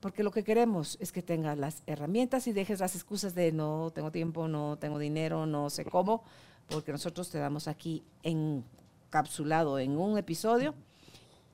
porque 0.00 0.22
lo 0.22 0.30
que 0.30 0.44
queremos 0.44 0.96
es 1.00 1.12
que 1.12 1.22
tengas 1.22 1.58
las 1.58 1.82
herramientas 1.86 2.46
y 2.46 2.52
dejes 2.52 2.80
las 2.80 2.94
excusas 2.94 3.34
de 3.34 3.52
no 3.52 3.90
tengo 3.94 4.10
tiempo, 4.10 4.48
no 4.48 4.78
tengo 4.78 4.98
dinero, 4.98 5.44
no 5.46 5.68
sé 5.68 5.84
cómo, 5.84 6.24
porque 6.70 6.92
nosotros 6.92 7.30
te 7.30 7.38
damos 7.38 7.68
aquí 7.68 8.02
encapsulado 8.22 9.78
en 9.78 9.96
un 9.96 10.16
episodio, 10.16 10.74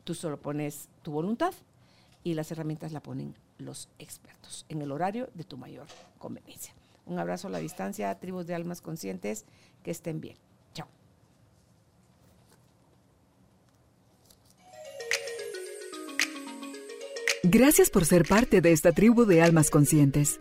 tú 0.04 0.14
solo 0.14 0.38
pones 0.38 0.88
tu 1.02 1.10
voluntad 1.10 1.54
y 2.22 2.34
las 2.34 2.50
herramientas 2.52 2.92
la 2.92 3.00
ponen 3.00 3.34
los 3.58 3.88
expertos 3.98 4.66
en 4.68 4.82
el 4.82 4.92
horario 4.92 5.30
de 5.34 5.44
tu 5.44 5.56
mayor 5.56 5.86
conveniencia. 6.18 6.74
Un 7.06 7.18
abrazo 7.18 7.48
a 7.48 7.50
la 7.50 7.58
distancia, 7.58 8.14
tribus 8.18 8.46
de 8.46 8.54
almas 8.54 8.80
conscientes, 8.80 9.44
que 9.82 9.92
estén 9.92 10.20
bien. 10.20 10.36
Chao. 10.74 10.88
Gracias 17.44 17.90
por 17.90 18.04
ser 18.04 18.26
parte 18.26 18.60
de 18.60 18.72
esta 18.72 18.92
tribu 18.92 19.24
de 19.24 19.40
almas 19.40 19.70
conscientes. 19.70 20.40